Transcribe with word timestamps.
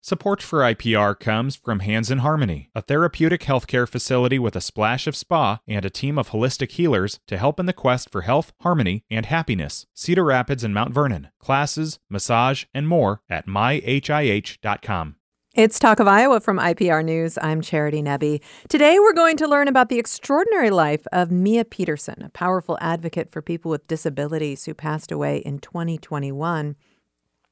Support 0.00 0.40
for 0.42 0.60
IPR 0.60 1.18
comes 1.18 1.56
from 1.56 1.80
Hands 1.80 2.08
in 2.08 2.18
Harmony, 2.18 2.70
a 2.72 2.80
therapeutic 2.80 3.42
healthcare 3.42 3.86
facility 3.86 4.38
with 4.38 4.54
a 4.54 4.60
splash 4.60 5.08
of 5.08 5.16
spa 5.16 5.58
and 5.66 5.84
a 5.84 5.90
team 5.90 6.18
of 6.18 6.30
holistic 6.30 6.70
healers 6.70 7.18
to 7.26 7.36
help 7.36 7.58
in 7.58 7.66
the 7.66 7.72
quest 7.72 8.10
for 8.10 8.22
health, 8.22 8.52
harmony, 8.60 9.04
and 9.10 9.26
happiness. 9.26 9.86
Cedar 9.94 10.24
Rapids 10.24 10.62
and 10.62 10.72
Mount 10.72 10.94
Vernon. 10.94 11.28
Classes, 11.40 11.98
massage, 12.08 12.64
and 12.72 12.86
more 12.86 13.22
at 13.28 13.46
myhih.com. 13.46 15.16
It's 15.54 15.80
Talk 15.80 15.98
of 15.98 16.06
Iowa 16.06 16.38
from 16.38 16.60
IPR 16.60 17.04
News. 17.04 17.36
I'm 17.42 17.60
Charity 17.60 18.00
Nebbe. 18.00 18.40
Today 18.68 19.00
we're 19.00 19.12
going 19.12 19.36
to 19.38 19.48
learn 19.48 19.66
about 19.66 19.88
the 19.88 19.98
extraordinary 19.98 20.70
life 20.70 21.04
of 21.10 21.32
Mia 21.32 21.64
Peterson, 21.64 22.22
a 22.22 22.28
powerful 22.28 22.78
advocate 22.80 23.32
for 23.32 23.42
people 23.42 23.68
with 23.68 23.88
disabilities 23.88 24.66
who 24.66 24.74
passed 24.74 25.10
away 25.10 25.38
in 25.38 25.58
2021. 25.58 26.76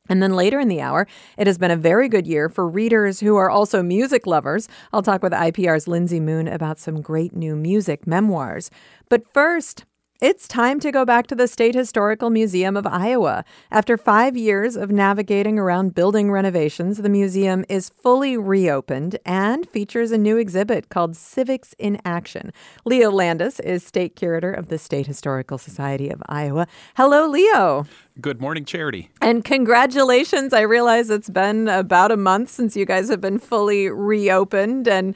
And 0.08 0.22
then 0.22 0.34
later 0.34 0.60
in 0.60 0.68
the 0.68 0.80
hour, 0.80 1.06
it 1.36 1.46
has 1.46 1.58
been 1.58 1.70
a 1.70 1.76
very 1.76 2.08
good 2.08 2.26
year 2.26 2.48
for 2.48 2.68
readers 2.68 3.20
who 3.20 3.36
are 3.36 3.50
also 3.50 3.82
music 3.82 4.26
lovers. 4.26 4.68
I'll 4.92 5.02
talk 5.02 5.22
with 5.22 5.32
IPR's 5.32 5.88
Lindsay 5.88 6.20
Moon 6.20 6.48
about 6.48 6.78
some 6.78 7.00
great 7.00 7.34
new 7.34 7.56
music 7.56 8.06
memoirs. 8.06 8.70
But 9.08 9.26
first, 9.32 9.84
it's 10.20 10.48
time 10.48 10.80
to 10.80 10.90
go 10.90 11.04
back 11.04 11.26
to 11.26 11.34
the 11.34 11.46
State 11.46 11.74
Historical 11.74 12.30
Museum 12.30 12.76
of 12.76 12.86
Iowa. 12.86 13.44
After 13.70 13.98
five 13.98 14.36
years 14.36 14.74
of 14.74 14.90
navigating 14.90 15.58
around 15.58 15.94
building 15.94 16.30
renovations, 16.30 16.98
the 16.98 17.10
museum 17.10 17.64
is 17.68 17.90
fully 17.90 18.36
reopened 18.36 19.18
and 19.26 19.68
features 19.68 20.12
a 20.12 20.18
new 20.18 20.38
exhibit 20.38 20.88
called 20.88 21.16
Civics 21.16 21.74
in 21.78 22.00
Action. 22.04 22.52
Leo 22.86 23.10
Landis 23.10 23.60
is 23.60 23.84
state 23.84 24.16
curator 24.16 24.52
of 24.52 24.68
the 24.68 24.78
State 24.78 25.06
Historical 25.06 25.58
Society 25.58 26.08
of 26.08 26.22
Iowa. 26.26 26.66
Hello, 26.96 27.26
Leo. 27.28 27.84
Good 28.18 28.40
morning, 28.40 28.64
Charity. 28.64 29.10
And 29.20 29.44
congratulations. 29.44 30.54
I 30.54 30.62
realize 30.62 31.10
it's 31.10 31.28
been 31.28 31.68
about 31.68 32.10
a 32.10 32.16
month 32.16 32.48
since 32.48 32.74
you 32.74 32.86
guys 32.86 33.10
have 33.10 33.20
been 33.20 33.38
fully 33.38 33.90
reopened 33.90 34.88
and 34.88 35.14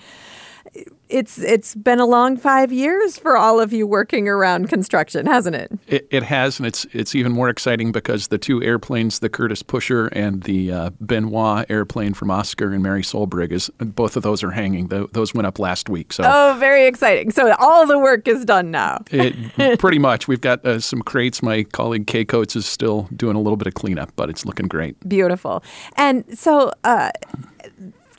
it's 1.10 1.38
it's 1.38 1.74
been 1.74 1.98
a 1.98 2.06
long 2.06 2.36
five 2.36 2.72
years 2.72 3.18
for 3.18 3.36
all 3.36 3.60
of 3.60 3.72
you 3.72 3.86
working 3.86 4.28
around 4.28 4.68
construction, 4.68 5.26
hasn't 5.26 5.56
it? 5.56 5.72
It, 5.86 6.08
it 6.10 6.22
has, 6.22 6.58
and 6.58 6.66
it's 6.66 6.86
it's 6.92 7.14
even 7.14 7.32
more 7.32 7.48
exciting 7.48 7.92
because 7.92 8.28
the 8.28 8.38
two 8.38 8.62
airplanes, 8.62 9.18
the 9.18 9.28
Curtiss 9.28 9.62
Pusher 9.62 10.06
and 10.08 10.44
the 10.44 10.72
uh, 10.72 10.90
Benoist 11.00 11.66
airplane 11.68 12.14
from 12.14 12.30
Oscar 12.30 12.72
and 12.72 12.82
Mary 12.82 13.02
Solbrig, 13.02 13.50
is 13.50 13.70
both 13.78 14.16
of 14.16 14.22
those 14.22 14.42
are 14.42 14.52
hanging. 14.52 14.88
The, 14.88 15.08
those 15.12 15.34
went 15.34 15.46
up 15.46 15.58
last 15.58 15.88
week. 15.88 16.12
So 16.12 16.24
oh, 16.26 16.56
very 16.58 16.86
exciting! 16.86 17.30
So 17.30 17.54
all 17.58 17.86
the 17.86 17.98
work 17.98 18.28
is 18.28 18.44
done 18.44 18.70
now. 18.70 19.02
it, 19.10 19.78
pretty 19.78 19.98
much. 19.98 20.28
We've 20.28 20.40
got 20.40 20.64
uh, 20.64 20.80
some 20.80 21.02
crates. 21.02 21.42
My 21.42 21.64
colleague 21.64 22.06
Kay 22.06 22.24
Coates 22.24 22.56
is 22.56 22.66
still 22.66 23.08
doing 23.16 23.36
a 23.36 23.40
little 23.40 23.56
bit 23.56 23.66
of 23.66 23.74
cleanup, 23.74 24.12
but 24.16 24.30
it's 24.30 24.46
looking 24.46 24.68
great. 24.68 24.96
Beautiful. 25.08 25.62
And 25.96 26.24
so. 26.38 26.72
Uh, 26.84 27.10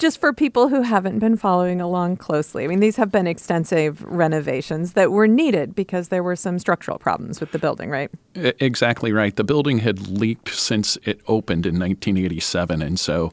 just 0.01 0.19
for 0.19 0.33
people 0.33 0.67
who 0.67 0.81
haven't 0.81 1.19
been 1.19 1.37
following 1.37 1.79
along 1.79 2.17
closely, 2.17 2.63
I 2.63 2.67
mean, 2.67 2.79
these 2.79 2.95
have 2.95 3.11
been 3.11 3.27
extensive 3.27 4.03
renovations 4.03 4.93
that 4.93 5.11
were 5.11 5.27
needed 5.27 5.75
because 5.75 6.07
there 6.07 6.23
were 6.23 6.35
some 6.35 6.57
structural 6.57 6.97
problems 6.97 7.39
with 7.39 7.51
the 7.51 7.59
building, 7.59 7.91
right? 7.91 8.09
Exactly 8.33 9.13
right. 9.13 9.35
The 9.35 9.43
building 9.43 9.77
had 9.77 10.07
leaked 10.07 10.49
since 10.49 10.97
it 11.03 11.21
opened 11.27 11.67
in 11.67 11.75
1987. 11.75 12.81
And 12.81 12.99
so 12.99 13.31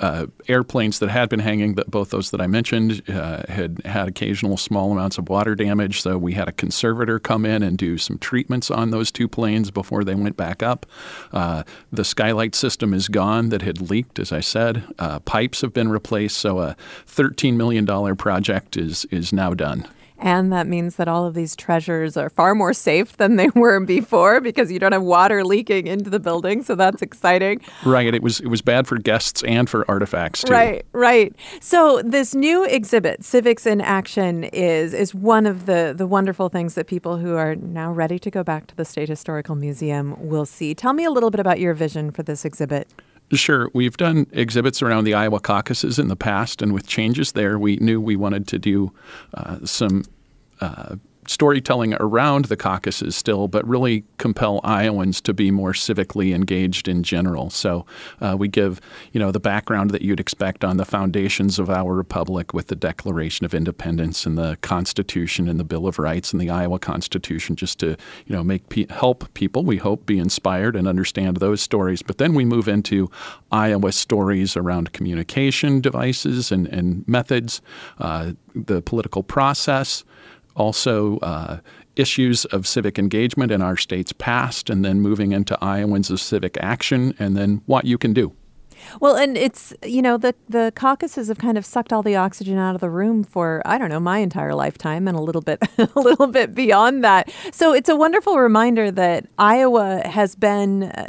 uh, 0.00 0.26
airplanes 0.48 0.98
that 0.98 1.08
had 1.08 1.28
been 1.28 1.40
hanging, 1.40 1.74
that 1.74 1.90
both 1.90 2.10
those 2.10 2.30
that 2.30 2.40
I 2.40 2.46
mentioned, 2.46 3.02
uh, 3.08 3.42
had 3.48 3.80
had 3.84 4.08
occasional 4.08 4.56
small 4.56 4.92
amounts 4.92 5.18
of 5.18 5.28
water 5.28 5.54
damage. 5.54 6.02
So 6.02 6.18
we 6.18 6.32
had 6.32 6.48
a 6.48 6.52
conservator 6.52 7.18
come 7.18 7.44
in 7.46 7.62
and 7.62 7.78
do 7.78 7.98
some 7.98 8.18
treatments 8.18 8.70
on 8.70 8.90
those 8.90 9.10
two 9.10 9.28
planes 9.28 9.70
before 9.70 10.04
they 10.04 10.14
went 10.14 10.36
back 10.36 10.62
up. 10.62 10.86
Uh, 11.32 11.62
the 11.92 12.04
skylight 12.04 12.54
system 12.54 12.92
is 12.92 13.08
gone 13.08 13.50
that 13.50 13.62
had 13.62 13.90
leaked, 13.90 14.18
as 14.18 14.32
I 14.32 14.40
said. 14.40 14.84
Uh, 14.98 15.20
pipes 15.20 15.60
have 15.60 15.72
been 15.72 15.88
replaced. 15.88 16.38
So 16.38 16.60
a 16.60 16.76
$13 17.06 17.56
million 17.56 17.86
project 18.16 18.76
is 18.76 19.04
is 19.10 19.32
now 19.32 19.54
done. 19.54 19.86
And 20.24 20.50
that 20.54 20.66
means 20.66 20.96
that 20.96 21.06
all 21.06 21.26
of 21.26 21.34
these 21.34 21.54
treasures 21.54 22.16
are 22.16 22.30
far 22.30 22.54
more 22.54 22.72
safe 22.72 23.18
than 23.18 23.36
they 23.36 23.50
were 23.54 23.78
before 23.80 24.40
because 24.40 24.72
you 24.72 24.78
don't 24.78 24.92
have 24.92 25.02
water 25.02 25.44
leaking 25.44 25.86
into 25.86 26.08
the 26.08 26.18
building. 26.18 26.62
So 26.62 26.74
that's 26.74 27.02
exciting. 27.02 27.60
Right. 27.84 28.12
It 28.12 28.22
was 28.22 28.40
it 28.40 28.48
was 28.48 28.62
bad 28.62 28.86
for 28.86 28.96
guests 28.96 29.44
and 29.44 29.68
for 29.68 29.84
artifacts 29.88 30.42
too. 30.42 30.52
Right. 30.52 30.86
Right. 30.92 31.36
So 31.60 32.00
this 32.02 32.34
new 32.34 32.64
exhibit, 32.64 33.22
Civics 33.22 33.66
in 33.66 33.82
Action, 33.82 34.44
is 34.44 34.94
is 34.94 35.14
one 35.14 35.44
of 35.44 35.66
the 35.66 35.92
the 35.94 36.06
wonderful 36.06 36.48
things 36.48 36.74
that 36.74 36.86
people 36.86 37.18
who 37.18 37.36
are 37.36 37.54
now 37.56 37.92
ready 37.92 38.18
to 38.20 38.30
go 38.30 38.42
back 38.42 38.66
to 38.68 38.76
the 38.76 38.86
State 38.86 39.10
Historical 39.10 39.54
Museum 39.54 40.16
will 40.18 40.46
see. 40.46 40.74
Tell 40.74 40.94
me 40.94 41.04
a 41.04 41.10
little 41.10 41.30
bit 41.30 41.40
about 41.40 41.60
your 41.60 41.74
vision 41.74 42.10
for 42.10 42.22
this 42.22 42.46
exhibit. 42.46 42.88
Sure. 43.32 43.70
We've 43.74 43.96
done 43.96 44.26
exhibits 44.32 44.82
around 44.82 45.04
the 45.04 45.14
Iowa 45.14 45.40
caucuses 45.40 45.98
in 45.98 46.08
the 46.08 46.16
past, 46.16 46.62
and 46.62 46.72
with 46.72 46.86
changes 46.86 47.32
there, 47.32 47.58
we 47.58 47.76
knew 47.76 48.00
we 48.00 48.16
wanted 48.16 48.46
to 48.48 48.58
do 48.58 48.92
uh, 49.34 49.58
some 49.64 50.04
uh, 50.64 50.96
storytelling 51.28 51.94
around 51.94 52.46
the 52.46 52.56
caucuses 52.56 53.16
still, 53.16 53.48
but 53.48 53.66
really 53.66 54.04
compel 54.18 54.60
Iowans 54.64 55.20
to 55.22 55.32
be 55.32 55.50
more 55.50 55.72
civically 55.72 56.34
engaged 56.34 56.88
in 56.88 57.02
general. 57.02 57.50
So 57.50 57.86
uh, 58.20 58.36
we 58.38 58.48
give, 58.48 58.80
you 59.12 59.20
know, 59.20 59.30
the 59.30 59.40
background 59.40 59.90
that 59.90 60.02
you'd 60.02 60.20
expect 60.20 60.64
on 60.64 60.76
the 60.76 60.84
foundations 60.84 61.58
of 61.58 61.70
our 61.70 61.94
republic 61.94 62.52
with 62.52 62.68
the 62.68 62.76
Declaration 62.76 63.46
of 63.46 63.54
Independence 63.54 64.26
and 64.26 64.36
the 64.36 64.56
Constitution 64.60 65.48
and 65.48 65.58
the 65.58 65.64
Bill 65.64 65.86
of 65.86 65.98
Rights 65.98 66.32
and 66.32 66.40
the 66.40 66.50
Iowa 66.50 66.78
Constitution, 66.78 67.56
just 67.56 67.78
to, 67.80 67.96
you 68.26 68.36
know, 68.36 68.44
make 68.44 68.68
pe- 68.68 68.86
help 68.90 69.32
people. 69.34 69.64
We 69.64 69.78
hope 69.78 70.06
be 70.06 70.18
inspired 70.18 70.76
and 70.76 70.86
understand 70.86 71.38
those 71.38 71.60
stories. 71.60 72.02
But 72.02 72.18
then 72.18 72.34
we 72.34 72.44
move 72.44 72.68
into 72.68 73.10
Iowa 73.50 73.92
stories 73.92 74.56
around 74.56 74.92
communication 74.92 75.80
devices 75.80 76.52
and, 76.52 76.66
and 76.68 77.06
methods, 77.08 77.62
uh, 77.98 78.32
the 78.54 78.82
political 78.82 79.22
process 79.22 80.04
also 80.56 81.18
uh, 81.18 81.58
issues 81.96 82.44
of 82.46 82.66
civic 82.66 82.98
engagement 82.98 83.52
in 83.52 83.62
our 83.62 83.76
state's 83.76 84.12
past, 84.12 84.70
and 84.70 84.84
then 84.84 85.00
moving 85.00 85.32
into 85.32 85.58
Iowans 85.62 86.10
of 86.10 86.20
civic 86.20 86.56
action, 86.58 87.14
and 87.18 87.36
then 87.36 87.62
what 87.66 87.84
you 87.84 87.98
can 87.98 88.12
do. 88.12 88.34
Well, 89.00 89.16
and 89.16 89.36
it's 89.36 89.72
you 89.84 90.02
know 90.02 90.16
the 90.16 90.34
the 90.48 90.72
caucuses 90.74 91.28
have 91.28 91.38
kind 91.38 91.58
of 91.58 91.64
sucked 91.64 91.92
all 91.92 92.02
the 92.02 92.16
oxygen 92.16 92.58
out 92.58 92.74
of 92.74 92.80
the 92.80 92.90
room 92.90 93.24
for 93.24 93.62
I 93.64 93.78
don't 93.78 93.88
know 93.88 94.00
my 94.00 94.18
entire 94.18 94.54
lifetime 94.54 95.08
and 95.08 95.16
a 95.16 95.20
little 95.20 95.40
bit 95.40 95.62
a 95.78 95.88
little 95.98 96.26
bit 96.26 96.54
beyond 96.54 97.04
that. 97.04 97.32
So 97.52 97.72
it's 97.72 97.88
a 97.88 97.96
wonderful 97.96 98.38
reminder 98.38 98.90
that 98.90 99.26
Iowa 99.38 100.02
has 100.06 100.34
been 100.34 100.84
uh, 100.84 101.08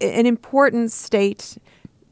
an 0.00 0.26
important 0.26 0.92
state 0.92 1.58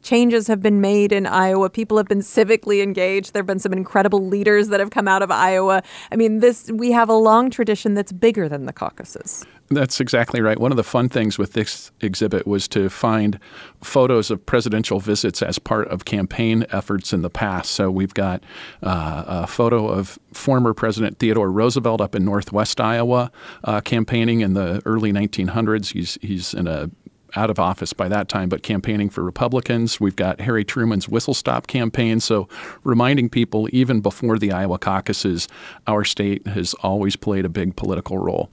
changes 0.06 0.46
have 0.46 0.62
been 0.62 0.80
made 0.80 1.12
in 1.12 1.26
Iowa. 1.26 1.68
People 1.68 1.96
have 1.96 2.06
been 2.06 2.20
civically 2.20 2.80
engaged. 2.82 3.32
There 3.32 3.40
have 3.40 3.46
been 3.46 3.58
some 3.58 3.72
incredible 3.72 4.24
leaders 4.24 4.68
that 4.68 4.78
have 4.78 4.90
come 4.90 5.08
out 5.08 5.20
of 5.20 5.30
Iowa. 5.30 5.82
I 6.12 6.16
mean, 6.16 6.38
this 6.38 6.70
we 6.72 6.92
have 6.92 7.08
a 7.08 7.14
long 7.14 7.50
tradition 7.50 7.94
that's 7.94 8.12
bigger 8.12 8.48
than 8.48 8.66
the 8.66 8.72
caucuses. 8.72 9.44
That's 9.68 10.00
exactly 10.00 10.40
right. 10.40 10.60
One 10.60 10.70
of 10.70 10.76
the 10.76 10.84
fun 10.84 11.08
things 11.08 11.38
with 11.38 11.54
this 11.54 11.90
exhibit 12.00 12.46
was 12.46 12.68
to 12.68 12.88
find 12.88 13.40
photos 13.82 14.30
of 14.30 14.46
presidential 14.46 15.00
visits 15.00 15.42
as 15.42 15.58
part 15.58 15.88
of 15.88 16.04
campaign 16.04 16.64
efforts 16.70 17.12
in 17.12 17.22
the 17.22 17.30
past. 17.30 17.72
So 17.72 17.90
we've 17.90 18.14
got 18.14 18.44
uh, 18.84 19.24
a 19.26 19.46
photo 19.48 19.88
of 19.88 20.20
former 20.32 20.72
President 20.72 21.18
Theodore 21.18 21.50
Roosevelt 21.50 22.00
up 22.00 22.14
in 22.14 22.24
northwest 22.24 22.80
Iowa 22.80 23.32
uh, 23.64 23.80
campaigning 23.80 24.40
in 24.40 24.54
the 24.54 24.80
early 24.86 25.12
1900s. 25.12 25.92
He's, 25.92 26.16
he's 26.22 26.54
in 26.54 26.68
a 26.68 26.88
out 27.36 27.50
of 27.50 27.58
office 27.58 27.92
by 27.92 28.08
that 28.08 28.28
time, 28.28 28.48
but 28.48 28.62
campaigning 28.62 29.10
for 29.10 29.22
Republicans. 29.22 30.00
We've 30.00 30.16
got 30.16 30.40
Harry 30.40 30.64
Truman's 30.64 31.08
whistle 31.08 31.34
stop 31.34 31.66
campaign. 31.66 32.20
So, 32.20 32.48
reminding 32.84 33.30
people, 33.30 33.68
even 33.72 34.00
before 34.00 34.38
the 34.38 34.52
Iowa 34.52 34.78
caucuses, 34.78 35.48
our 35.86 36.04
state 36.04 36.46
has 36.46 36.74
always 36.74 37.16
played 37.16 37.44
a 37.44 37.48
big 37.48 37.76
political 37.76 38.18
role. 38.18 38.50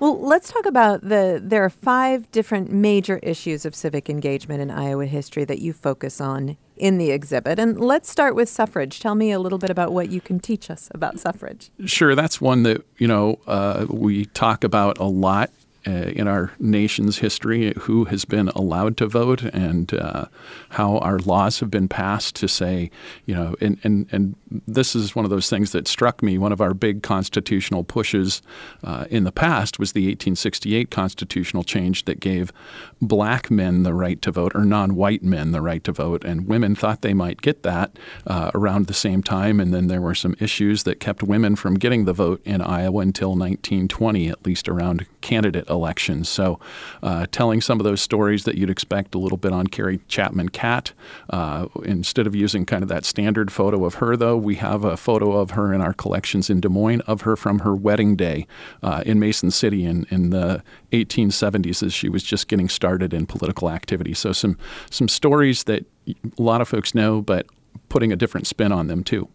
Well, 0.00 0.20
let's 0.20 0.52
talk 0.52 0.64
about 0.64 1.08
the. 1.08 1.40
There 1.42 1.64
are 1.64 1.70
five 1.70 2.30
different 2.30 2.70
major 2.70 3.18
issues 3.22 3.64
of 3.64 3.74
civic 3.74 4.08
engagement 4.08 4.60
in 4.60 4.70
Iowa 4.70 5.06
history 5.06 5.44
that 5.46 5.58
you 5.58 5.72
focus 5.72 6.20
on 6.20 6.56
in 6.76 6.98
the 6.98 7.10
exhibit. 7.10 7.58
And 7.58 7.80
let's 7.80 8.08
start 8.08 8.36
with 8.36 8.48
suffrage. 8.48 9.00
Tell 9.00 9.16
me 9.16 9.32
a 9.32 9.40
little 9.40 9.58
bit 9.58 9.70
about 9.70 9.92
what 9.92 10.10
you 10.10 10.20
can 10.20 10.38
teach 10.38 10.70
us 10.70 10.88
about 10.94 11.18
suffrage. 11.18 11.70
Sure, 11.86 12.14
that's 12.14 12.40
one 12.40 12.62
that 12.62 12.84
you 12.98 13.08
know 13.08 13.40
uh, 13.48 13.86
we 13.88 14.26
talk 14.26 14.62
about 14.62 14.98
a 14.98 15.04
lot 15.04 15.50
in 15.88 16.28
our 16.28 16.52
nation's 16.58 17.18
history 17.18 17.72
who 17.80 18.04
has 18.04 18.24
been 18.24 18.48
allowed 18.50 18.96
to 18.98 19.06
vote 19.06 19.42
and 19.42 19.94
uh, 19.94 20.26
how 20.70 20.98
our 20.98 21.18
laws 21.20 21.60
have 21.60 21.70
been 21.70 21.88
passed 21.88 22.36
to 22.36 22.46
say, 22.46 22.90
you 23.24 23.34
know, 23.34 23.54
and, 23.60 23.78
and, 23.82 24.06
and 24.12 24.36
this 24.66 24.94
is 24.94 25.16
one 25.16 25.24
of 25.24 25.30
those 25.30 25.48
things 25.48 25.72
that 25.72 25.88
struck 25.88 26.22
me. 26.22 26.36
One 26.36 26.52
of 26.52 26.60
our 26.60 26.74
big 26.74 27.02
constitutional 27.02 27.84
pushes 27.84 28.42
uh, 28.84 29.06
in 29.10 29.24
the 29.24 29.32
past 29.32 29.78
was 29.78 29.92
the 29.92 30.06
1868 30.06 30.90
constitutional 30.90 31.64
change 31.64 32.04
that 32.04 32.20
gave 32.20 32.52
black 33.00 33.50
men 33.50 33.82
the 33.82 33.94
right 33.94 34.20
to 34.22 34.30
vote 34.30 34.52
or 34.54 34.64
non 34.64 34.94
white 34.94 35.22
men 35.22 35.52
the 35.52 35.62
right 35.62 35.82
to 35.84 35.92
vote. 35.92 36.24
And 36.24 36.46
women 36.46 36.74
thought 36.74 37.02
they 37.02 37.14
might 37.14 37.40
get 37.40 37.62
that 37.62 37.98
uh, 38.26 38.50
around 38.54 38.86
the 38.86 38.94
same 38.94 39.22
time. 39.22 39.58
And 39.58 39.72
then 39.72 39.86
there 39.86 40.02
were 40.02 40.14
some 40.14 40.34
issues 40.38 40.82
that 40.82 41.00
kept 41.00 41.22
women 41.22 41.56
from 41.56 41.74
getting 41.78 42.04
the 42.04 42.12
vote 42.12 42.42
in 42.44 42.60
Iowa 42.60 43.00
until 43.00 43.30
1920, 43.30 44.28
at 44.28 44.44
least 44.44 44.68
around 44.68 45.06
candidate 45.20 45.68
elections 45.68 45.77
elections. 45.78 46.28
So, 46.28 46.58
uh, 47.02 47.26
telling 47.30 47.60
some 47.60 47.78
of 47.80 47.84
those 47.84 48.00
stories 48.00 48.44
that 48.44 48.56
you'd 48.56 48.70
expect 48.70 49.14
a 49.14 49.18
little 49.18 49.38
bit 49.38 49.52
on 49.52 49.66
Carrie 49.68 50.00
Chapman 50.08 50.48
Catt. 50.50 50.92
Uh, 51.30 51.66
instead 51.84 52.26
of 52.26 52.34
using 52.34 52.66
kind 52.66 52.82
of 52.82 52.88
that 52.88 53.04
standard 53.04 53.52
photo 53.52 53.84
of 53.84 53.94
her, 53.94 54.16
though, 54.16 54.36
we 54.36 54.56
have 54.56 54.84
a 54.84 54.96
photo 54.96 55.32
of 55.32 55.52
her 55.52 55.72
in 55.72 55.80
our 55.80 55.94
collections 55.94 56.50
in 56.50 56.60
Des 56.60 56.68
Moines 56.68 57.00
of 57.02 57.22
her 57.22 57.36
from 57.36 57.60
her 57.60 57.74
wedding 57.74 58.16
day 58.16 58.46
uh, 58.82 59.02
in 59.06 59.18
Mason 59.18 59.50
City 59.50 59.84
in, 59.84 60.06
in 60.10 60.30
the 60.30 60.62
1870s 60.92 61.82
as 61.82 61.94
she 61.94 62.08
was 62.08 62.22
just 62.22 62.48
getting 62.48 62.68
started 62.68 63.14
in 63.14 63.26
political 63.26 63.70
activity. 63.70 64.14
So, 64.14 64.32
some, 64.32 64.58
some 64.90 65.08
stories 65.08 65.64
that 65.64 65.86
a 66.08 66.42
lot 66.42 66.60
of 66.60 66.68
folks 66.68 66.94
know, 66.94 67.22
but 67.22 67.46
putting 67.88 68.12
a 68.12 68.16
different 68.16 68.46
spin 68.46 68.72
on 68.72 68.88
them, 68.88 69.04
too. 69.04 69.28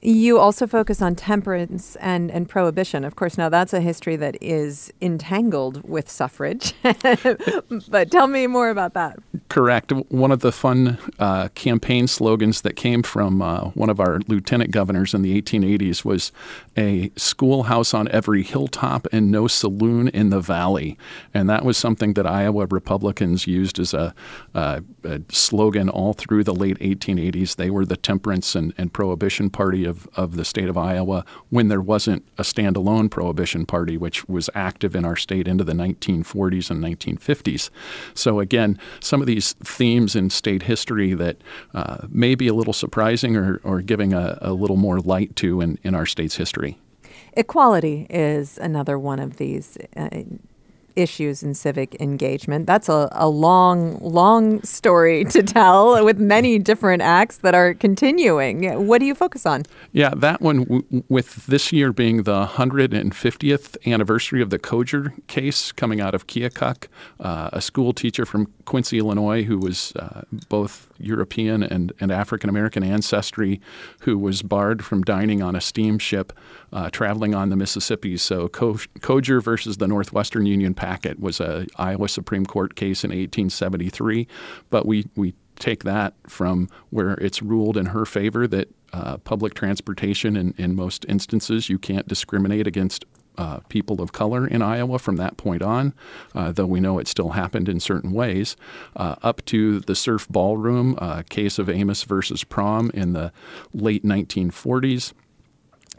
You 0.00 0.38
also 0.38 0.66
focus 0.66 1.02
on 1.02 1.16
temperance 1.16 1.96
and, 1.96 2.30
and 2.30 2.48
prohibition. 2.48 3.04
Of 3.04 3.16
course, 3.16 3.36
now 3.36 3.48
that's 3.48 3.72
a 3.72 3.80
history 3.80 4.14
that 4.16 4.36
is 4.40 4.92
entangled 5.00 5.88
with 5.88 6.08
suffrage. 6.08 6.72
but 7.88 8.10
tell 8.10 8.28
me 8.28 8.46
more 8.46 8.70
about 8.70 8.94
that. 8.94 9.18
Correct. 9.48 9.90
One 10.10 10.30
of 10.30 10.40
the 10.40 10.52
fun 10.52 10.98
uh, 11.18 11.48
campaign 11.54 12.06
slogans 12.06 12.60
that 12.60 12.76
came 12.76 13.02
from 13.02 13.42
uh, 13.42 13.70
one 13.70 13.90
of 13.90 13.98
our 13.98 14.20
lieutenant 14.28 14.70
governors 14.70 15.14
in 15.14 15.22
the 15.22 15.40
1880s 15.40 16.04
was 16.04 16.30
a 16.76 17.10
schoolhouse 17.16 17.92
on 17.92 18.08
every 18.08 18.44
hilltop 18.44 19.08
and 19.10 19.32
no 19.32 19.48
saloon 19.48 20.08
in 20.08 20.30
the 20.30 20.40
valley. 20.40 20.96
And 21.34 21.50
that 21.50 21.64
was 21.64 21.76
something 21.76 22.12
that 22.12 22.26
Iowa 22.26 22.66
Republicans 22.66 23.48
used 23.48 23.80
as 23.80 23.94
a, 23.94 24.14
uh, 24.54 24.80
a 25.02 25.20
slogan 25.30 25.88
all 25.88 26.12
through 26.12 26.44
the 26.44 26.54
late 26.54 26.78
1880s. 26.78 27.56
They 27.56 27.70
were 27.70 27.84
the 27.84 27.96
temperance 27.96 28.54
and, 28.54 28.72
and 28.78 28.92
prohibition 28.92 29.50
party 29.50 29.87
of, 29.88 30.08
of 30.14 30.36
the 30.36 30.44
state 30.44 30.68
of 30.68 30.78
Iowa 30.78 31.24
when 31.50 31.66
there 31.66 31.80
wasn't 31.80 32.24
a 32.38 32.42
standalone 32.42 33.10
prohibition 33.10 33.66
party, 33.66 33.96
which 33.96 34.28
was 34.28 34.48
active 34.54 34.94
in 34.94 35.04
our 35.04 35.16
state 35.16 35.48
into 35.48 35.64
the 35.64 35.72
1940s 35.72 36.70
and 36.70 36.82
1950s. 36.82 37.70
So, 38.14 38.38
again, 38.38 38.78
some 39.00 39.20
of 39.20 39.26
these 39.26 39.54
themes 39.54 40.14
in 40.14 40.30
state 40.30 40.62
history 40.62 41.14
that 41.14 41.38
uh, 41.74 42.06
may 42.08 42.36
be 42.36 42.46
a 42.46 42.54
little 42.54 42.72
surprising 42.72 43.36
or, 43.36 43.60
or 43.64 43.82
giving 43.82 44.12
a, 44.12 44.38
a 44.40 44.52
little 44.52 44.76
more 44.76 45.00
light 45.00 45.34
to 45.36 45.60
in, 45.60 45.78
in 45.82 45.94
our 45.94 46.06
state's 46.06 46.36
history. 46.36 46.78
Equality 47.34 48.06
is 48.10 48.58
another 48.58 48.98
one 48.98 49.18
of 49.18 49.36
these 49.36 49.78
uh, 49.96 50.08
issues 50.98 51.42
in 51.42 51.54
civic 51.54 51.98
engagement. 52.00 52.66
That's 52.66 52.88
a, 52.88 53.08
a 53.12 53.28
long, 53.28 53.98
long 54.00 54.60
story 54.62 55.24
to 55.36 55.42
tell 55.42 56.04
with 56.04 56.18
many 56.18 56.58
different 56.58 57.02
acts 57.02 57.38
that 57.38 57.54
are 57.54 57.74
continuing. 57.74 58.86
What 58.86 58.98
do 58.98 59.06
you 59.06 59.14
focus 59.14 59.46
on? 59.46 59.62
Yeah, 59.92 60.10
that 60.16 60.40
one, 60.40 60.64
w- 60.64 61.04
with 61.08 61.46
this 61.46 61.72
year 61.72 61.92
being 61.92 62.24
the 62.24 62.46
150th 62.46 63.76
anniversary 63.86 64.42
of 64.42 64.50
the 64.50 64.58
Coger 64.58 65.12
case 65.28 65.72
coming 65.72 66.00
out 66.00 66.14
of 66.14 66.26
Keokuk, 66.26 66.88
uh, 67.20 67.50
a 67.52 67.60
school 67.60 67.92
teacher 67.92 68.26
from 68.26 68.52
Quincy, 68.64 68.98
Illinois, 68.98 69.44
who 69.44 69.58
was 69.58 69.92
uh, 69.96 70.22
both 70.48 70.87
European 70.98 71.62
and, 71.62 71.92
and 72.00 72.10
African 72.10 72.50
American 72.50 72.82
ancestry, 72.82 73.60
who 74.00 74.18
was 74.18 74.42
barred 74.42 74.84
from 74.84 75.02
dining 75.02 75.42
on 75.42 75.54
a 75.56 75.60
steamship 75.60 76.32
uh, 76.72 76.90
traveling 76.90 77.34
on 77.34 77.48
the 77.48 77.56
Mississippi. 77.56 78.16
So 78.16 78.48
Co- 78.48 78.74
Coger 79.00 79.42
versus 79.42 79.78
the 79.78 79.88
Northwestern 79.88 80.46
Union 80.46 80.74
Packet 80.74 81.20
was 81.20 81.40
a 81.40 81.66
Iowa 81.76 82.08
Supreme 82.08 82.46
Court 82.46 82.74
case 82.74 83.04
in 83.04 83.10
1873, 83.10 84.26
but 84.70 84.86
we 84.86 85.06
we 85.16 85.34
take 85.58 85.84
that 85.84 86.14
from 86.26 86.68
where 86.90 87.14
it's 87.14 87.42
ruled 87.42 87.76
in 87.76 87.86
her 87.86 88.04
favor 88.04 88.46
that 88.46 88.72
uh, 88.92 89.18
public 89.18 89.54
transportation 89.54 90.36
in, 90.36 90.54
in 90.56 90.74
most 90.74 91.04
instances 91.08 91.68
you 91.68 91.78
can't 91.78 92.08
discriminate 92.08 92.66
against 92.66 93.04
uh, 93.38 93.60
people 93.68 94.02
of 94.02 94.12
color 94.12 94.46
in 94.46 94.60
Iowa 94.60 94.98
from 94.98 95.16
that 95.16 95.36
point 95.36 95.62
on, 95.62 95.94
uh, 96.34 96.52
though 96.52 96.66
we 96.66 96.80
know 96.80 96.98
it 96.98 97.08
still 97.08 97.30
happened 97.30 97.68
in 97.68 97.80
certain 97.80 98.12
ways, 98.12 98.56
uh, 98.96 99.14
up 99.22 99.44
to 99.46 99.80
the 99.80 99.94
surf 99.94 100.28
ballroom 100.28 100.96
uh, 100.98 101.22
case 101.30 101.58
of 101.58 101.70
Amos 101.70 102.02
versus 102.02 102.44
Prom 102.44 102.90
in 102.92 103.12
the 103.14 103.32
late 103.72 104.04
1940s 104.04 105.12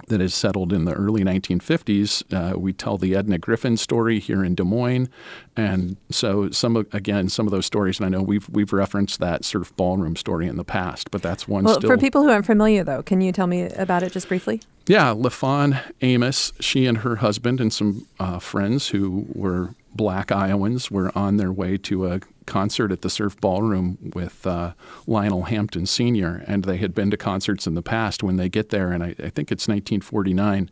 that 0.08 0.22
is 0.22 0.34
settled 0.34 0.74
in 0.74 0.86
the 0.86 0.94
early 0.94 1.24
1950s. 1.24 2.24
Uh, 2.34 2.58
we 2.58 2.74
tell 2.74 2.98
the 2.98 3.16
Edna 3.16 3.38
Griffin 3.38 3.78
story 3.78 4.20
here 4.20 4.44
in 4.44 4.56
Des 4.56 4.64
Moines, 4.64 5.10
and 5.56 5.98
so 6.10 6.50
some 6.52 6.76
of, 6.76 6.94
again 6.94 7.30
some 7.30 7.48
of 7.48 7.52
those 7.52 7.66
stories. 7.66 8.00
And 8.00 8.06
I 8.06 8.10
know 8.10 8.24
we've 8.24 8.48
we've 8.50 8.74
referenced 8.74 9.20
that 9.20 9.46
surf 9.46 9.76
ballroom 9.76 10.16
story 10.16 10.48
in 10.48 10.58
the 10.58 10.64
past, 10.64 11.12
but 11.12 11.22
that's 11.22 11.48
one. 11.48 11.64
Well, 11.64 11.76
still, 11.76 11.90
for 11.90 11.98
people 11.98 12.24
who 12.24 12.30
aren't 12.30 12.46
familiar, 12.46 12.84
though, 12.84 13.04
can 13.04 13.22
you 13.22 13.32
tell 13.32 13.48
me 13.48 13.64
about 13.64 14.04
it 14.04 14.12
just 14.12 14.28
briefly? 14.28 14.62
Yeah, 14.88 15.14
LaFawn 15.14 15.80
Amos, 16.02 16.52
she 16.60 16.88
and 16.88 17.00
her 17.00 17.18
husband 17.18 17.62
and 17.62 17.72
some 17.72 18.08
uh, 18.20 18.40
friends 18.40 18.88
who 18.90 19.28
were 19.34 19.76
black 19.94 20.32
Iowans 20.32 20.90
were 20.90 21.16
on 21.16 21.38
their 21.38 21.52
way 21.52 21.78
to 21.78 22.08
a 22.08 22.22
concert 22.50 22.92
at 22.92 23.02
the 23.02 23.10
Surf 23.10 23.40
Ballroom 23.40 24.12
with 24.16 24.46
uh, 24.46 24.74
Lionel 25.06 25.44
Hampton 25.44 25.86
Sr., 25.86 26.44
and 26.48 26.64
they 26.64 26.78
had 26.78 26.96
been 26.96 27.12
to 27.12 27.18
concerts 27.18 27.68
in 27.68 27.76
the 27.76 27.84
past. 27.84 28.24
When 28.24 28.38
they 28.38 28.50
get 28.50 28.70
there, 28.70 28.92
and 28.92 29.04
I, 29.04 29.10
I 29.10 29.30
think 29.30 29.52
it's 29.52 29.68
1949, 29.68 30.72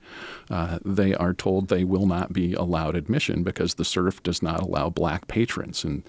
uh, 0.49 0.79
they 0.83 1.13
are 1.13 1.33
told 1.33 1.67
they 1.67 1.83
will 1.83 2.07
not 2.07 2.33
be 2.33 2.53
allowed 2.55 2.95
admission 2.95 3.43
because 3.43 3.75
the 3.75 3.85
Surf 3.85 4.23
does 4.23 4.41
not 4.41 4.59
allow 4.59 4.89
black 4.89 5.27
patrons. 5.27 5.83
And 5.83 6.03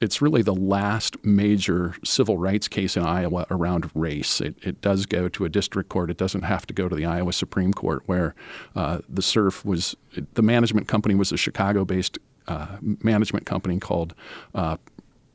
it's 0.00 0.22
really 0.22 0.40
the 0.40 0.54
last 0.54 1.22
major 1.22 1.94
civil 2.02 2.38
rights 2.38 2.66
case 2.66 2.96
in 2.96 3.02
Iowa 3.02 3.46
around 3.50 3.90
race. 3.94 4.40
It, 4.40 4.56
it 4.62 4.80
does 4.80 5.04
go 5.04 5.28
to 5.28 5.44
a 5.44 5.50
district 5.50 5.90
court. 5.90 6.10
It 6.10 6.16
doesn't 6.16 6.42
have 6.42 6.66
to 6.66 6.74
go 6.74 6.88
to 6.88 6.96
the 6.96 7.04
Iowa 7.04 7.34
Supreme 7.34 7.74
Court, 7.74 8.02
where 8.06 8.34
uh, 8.74 9.00
the 9.06 9.22
Surf 9.22 9.64
was 9.66 9.94
the 10.32 10.42
management 10.42 10.88
company 10.88 11.14
was 11.14 11.30
a 11.30 11.36
Chicago-based 11.36 12.18
uh, 12.48 12.78
management 12.80 13.46
company 13.46 13.78
called 13.78 14.14
uh, 14.54 14.76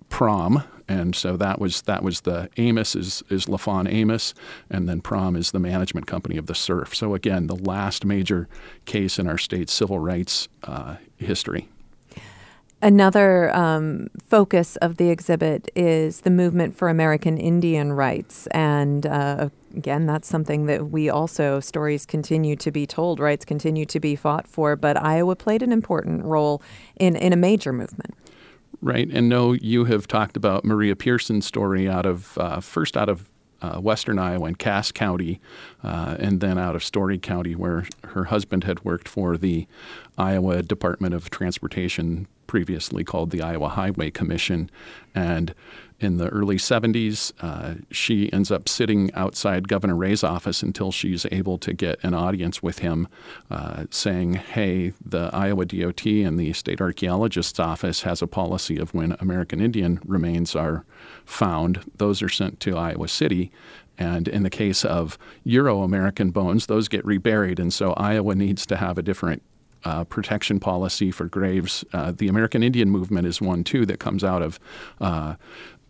Prom, 0.09 0.63
and 0.87 1.15
so 1.15 1.35
that 1.37 1.59
was 1.59 1.81
that 1.83 2.03
was 2.03 2.21
the 2.21 2.49
Amos 2.57 2.95
is 2.95 3.23
is 3.29 3.45
LaFawn 3.45 3.91
Amos, 3.91 4.33
and 4.69 4.87
then 4.87 5.01
Prom 5.01 5.35
is 5.35 5.51
the 5.51 5.59
management 5.59 6.07
company 6.07 6.37
of 6.37 6.45
the 6.45 6.55
Surf. 6.55 6.95
So 6.95 7.15
again, 7.15 7.47
the 7.47 7.55
last 7.55 8.05
major 8.05 8.47
case 8.85 9.19
in 9.19 9.27
our 9.27 9.37
state's 9.37 9.73
civil 9.73 9.99
rights 9.99 10.47
uh, 10.63 10.95
history. 11.17 11.67
Another 12.81 13.55
um, 13.55 14.09
focus 14.27 14.75
of 14.75 14.97
the 14.97 15.09
exhibit 15.09 15.71
is 15.75 16.21
the 16.21 16.29
movement 16.29 16.77
for 16.77 16.89
American 16.89 17.37
Indian 17.37 17.93
rights. 17.93 18.47
And 18.47 19.07
uh, 19.07 19.49
again, 19.75 20.05
that's 20.05 20.27
something 20.27 20.67
that 20.67 20.91
we 20.91 21.09
also, 21.09 21.59
stories 21.59 22.05
continue 22.05 22.55
to 22.57 22.71
be 22.71 22.85
told, 22.85 23.19
rights 23.19 23.43
continue 23.43 23.85
to 23.87 23.99
be 23.99 24.15
fought 24.15 24.47
for. 24.47 24.75
But 24.75 25.01
Iowa 25.01 25.35
played 25.35 25.63
an 25.63 25.71
important 25.71 26.25
role 26.25 26.61
in, 26.97 27.15
in 27.15 27.33
a 27.33 27.37
major 27.37 27.73
movement. 27.73 28.13
Right. 28.85 29.09
And 29.11 29.27
no, 29.27 29.53
you 29.53 29.85
have 29.85 30.07
talked 30.07 30.37
about 30.37 30.63
Maria 30.63 30.95
Pearson's 30.95 31.47
story 31.47 31.89
out 31.89 32.05
of, 32.05 32.37
uh, 32.37 32.59
first 32.59 32.95
out 32.95 33.09
of 33.09 33.27
uh, 33.59 33.79
western 33.79 34.19
Iowa 34.19 34.49
in 34.49 34.55
Cass 34.55 34.91
County, 34.91 35.41
uh, 35.83 36.17
and 36.19 36.39
then 36.39 36.59
out 36.59 36.75
of 36.75 36.83
Story 36.83 37.17
County, 37.17 37.55
where 37.55 37.87
her 38.03 38.25
husband 38.25 38.63
had 38.63 38.85
worked 38.85 39.07
for 39.07 39.37
the 39.37 39.65
Iowa 40.19 40.61
Department 40.61 41.15
of 41.15 41.31
Transportation, 41.31 42.27
previously 42.45 43.03
called 43.03 43.31
the 43.31 43.41
Iowa 43.41 43.69
Highway 43.69 44.11
Commission. 44.11 44.69
And 45.15 45.55
in 45.99 46.17
the 46.17 46.27
early 46.29 46.57
70s, 46.57 47.31
uh, 47.41 47.75
she 47.89 48.31
ends 48.33 48.51
up 48.51 48.67
sitting 48.67 49.13
outside 49.13 49.67
Governor 49.67 49.95
Ray's 49.95 50.23
office 50.23 50.61
until 50.61 50.91
she's 50.91 51.25
able 51.31 51.57
to 51.59 51.73
get 51.73 52.03
an 52.03 52.13
audience 52.13 52.61
with 52.61 52.79
him, 52.79 53.07
uh, 53.49 53.85
saying, 53.89 54.33
Hey, 54.33 54.93
the 55.03 55.29
Iowa 55.31 55.65
DOT 55.65 56.05
and 56.05 56.37
the 56.37 56.51
state 56.53 56.81
archaeologist's 56.81 57.59
office 57.59 58.01
has 58.01 58.21
a 58.21 58.27
policy 58.27 58.77
of 58.77 58.93
when 58.93 59.15
American 59.19 59.61
Indian 59.61 59.99
remains 60.05 60.55
are 60.55 60.83
found, 61.23 61.79
those 61.97 62.21
are 62.21 62.29
sent 62.29 62.59
to 62.61 62.77
Iowa 62.77 63.07
City. 63.07 63.51
And 63.97 64.27
in 64.27 64.43
the 64.43 64.49
case 64.49 64.83
of 64.83 65.17
Euro 65.45 65.81
American 65.81 66.31
bones, 66.31 66.65
those 66.65 66.89
get 66.89 67.05
reburied. 67.05 67.59
And 67.59 67.73
so 67.73 67.93
Iowa 67.93 68.35
needs 68.35 68.65
to 68.65 68.75
have 68.75 68.97
a 68.97 69.01
different 69.01 69.41
uh, 69.85 70.03
protection 70.03 70.59
policy 70.59 71.11
for 71.11 71.25
graves. 71.25 71.85
Uh, 71.93 72.11
the 72.11 72.27
American 72.27 72.63
Indian 72.63 72.89
movement 72.89 73.27
is 73.27 73.39
one, 73.39 73.63
too, 73.63 73.85
that 73.85 73.99
comes 73.99 74.23
out 74.23 74.41
of 74.41 74.59
uh, 74.99 75.35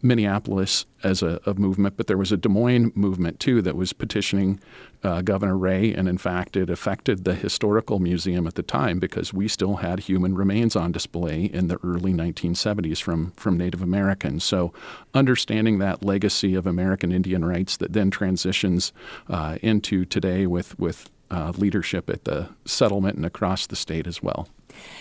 Minneapolis 0.06 0.86
as 1.04 1.24
a, 1.24 1.40
a, 1.46 1.56
movement, 1.56 1.98
but 1.98 2.08
there 2.08 2.18
was 2.18 2.32
a 2.32 2.38
Des 2.38 2.50
Moines 2.50 2.92
movement 2.96 3.40
too 3.40 3.62
that 3.64 3.76
was 3.76 3.92
petitioning 3.92 4.60
uh, 5.04 5.22
Governor 5.22 5.58
Ray, 5.58 5.94
and 5.94 6.08
in 6.08 6.18
fact, 6.18 6.56
it 6.56 6.70
affected 6.70 7.24
the 7.24 7.34
historical 7.34 8.00
museum 8.00 8.46
at 8.46 8.54
the 8.54 8.64
time 8.64 9.00
because 9.00 9.34
we 9.34 9.48
still 9.48 9.78
had 9.78 10.00
human 10.02 10.36
remains 10.36 10.76
on 10.76 10.92
display 10.92 11.46
in 11.46 11.68
the 11.68 11.80
early 11.84 12.14
1970s 12.14 13.02
from 13.02 13.32
from 13.32 13.58
Native 13.58 13.82
Americans. 13.82 14.44
So, 14.44 14.72
understanding 15.14 15.80
that 15.80 16.06
legacy 16.06 16.54
of 16.56 16.68
American 16.68 17.12
Indian 17.12 17.44
rights 17.44 17.78
that 17.78 17.94
then 17.94 18.12
transitions 18.12 18.94
uh, 19.28 19.58
into 19.62 20.06
today 20.06 20.46
with 20.46 20.78
with 20.80 21.10
uh, 21.32 21.52
leadership 21.58 22.10
at 22.10 22.26
the 22.26 22.50
settlement 22.66 23.16
and 23.16 23.26
across 23.26 23.68
the 23.68 23.76
state 23.76 24.08
as 24.08 24.22
well. 24.22 24.48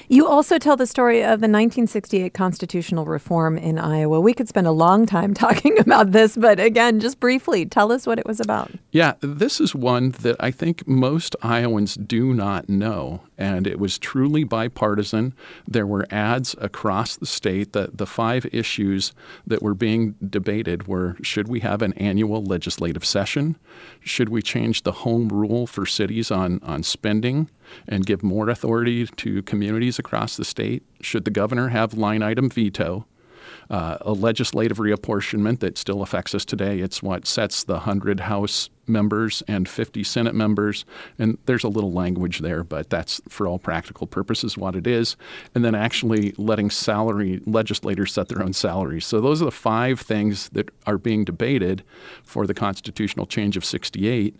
You 0.09 0.27
also 0.27 0.59
tell 0.59 0.77
the 0.77 0.87
story 0.87 1.21
of 1.21 1.41
the 1.41 1.49
1968 1.49 2.35
constitutional 2.35 3.07
reform 3.07 3.57
in 3.57 3.79
Iowa. 3.79 4.21
We 4.21 4.35
could 4.35 4.49
spend 4.49 4.67
a 4.67 4.73
long 4.73 5.07
time 5.07 5.35
talking 5.45 5.79
about 5.79 6.13
this, 6.13 6.37
but 6.37 6.61
again, 6.61 7.01
just 7.01 7.21
briefly, 7.21 7.65
tell 7.67 7.91
us 7.91 8.07
what 8.07 8.19
it 8.19 8.27
was 8.27 8.41
about. 8.41 8.71
Yeah, 8.93 9.15
this 9.21 9.61
is 9.61 9.75
one 9.75 10.11
that 10.11 10.37
I 10.41 10.51
think 10.51 10.87
most 10.87 11.37
Iowans 11.43 11.95
do 11.95 12.35
not 12.35 12.69
know. 12.69 13.23
And 13.37 13.67
it 13.67 13.81
was 13.81 13.99
truly 13.99 14.45
bipartisan. 14.45 15.35
There 15.67 15.87
were 15.87 16.07
ads 16.11 16.55
across 16.61 17.17
the 17.17 17.27
state 17.27 17.73
that 17.73 17.99
the 17.99 18.07
five 18.07 18.47
issues 18.53 19.13
that 19.47 19.63
were 19.63 19.75
being 19.75 20.15
debated 20.29 20.87
were 20.87 21.17
should 21.23 21.49
we 21.49 21.61
have 21.61 21.83
an 21.83 21.95
annual 21.95 22.45
legislative 22.45 23.05
session? 23.05 23.57
Should 24.01 24.29
we 24.29 24.43
change 24.43 24.83
the 24.83 24.93
home 24.93 25.29
rule 25.29 25.67
for 25.67 25.85
cities 25.85 26.31
on, 26.31 26.61
on 26.63 26.83
spending? 26.85 27.49
And 27.89 28.07
give 28.07 28.23
more 28.23 28.49
authority 28.49 29.07
to 29.07 29.43
communities 29.43 29.99
across 29.99 30.37
the 30.37 30.45
state? 30.45 30.83
Should 31.01 31.25
the 31.25 31.31
governor 31.31 31.69
have 31.69 31.95
line 31.95 32.23
item 32.23 32.49
veto? 32.51 33.07
Uh, 33.71 33.99
a 34.01 34.13
legislative 34.13 34.79
reapportionment 34.79 35.61
that 35.61 35.79
still 35.79 36.03
affects 36.03 36.35
us 36.35 36.45
today. 36.45 36.81
It's 36.81 37.03
what 37.03 37.27
sets 37.27 37.65
the 37.65 37.75
100 37.75 38.21
House 38.21 38.71
members 38.87 39.43
and 39.49 39.69
50 39.69 40.05
Senate 40.05 40.35
members. 40.35 40.85
And 41.19 41.39
there's 41.47 41.65
a 41.65 41.69
little 41.69 41.93
language 41.93 42.41
there, 42.41 42.65
but 42.65 42.91
that's 42.91 43.21
for 43.29 43.47
all 43.47 43.59
practical 43.59 44.07
purposes 44.07 44.57
what 44.57 44.77
it 44.77 44.87
is. 44.87 45.17
And 45.55 45.65
then 45.65 45.75
actually 45.75 46.33
letting 46.37 46.71
salary 46.71 47.41
legislators 47.47 48.13
set 48.13 48.29
their 48.29 48.43
own 48.43 48.53
salaries. 48.53 49.07
So 49.07 49.21
those 49.21 49.43
are 49.43 49.47
the 49.47 49.51
five 49.51 50.01
things 50.01 50.49
that 50.51 50.71
are 50.87 50.99
being 50.99 51.25
debated 51.25 51.83
for 52.23 52.47
the 52.47 52.55
constitutional 52.55 53.27
change 53.27 53.57
of 53.57 53.65
68. 53.65 54.37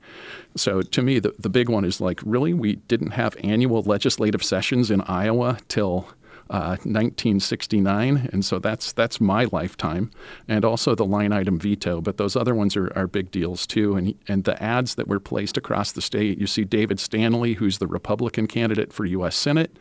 So 0.57 0.83
to 0.83 1.03
me, 1.03 1.19
the, 1.19 1.35
the 1.39 1.49
big 1.49 1.69
one 1.69 1.85
is 1.85 2.01
like, 2.01 2.21
really, 2.25 2.55
we 2.55 2.77
didn't 2.77 3.13
have 3.13 3.37
annual 3.43 3.83
legislative 3.83 4.43
sessions 4.43 4.91
in 4.91 5.01
Iowa 5.03 5.59
till 5.69 6.09
1969, 6.49 8.17
uh, 8.17 8.29
and 8.33 8.45
so 8.45 8.59
that's 8.59 8.93
that's 8.93 9.21
my 9.21 9.45
lifetime, 9.53 10.11
and 10.49 10.65
also 10.65 10.95
the 10.95 11.05
line 11.05 11.33
item 11.33 11.59
veto. 11.59 12.01
But 12.01 12.17
those 12.17 12.37
other 12.37 12.55
ones 12.55 12.77
are, 12.77 12.93
are 12.97 13.07
big 13.07 13.31
deals 13.31 13.67
too. 13.67 13.97
And 13.97 14.15
and 14.29 14.45
the 14.45 14.63
ads 14.63 14.95
that 14.97 15.09
were 15.09 15.21
placed 15.21 15.57
across 15.57 15.93
the 15.93 16.03
state, 16.03 16.39
you 16.39 16.47
see 16.47 16.65
David 16.65 17.01
Stanley, 17.01 17.55
who's 17.55 17.79
the 17.79 17.87
Republican 17.87 18.47
candidate 18.47 18.93
for 18.93 19.05
U.S. 19.07 19.37
Senate, 19.37 19.77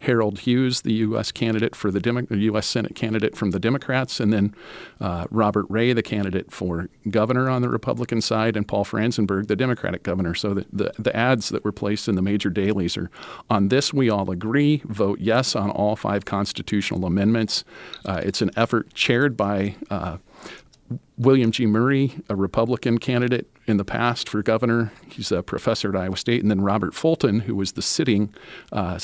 Harold 0.00 0.40
Hughes, 0.40 0.82
the 0.82 0.92
U.S. 0.94 1.30
candidate 1.30 1.76
for 1.76 1.90
the 1.90 2.00
Demo- 2.00 2.26
U.S. 2.30 2.66
Senate 2.66 2.94
candidate 2.94 3.36
from 3.36 3.52
the 3.52 3.60
Democrats, 3.60 4.20
and 4.20 4.32
then 4.32 4.54
uh, 5.00 5.26
Robert 5.30 5.66
Ray, 5.68 5.92
the 5.92 6.02
candidate 6.02 6.50
for 6.50 6.88
governor 7.10 7.48
on 7.48 7.62
the 7.62 7.68
Republican 7.68 8.20
side, 8.20 8.56
and 8.56 8.66
Paul 8.66 8.84
Franzenburg, 8.84 9.46
the 9.46 9.56
Democratic 9.56 10.02
governor. 10.02 10.34
So 10.34 10.54
the, 10.54 10.66
the, 10.72 10.92
the 10.98 11.14
ads 11.14 11.50
that 11.50 11.64
were 11.64 11.72
placed 11.72 12.08
in 12.08 12.16
the 12.16 12.22
major 12.22 12.50
dailies 12.50 12.96
are 12.96 13.10
on 13.48 13.68
this 13.68 13.94
we 13.94 14.10
all 14.10 14.30
agree, 14.30 14.82
vote 14.86 15.20
yes 15.20 15.54
on 15.54 15.70
all 15.70 15.96
five 15.96 16.07
five 16.08 16.24
constitutional 16.24 17.04
amendments. 17.04 17.64
Uh, 18.06 18.22
it's 18.24 18.40
an 18.40 18.50
effort 18.56 18.94
chaired 18.94 19.36
by 19.36 19.74
uh, 19.90 20.16
William 21.18 21.50
G. 21.50 21.66
Murray, 21.66 22.14
a 22.30 22.34
Republican 22.34 22.96
candidate 22.96 23.46
in 23.66 23.76
the 23.76 23.84
past 23.84 24.26
for 24.26 24.42
governor. 24.42 24.90
He's 25.10 25.30
a 25.30 25.42
professor 25.42 25.90
at 25.90 25.96
Iowa 25.96 26.16
State. 26.16 26.40
And 26.40 26.50
then 26.50 26.62
Robert 26.62 26.94
Fulton, 26.94 27.40
who 27.40 27.54
was 27.54 27.72
the 27.72 27.82
sitting 27.82 28.34
uh, 28.72 28.98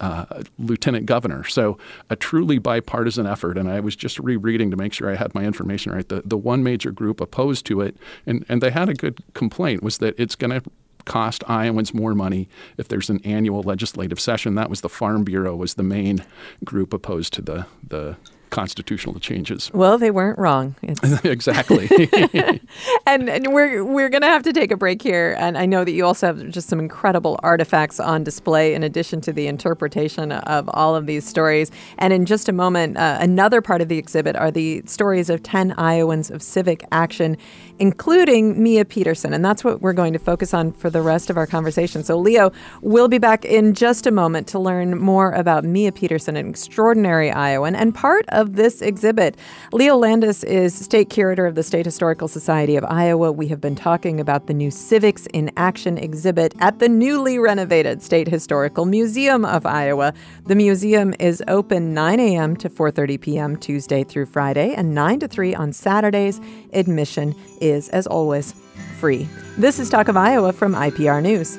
uh, 0.00 0.42
lieutenant 0.58 1.06
governor. 1.06 1.44
So 1.44 1.78
a 2.10 2.16
truly 2.16 2.58
bipartisan 2.58 3.26
effort. 3.26 3.56
And 3.56 3.70
I 3.70 3.80
was 3.80 3.96
just 3.96 4.18
rereading 4.18 4.70
to 4.70 4.76
make 4.76 4.92
sure 4.92 5.10
I 5.10 5.16
had 5.16 5.34
my 5.34 5.44
information 5.44 5.92
right. 5.92 6.06
The, 6.06 6.20
the 6.26 6.36
one 6.36 6.62
major 6.62 6.90
group 6.90 7.22
opposed 7.22 7.64
to 7.66 7.80
it, 7.80 7.96
and, 8.26 8.44
and 8.50 8.62
they 8.62 8.70
had 8.70 8.90
a 8.90 8.94
good 8.94 9.22
complaint, 9.32 9.82
was 9.82 9.96
that 9.98 10.14
it's 10.18 10.36
going 10.36 10.60
to 10.60 10.62
cost 11.10 11.42
Iowans 11.48 11.92
more 11.92 12.14
money 12.14 12.48
if 12.78 12.86
there's 12.86 13.10
an 13.10 13.20
annual 13.24 13.64
legislative 13.64 14.20
session. 14.20 14.54
That 14.54 14.70
was 14.70 14.80
the 14.80 14.88
Farm 14.88 15.24
Bureau 15.24 15.56
was 15.56 15.74
the 15.74 15.82
main 15.82 16.24
group 16.64 16.92
opposed 16.92 17.32
to 17.32 17.42
the 17.42 17.66
the 17.86 18.16
constitutional 18.50 19.18
changes. 19.20 19.70
Well, 19.72 19.96
they 19.96 20.10
weren't 20.10 20.38
wrong. 20.38 20.74
exactly. 21.24 21.88
and, 23.06 23.30
and, 23.30 23.52
we're 23.52 23.84
we're 23.84 24.08
going 24.08 24.22
to 24.22 24.28
have 24.28 24.42
to 24.42 24.52
take 24.52 24.70
a 24.70 24.76
break 24.76 25.00
here. 25.02 25.34
And 25.38 25.56
I 25.56 25.66
know 25.66 25.84
that 25.84 25.92
you 25.92 26.04
also 26.04 26.26
have 26.26 26.48
just 26.50 26.68
some 26.68 26.78
incredible 26.78 27.38
artifacts 27.42 27.98
on 27.98 28.24
display 28.24 28.74
in 28.74 28.82
addition 28.82 29.20
to 29.22 29.32
the 29.32 29.46
interpretation 29.46 30.32
of 30.32 30.68
all 30.74 30.94
of 30.94 31.06
these 31.06 31.26
stories. 31.26 31.70
And 31.98 32.12
in 32.12 32.26
just 32.26 32.48
a 32.48 32.52
moment, 32.52 32.96
uh, 32.96 33.18
another 33.20 33.62
part 33.62 33.80
of 33.80 33.88
the 33.88 33.98
exhibit 33.98 34.36
are 34.36 34.50
the 34.50 34.82
stories 34.86 35.30
of 35.30 35.42
10 35.42 35.74
Iowans 35.78 36.30
of 36.30 36.42
civic 36.42 36.84
action, 36.92 37.36
including 37.80 38.62
Mia 38.62 38.84
Peterson. 38.84 39.32
And 39.32 39.42
that's 39.42 39.64
what 39.64 39.80
we're 39.80 39.94
going 39.94 40.12
to 40.12 40.18
focus 40.18 40.52
on 40.52 40.70
for 40.72 40.90
the 40.90 41.00
rest 41.00 41.30
of 41.30 41.38
our 41.38 41.46
conversation. 41.46 42.04
So, 42.04 42.18
Leo, 42.18 42.52
we'll 42.82 43.08
be 43.08 43.18
back 43.18 43.44
in 43.44 43.72
just 43.72 44.06
a 44.06 44.10
moment 44.10 44.46
to 44.48 44.58
learn 44.58 44.98
more 44.98 45.32
about 45.32 45.64
Mia 45.64 45.90
Peterson, 45.90 46.36
an 46.36 46.48
extraordinary 46.50 47.30
Iowan 47.30 47.74
and 47.74 47.94
part 47.94 48.26
of 48.28 48.56
this 48.56 48.82
exhibit. 48.82 49.36
Leo 49.72 49.96
Landis 49.96 50.44
is 50.44 50.74
state 50.74 51.08
curator 51.08 51.46
of 51.46 51.54
the 51.54 51.62
State 51.62 51.86
Historical 51.86 52.28
Society 52.28 52.76
of 52.76 52.84
Iowa. 52.84 53.32
We 53.32 53.48
have 53.48 53.60
been 53.60 53.76
talking 53.76 54.20
about 54.20 54.46
the 54.46 54.54
new 54.54 54.70
Civics 54.70 55.26
in 55.32 55.50
Action 55.56 55.96
exhibit 55.96 56.54
at 56.60 56.80
the 56.80 56.88
newly 56.88 57.38
renovated 57.38 58.02
State 58.02 58.28
Historical 58.28 58.84
Museum 58.84 59.46
of 59.46 59.64
Iowa. 59.64 60.12
The 60.44 60.54
museum 60.54 61.14
is 61.18 61.42
open 61.48 61.94
9 61.94 62.20
a.m. 62.20 62.56
to 62.56 62.68
4:30 62.68 63.20
p.m. 63.20 63.56
Tuesday 63.56 64.04
through 64.04 64.26
Friday 64.26 64.74
and 64.74 64.94
9 64.94 65.20
to 65.20 65.28
3 65.28 65.54
on 65.54 65.72
Saturdays. 65.72 66.40
Admission 66.74 67.34
is 67.60 67.69
as 67.70 68.06
always 68.06 68.54
free. 68.98 69.28
This 69.56 69.78
is 69.78 69.88
Talk 69.88 70.08
of 70.08 70.16
Iowa 70.16 70.52
from 70.52 70.74
IPR 70.74 71.22
News. 71.22 71.58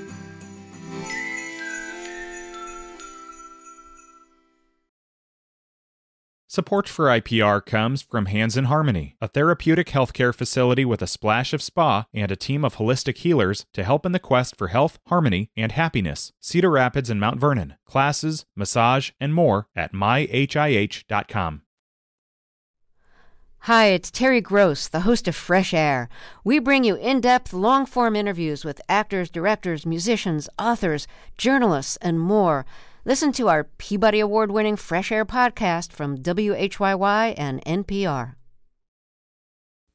Support 6.51 6.89
for 6.89 7.05
IPR 7.05 7.65
comes 7.65 8.01
from 8.01 8.25
Hands 8.25 8.57
in 8.57 8.65
Harmony, 8.65 9.15
a 9.21 9.29
therapeutic 9.29 9.87
healthcare 9.87 10.35
facility 10.35 10.83
with 10.83 11.01
a 11.01 11.07
splash 11.07 11.53
of 11.53 11.61
spa 11.61 12.07
and 12.13 12.29
a 12.29 12.35
team 12.35 12.65
of 12.65 12.75
holistic 12.75 13.19
healers 13.19 13.65
to 13.71 13.85
help 13.85 14.05
in 14.05 14.11
the 14.11 14.19
quest 14.19 14.57
for 14.57 14.67
health, 14.67 14.99
harmony, 15.07 15.49
and 15.55 15.71
happiness. 15.71 16.33
Cedar 16.41 16.69
Rapids 16.69 17.09
and 17.09 17.21
Mount 17.21 17.39
Vernon. 17.39 17.75
Classes, 17.85 18.45
massage, 18.53 19.11
and 19.17 19.33
more 19.33 19.69
at 19.77 19.93
myhih.com. 19.93 21.61
Hi, 23.65 23.89
it's 23.89 24.09
Terry 24.09 24.41
Gross, 24.41 24.87
the 24.87 25.01
host 25.01 25.27
of 25.27 25.35
Fresh 25.35 25.71
Air. 25.71 26.09
We 26.43 26.57
bring 26.57 26.83
you 26.83 26.95
in 26.95 27.21
depth, 27.21 27.53
long 27.53 27.85
form 27.85 28.15
interviews 28.15 28.65
with 28.65 28.81
actors, 28.89 29.29
directors, 29.29 29.85
musicians, 29.85 30.49
authors, 30.57 31.05
journalists, 31.37 31.95
and 31.97 32.19
more. 32.19 32.65
Listen 33.05 33.31
to 33.33 33.49
our 33.49 33.65
Peabody 33.65 34.19
Award 34.19 34.49
winning 34.49 34.77
Fresh 34.77 35.11
Air 35.11 35.25
podcast 35.25 35.91
from 35.91 36.17
WHYY 36.17 37.35
and 37.37 37.63
NPR. 37.63 38.33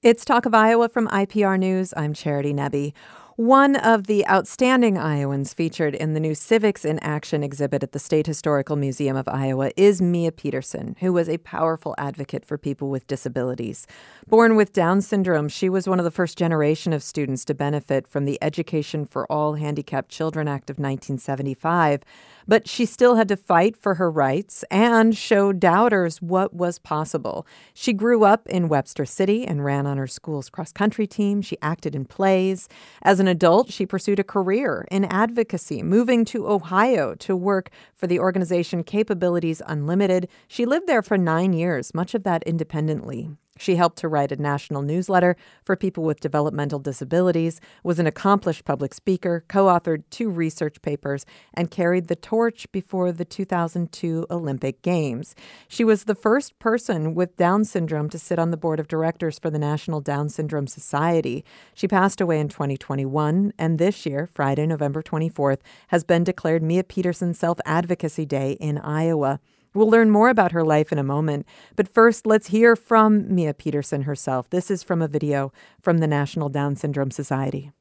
It's 0.00 0.25
Talk 0.25 0.46
of 0.46 0.54
Iowa 0.54 0.88
from 0.88 1.08
IPR 1.08 1.58
News. 1.58 1.92
I'm 1.96 2.14
Charity 2.14 2.54
Nebbe. 2.54 2.92
One 3.36 3.76
of 3.76 4.06
the 4.06 4.26
outstanding 4.26 4.96
Iowans 4.96 5.52
featured 5.52 5.94
in 5.94 6.14
the 6.14 6.20
new 6.20 6.34
Civics 6.34 6.86
in 6.86 6.98
Action 7.00 7.44
exhibit 7.44 7.82
at 7.82 7.92
the 7.92 7.98
State 7.98 8.26
Historical 8.26 8.76
Museum 8.76 9.14
of 9.14 9.28
Iowa 9.28 9.72
is 9.76 10.00
Mia 10.00 10.32
Peterson, 10.32 10.96
who 11.00 11.12
was 11.12 11.28
a 11.28 11.36
powerful 11.36 11.94
advocate 11.98 12.46
for 12.46 12.56
people 12.56 12.88
with 12.88 13.06
disabilities. 13.06 13.86
Born 14.26 14.56
with 14.56 14.72
Down 14.72 15.02
syndrome, 15.02 15.50
she 15.50 15.68
was 15.68 15.86
one 15.86 15.98
of 15.98 16.04
the 16.06 16.10
first 16.10 16.38
generation 16.38 16.94
of 16.94 17.02
students 17.02 17.44
to 17.44 17.52
benefit 17.52 18.08
from 18.08 18.24
the 18.24 18.38
Education 18.40 19.04
for 19.04 19.30
All 19.30 19.52
Handicapped 19.56 20.08
Children 20.08 20.48
Act 20.48 20.70
of 20.70 20.78
1975. 20.78 22.04
But 22.48 22.68
she 22.68 22.86
still 22.86 23.16
had 23.16 23.28
to 23.28 23.36
fight 23.36 23.76
for 23.76 23.94
her 23.94 24.10
rights 24.10 24.64
and 24.70 25.16
show 25.16 25.52
doubters 25.52 26.22
what 26.22 26.54
was 26.54 26.78
possible. 26.78 27.46
She 27.74 27.92
grew 27.92 28.24
up 28.24 28.46
in 28.48 28.68
Webster 28.68 29.04
City 29.04 29.44
and 29.46 29.64
ran 29.64 29.86
on 29.86 29.96
her 29.96 30.06
school's 30.06 30.48
cross 30.48 30.72
country 30.72 31.06
team. 31.06 31.42
She 31.42 31.58
acted 31.60 31.94
in 31.94 32.04
plays. 32.04 32.68
As 33.02 33.18
an 33.18 33.28
adult, 33.28 33.72
she 33.72 33.84
pursued 33.84 34.18
a 34.18 34.24
career 34.24 34.86
in 34.90 35.04
advocacy, 35.06 35.82
moving 35.82 36.24
to 36.26 36.48
Ohio 36.48 37.14
to 37.16 37.34
work 37.34 37.70
for 37.94 38.06
the 38.06 38.20
organization 38.20 38.84
Capabilities 38.84 39.60
Unlimited. 39.66 40.28
She 40.46 40.66
lived 40.66 40.86
there 40.86 41.02
for 41.02 41.18
nine 41.18 41.52
years, 41.52 41.94
much 41.94 42.14
of 42.14 42.22
that 42.22 42.42
independently. 42.44 43.30
She 43.58 43.76
helped 43.76 43.98
to 43.98 44.08
write 44.08 44.32
a 44.32 44.36
national 44.36 44.82
newsletter 44.82 45.36
for 45.64 45.76
people 45.76 46.04
with 46.04 46.20
developmental 46.20 46.78
disabilities, 46.78 47.60
was 47.82 47.98
an 47.98 48.06
accomplished 48.06 48.64
public 48.64 48.94
speaker, 48.94 49.44
co 49.48 49.66
authored 49.66 50.04
two 50.10 50.28
research 50.28 50.80
papers, 50.82 51.25
and 51.54 51.70
carried 51.70 52.08
the 52.08 52.16
torch 52.16 52.70
before 52.72 53.12
the 53.12 53.25
2002 53.25 54.26
Olympic 54.30 54.82
Games. 54.82 55.34
She 55.68 55.84
was 55.84 56.04
the 56.04 56.14
first 56.14 56.58
person 56.58 57.14
with 57.14 57.36
Down 57.36 57.64
syndrome 57.64 58.08
to 58.10 58.18
sit 58.18 58.38
on 58.38 58.50
the 58.50 58.56
board 58.56 58.80
of 58.80 58.88
directors 58.88 59.38
for 59.38 59.50
the 59.50 59.58
National 59.58 60.00
Down 60.00 60.28
Syndrome 60.28 60.66
Society. 60.66 61.44
She 61.75 61.88
passed 61.88 62.20
away 62.20 62.40
in 62.40 62.48
2021, 62.48 63.52
and 63.58 63.78
this 63.78 64.06
year, 64.06 64.28
Friday, 64.32 64.66
November 64.66 65.02
24th, 65.02 65.60
has 65.88 66.04
been 66.04 66.25
declared 66.25 66.62
Mia 66.62 66.84
Peterson 66.84 67.34
Self 67.34 67.58
Advocacy 67.64 68.26
Day 68.26 68.52
in 68.60 68.78
Iowa. 68.78 69.40
We'll 69.76 69.90
learn 69.90 70.11
more 70.11 70.30
about 70.30 70.52
her 70.52 70.64
life 70.64 70.90
in 70.90 70.99
a 70.99 71.04
moment. 71.04 71.47
But 71.76 71.87
first, 71.87 72.26
let's 72.26 72.47
hear 72.47 72.76
from 72.76 73.33
Mia 73.33 73.52
Peterson 73.52 74.02
herself. 74.02 74.49
This 74.49 74.71
is 74.71 74.83
from 74.83 75.02
a 75.02 75.09
video 75.09 75.52
from 75.83 75.99
the 75.99 76.06
National 76.06 76.49
Down 76.49 76.76
Syndrome 76.76 77.11
Society. 77.11 77.73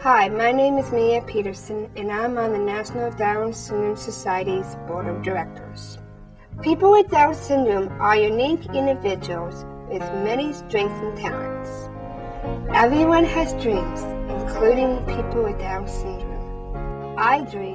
Hi, 0.00 0.30
my 0.30 0.52
name 0.52 0.78
is 0.78 0.90
Mia 0.90 1.20
Peterson, 1.22 1.90
and 1.96 2.10
I'm 2.10 2.38
on 2.38 2.52
the 2.52 2.58
National 2.58 3.10
Down 3.12 3.52
Syndrome 3.52 3.94
Society's 3.94 4.74
Board 4.88 5.06
of 5.06 5.22
Directors. 5.22 5.98
People 6.62 6.90
with 6.90 7.10
Down 7.10 7.34
syndrome 7.34 7.88
are 8.00 8.16
unique 8.16 8.64
individuals 8.74 9.66
with 9.90 10.02
many 10.24 10.54
strengths 10.54 10.98
and 10.98 11.18
talents. 11.18 11.90
Everyone 12.74 13.26
has 13.26 13.52
dreams, 13.62 14.00
including 14.30 14.96
people 15.04 15.44
with 15.44 15.58
Down 15.58 15.86
syndrome. 15.86 17.14
I 17.18 17.42
dream 17.42 17.71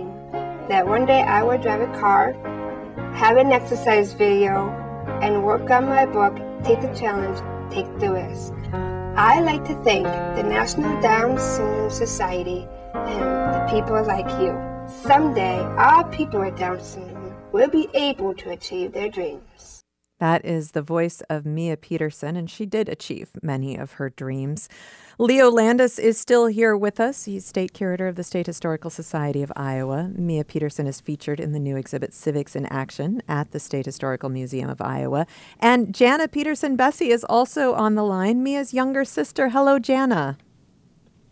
that 0.70 0.86
one 0.86 1.06
day 1.06 1.22
I 1.22 1.44
will 1.44 1.58
drive 1.58 1.82
a 1.82 2.00
car, 2.00 2.34
have 3.16 3.38
an 3.38 3.52
exercise 3.52 4.14
video, 4.14 4.70
and 5.22 5.44
work 5.44 5.70
on 5.72 5.86
my 5.86 6.06
book, 6.06 6.36
Take 6.64 6.82
the 6.82 6.94
Challenge, 6.94 7.40
Take 7.74 7.88
the 8.00 8.12
Risk. 8.12 8.54
I 9.16 9.40
like 9.40 9.64
to 9.66 9.76
thank 9.84 10.06
the 10.36 10.44
National 10.44 11.02
Down 11.02 11.40
Syndrome 11.40 11.90
Society 11.90 12.68
and 12.94 13.54
the 13.56 13.68
people 13.72 14.04
like 14.06 14.30
you. 14.42 14.54
Someday, 15.04 15.60
all 15.78 16.04
people 16.06 16.42
with 16.42 16.58
Down 16.58 16.82
syndrome 16.82 17.34
will 17.52 17.70
be 17.70 17.88
able 17.94 18.34
to 18.36 18.50
achieve 18.52 18.92
their 18.92 19.10
dreams. 19.10 19.47
That 20.20 20.44
is 20.44 20.72
the 20.72 20.82
voice 20.82 21.22
of 21.30 21.46
Mia 21.46 21.78
Peterson, 21.78 22.36
and 22.36 22.50
she 22.50 22.66
did 22.66 22.90
achieve 22.90 23.30
many 23.42 23.78
of 23.78 23.94
her 23.94 24.10
dreams. 24.10 24.68
Leo 25.20 25.50
Landis 25.50 26.00
is 26.00 26.20
still 26.20 26.48
here 26.48 26.76
with 26.76 27.00
us. 27.00 27.26
He's 27.26 27.46
state 27.46 27.74
curator 27.74 28.08
of 28.08 28.16
the 28.16 28.24
State 28.24 28.46
Historical 28.46 28.90
Society 28.90 29.44
of 29.44 29.52
Iowa. 29.56 30.12
Mia 30.16 30.44
Peterson 30.44 30.88
is 30.88 31.02
featured 31.02 31.40
in 31.40 31.52
the 31.52 31.60
new 31.60 31.78
exhibit 31.78 32.14
Civics 32.14 32.56
in 32.56 32.66
Action 32.68 33.22
at 33.28 33.52
the 33.52 33.60
State 33.60 33.86
Historical 33.86 34.30
Museum 34.30 34.70
of 34.70 34.82
Iowa. 34.82 35.28
And 35.60 35.94
Jana 35.94 36.28
Peterson 36.28 36.76
Besse 36.76 37.02
is 37.02 37.24
also 37.24 37.74
on 37.74 37.96
the 37.96 38.04
line, 38.04 38.44
Mia's 38.44 38.74
younger 38.74 39.06
sister. 39.06 39.50
Hello, 39.50 39.80
Jana. 39.80 40.38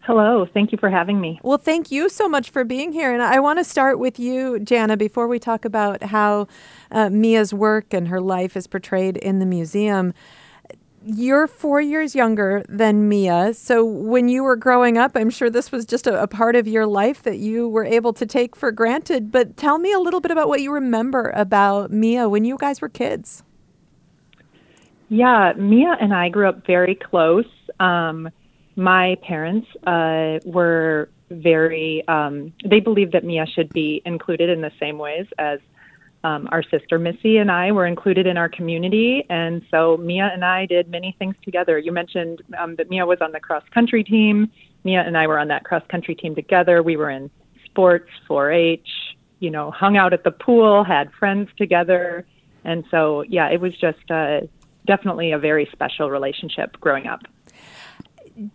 Hello, 0.06 0.46
thank 0.46 0.72
you 0.72 0.78
for 0.78 0.90
having 0.90 1.20
me. 1.20 1.40
Well, 1.42 1.58
thank 1.58 1.92
you 1.92 2.10
so 2.10 2.30
much 2.30 2.52
for 2.52 2.64
being 2.64 2.92
here. 2.92 3.12
And 3.12 3.24
I 3.24 3.40
want 3.40 3.58
to 3.58 3.64
start 3.64 3.98
with 3.98 4.20
you, 4.20 4.60
Jana, 4.60 4.98
before 4.98 5.28
we 5.28 5.40
talk 5.40 5.66
about 5.66 6.04
how 6.04 6.48
uh, 6.92 7.10
Mia's 7.10 7.54
work 7.54 7.92
and 7.92 8.08
her 8.10 8.22
life 8.22 8.56
is 8.56 8.68
portrayed 8.68 9.18
in 9.18 9.40
the 9.40 9.48
museum 9.48 10.14
you're 11.06 11.46
four 11.46 11.80
years 11.80 12.16
younger 12.16 12.64
than 12.68 13.08
Mia. 13.08 13.54
So 13.54 13.86
when 13.86 14.28
you 14.28 14.44
were 14.44 14.56
growing 14.56 14.98
up, 14.98 15.12
I'm 15.16 15.30
sure 15.30 15.50
this 15.50 15.72
was 15.72 15.86
just 15.86 16.08
a, 16.08 16.22
a, 16.22 16.28
part 16.28 16.56
of 16.56 16.68
your 16.68 16.88
life 16.88 17.22
that 17.24 17.38
you 17.38 17.70
were 17.70 17.86
able 17.86 18.12
to 18.14 18.26
take 18.26 18.56
for 18.56 18.72
granted. 18.72 19.32
But 19.32 19.56
tell 19.56 19.78
me 19.78 19.94
a 19.94 20.00
little 20.00 20.20
bit 20.20 20.32
about 20.32 20.48
what 20.48 20.62
you 20.62 20.72
remember 20.72 21.32
about 21.36 21.92
Mia 21.92 22.28
when 22.28 22.44
you 22.44 22.58
guys 22.58 22.82
were 22.82 22.90
kids. 22.90 23.44
Yeah, 25.10 25.54
Mia 25.56 25.96
and 26.02 26.12
I 26.12 26.30
grew 26.30 26.50
up 26.50 26.66
very 26.66 26.96
close. 26.96 27.46
Um, 27.80 28.30
my 28.76 29.18
parents 29.22 29.68
uh, 29.88 30.40
were 30.46 31.10
very, 31.30 32.04
um, 32.08 32.54
they 32.66 32.80
believed 32.80 33.14
that 33.14 33.24
Mia 33.24 33.46
should 33.46 33.70
be 33.70 34.02
included 34.06 34.50
in 34.50 34.62
the 34.62 34.72
same 34.80 34.98
ways 34.98 35.26
as 35.38 35.60
um, 36.24 36.50
our 36.52 36.64
sister 36.64 36.98
Missy 36.98 37.38
and 37.38 37.52
I 37.52 37.72
were 37.72 37.86
included 37.86 38.26
in 38.26 38.36
our 38.36 38.50
community, 38.50 39.24
and 39.30 39.62
so 39.70 39.96
Mia 39.98 40.32
and 40.34 40.44
I 40.44 40.66
did 40.66 40.90
many 40.90 41.16
things 41.20 41.36
together. 41.44 41.78
You 41.78 41.92
mentioned 41.92 42.42
um, 42.58 42.76
that 42.78 42.90
Mia 42.90 43.06
was 43.06 43.20
on 43.22 43.32
the 43.32 43.40
cross 43.40 43.64
country 43.72 44.04
team. 44.04 44.52
Mia 44.84 45.02
and 45.02 45.16
I 45.18 45.28
were 45.28 45.38
on 45.38 45.48
that 45.50 45.64
cross 45.64 45.84
country 45.88 46.16
team 46.16 46.34
together. 46.34 46.82
We 46.82 46.98
were 46.98 47.12
in 47.12 47.30
sports, 47.66 48.10
4-H, 48.28 48.88
you 49.40 49.52
know, 49.52 49.70
hung 49.70 49.98
out 49.98 50.14
at 50.14 50.24
the 50.24 50.32
pool, 50.32 50.84
had 50.84 51.12
friends 51.20 51.50
together, 51.58 52.26
and 52.64 52.84
so 52.90 53.22
yeah, 53.22 53.50
it 53.50 53.62
was 53.62 53.78
just 53.78 54.10
uh, 54.10 54.42
definitely 54.88 55.32
a 55.32 55.38
very 55.38 55.70
special 55.72 56.10
relationship 56.10 56.80
growing 56.80 57.06
up 57.06 57.22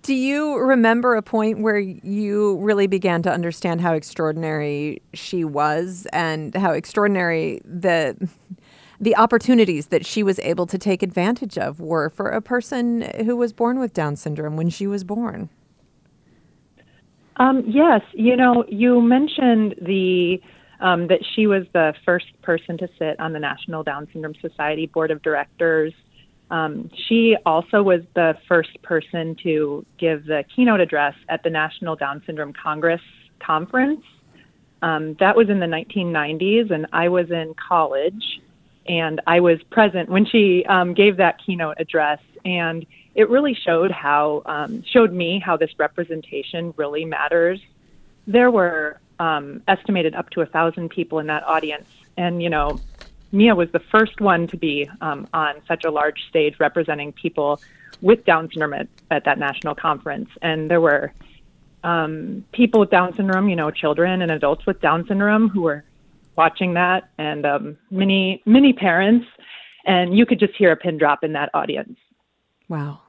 do 0.03 0.15
you 0.15 0.59
remember 0.59 1.17
a 1.17 1.23
point 1.23 1.61
where 1.61 1.79
you 1.79 2.59
really 2.59 2.87
began 2.87 3.23
to 3.23 3.33
understand 3.33 3.81
how 3.81 3.95
extraordinary 3.95 5.01
she 5.15 5.45
was 5.45 6.07
and 6.13 6.55
how 6.55 6.73
extraordinary 6.73 7.63
the 7.65 8.29
the 9.01 9.17
opportunities 9.17 9.87
that 9.87 10.05
she 10.05 10.23
was 10.23 10.39
able 10.41 10.67
to 10.67 10.77
take 10.77 11.03
advantage 11.03 11.57
of 11.57 11.81
were 11.81 12.11
for 12.11 12.29
a 12.29 12.43
person 12.43 13.01
who 13.25 13.35
was 13.35 13.51
born 13.51 13.79
with 13.79 13.95
Down 13.95 14.15
syndrome 14.15 14.59
when 14.59 14.69
she 14.69 14.87
was 14.87 15.05
born? 15.05 15.49
Um, 17.37 17.65
yes, 17.67 18.03
you 18.13 18.37
know, 18.37 18.67
you 18.69 19.01
mentioned 19.01 19.75
the 19.81 20.39
um, 20.81 21.09
that 21.09 21.21
she 21.35 21.47
was 21.47 21.65
the 21.73 21.95
first 22.05 22.27
person 22.43 22.77
to 22.79 22.89
sit 22.99 23.19
on 23.19 23.33
the 23.33 23.39
National 23.39 23.83
Down 23.83 24.07
Syndrome 24.13 24.35
Society 24.41 24.87
board 24.87 25.11
of 25.11 25.23
directors. 25.23 25.95
Um, 26.51 26.91
she 27.09 27.37
also 27.47 27.83
was 27.83 28.01
the 28.15 28.35
first 28.49 28.83
person 28.83 29.37
to 29.43 29.87
give 29.99 30.25
the 30.25 30.45
keynote 30.55 30.81
address 30.81 31.15
at 31.29 31.43
the 31.43 31.51
National 31.51 31.95
Down 31.95 32.23
Syndrome 32.27 32.53
Congress 32.53 33.01
conference. 33.41 34.03
Um, 34.83 35.17
that 35.21 35.37
was 35.37 35.49
in 35.49 35.61
the 35.61 35.67
1990s, 35.67 36.73
and 36.73 36.87
I 36.93 37.09
was 37.09 37.31
in 37.31 37.55
college, 37.55 38.41
and 38.87 39.21
I 39.27 39.41
was 39.41 39.59
present 39.71 40.09
when 40.09 40.27
she 40.27 40.65
um, 40.69 40.95
gave 40.95 41.19
that 41.19 41.37
keynote 41.45 41.77
address, 41.79 42.19
and 42.45 42.85
it 43.15 43.29
really 43.29 43.55
showed 43.55 43.91
how 43.91 44.43
um, 44.47 44.83
showed 44.91 45.13
me 45.13 45.41
how 45.45 45.57
this 45.57 45.71
representation 45.79 46.73
really 46.77 47.05
matters. 47.05 47.61
There 48.27 48.51
were 48.51 48.99
um, 49.19 49.63
estimated 49.69 50.15
up 50.15 50.31
to 50.31 50.41
a 50.41 50.47
thousand 50.47 50.89
people 50.89 51.19
in 51.19 51.27
that 51.27 51.45
audience, 51.45 51.89
and 52.17 52.43
you 52.43 52.49
know 52.49 52.81
Mia 53.33 53.55
was 53.55 53.71
the 53.73 53.81
first 53.91 54.21
one 54.21 54.47
to 54.49 54.57
be 54.57 54.89
um, 55.01 55.29
on 55.33 55.55
such 55.69 55.85
a 55.85 55.91
large 55.91 56.21
stage 56.29 56.57
representing 56.59 57.13
people 57.13 57.61
with 58.01 58.25
Down 58.25 58.49
syndrome 58.51 58.75
at, 58.75 58.89
at 59.11 59.25
that 59.25 59.39
national 59.39 59.75
conference. 59.75 60.29
And 60.43 60.71
there 60.71 60.81
were 60.81 61.13
um, 61.85 62.45
people 62.53 62.81
with 62.81 62.91
Down 62.91 63.15
syndrome, 63.15 63.49
you 63.49 63.57
know, 63.57 63.71
children 63.71 64.23
and 64.23 64.31
adults 64.31 64.67
with 64.67 64.81
Down 64.81 65.07
syndrome 65.07 65.49
who 65.49 65.63
were 65.63 65.85
watching 66.37 66.75
that, 66.75 67.11
and 67.19 67.45
um, 67.45 67.77
many, 67.91 68.43
many 68.47 68.73
parents. 68.73 69.27
And 69.85 70.17
you 70.17 70.27
could 70.27 70.39
just 70.39 70.55
hear 70.57 70.73
a 70.73 70.77
pin 70.77 70.99
drop 70.99 71.25
in 71.25 71.33
that 71.35 71.51
audience. 71.55 71.99
Wow. 72.69 73.01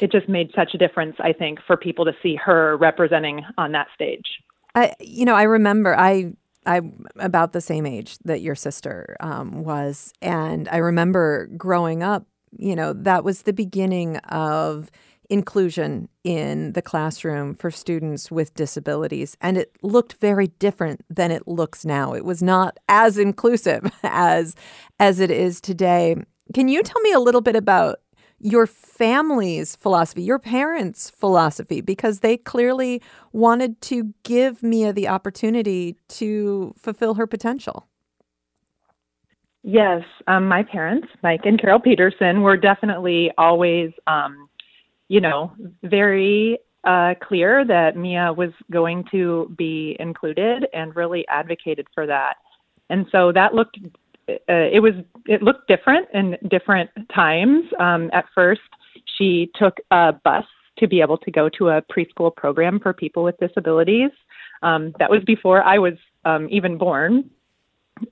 It 0.00 0.12
just 0.12 0.28
made 0.28 0.50
such 0.54 0.74
a 0.74 0.78
difference, 0.78 1.16
I 1.18 1.32
think, 1.32 1.58
for 1.66 1.76
people 1.76 2.04
to 2.04 2.12
see 2.22 2.36
her 2.36 2.76
representing 2.76 3.42
on 3.56 3.72
that 3.72 3.88
stage. 3.94 4.26
I, 4.74 4.94
you 5.00 5.24
know, 5.24 5.34
I 5.34 5.44
remember 5.44 5.98
I 5.98 6.32
I'm 6.66 7.06
about 7.16 7.52
the 7.52 7.60
same 7.60 7.86
age 7.86 8.18
that 8.24 8.40
your 8.40 8.54
sister 8.54 9.16
um, 9.20 9.64
was. 9.64 10.12
And 10.20 10.68
I 10.68 10.78
remember 10.78 11.48
growing 11.56 12.02
up, 12.02 12.26
you 12.56 12.74
know, 12.74 12.92
that 12.92 13.24
was 13.24 13.42
the 13.42 13.52
beginning 13.52 14.16
of 14.18 14.90
inclusion 15.28 16.08
in 16.24 16.72
the 16.72 16.82
classroom 16.82 17.54
for 17.54 17.70
students 17.70 18.30
with 18.30 18.54
disabilities. 18.54 19.36
And 19.40 19.56
it 19.56 19.72
looked 19.82 20.14
very 20.14 20.48
different 20.58 21.04
than 21.10 21.30
it 21.30 21.48
looks 21.48 21.84
now. 21.84 22.14
It 22.14 22.24
was 22.24 22.42
not 22.42 22.78
as 22.88 23.18
inclusive 23.18 23.90
as, 24.02 24.54
as 25.00 25.20
it 25.20 25.30
is 25.30 25.60
today. 25.60 26.16
Can 26.54 26.68
you 26.68 26.82
tell 26.82 27.00
me 27.02 27.12
a 27.12 27.20
little 27.20 27.40
bit 27.40 27.56
about 27.56 28.00
your 28.38 28.66
family's 28.66 29.76
philosophy, 29.76 30.22
your 30.22 30.38
parents' 30.38 31.10
philosophy, 31.10 31.80
because 31.80 32.20
they 32.20 32.36
clearly 32.36 33.02
wanted 33.32 33.80
to 33.82 34.14
give 34.22 34.62
Mia 34.62 34.92
the 34.92 35.08
opportunity 35.08 35.96
to 36.08 36.74
fulfill 36.76 37.14
her 37.14 37.26
potential. 37.26 37.86
Yes, 39.62 40.02
um, 40.28 40.46
my 40.46 40.62
parents, 40.62 41.08
Mike 41.22 41.40
and 41.44 41.60
Carol 41.60 41.80
Peterson, 41.80 42.42
were 42.42 42.56
definitely 42.56 43.32
always, 43.36 43.90
um, 44.06 44.48
you 45.08 45.20
know, 45.20 45.52
very 45.82 46.58
uh, 46.84 47.14
clear 47.20 47.64
that 47.64 47.96
Mia 47.96 48.32
was 48.32 48.50
going 48.70 49.04
to 49.10 49.52
be 49.58 49.96
included 49.98 50.66
and 50.72 50.94
really 50.94 51.26
advocated 51.26 51.88
for 51.92 52.06
that. 52.06 52.36
And 52.88 53.06
so 53.10 53.32
that 53.32 53.54
looked 53.54 53.78
uh, 54.28 54.34
it 54.48 54.82
was 54.82 54.94
it 55.26 55.42
looked 55.42 55.68
different 55.68 56.08
in 56.12 56.36
different 56.48 56.90
times. 57.14 57.64
Um, 57.78 58.10
at 58.12 58.24
first, 58.34 58.60
she 59.16 59.50
took 59.54 59.76
a 59.90 60.12
bus 60.12 60.44
to 60.78 60.86
be 60.86 61.00
able 61.00 61.18
to 61.18 61.30
go 61.30 61.48
to 61.48 61.68
a 61.70 61.82
preschool 61.82 62.34
program 62.34 62.78
for 62.80 62.92
people 62.92 63.22
with 63.22 63.36
disabilities. 63.38 64.10
Um, 64.62 64.92
that 64.98 65.10
was 65.10 65.22
before 65.24 65.62
I 65.62 65.78
was 65.78 65.94
um, 66.24 66.48
even 66.50 66.76
born. 66.76 67.30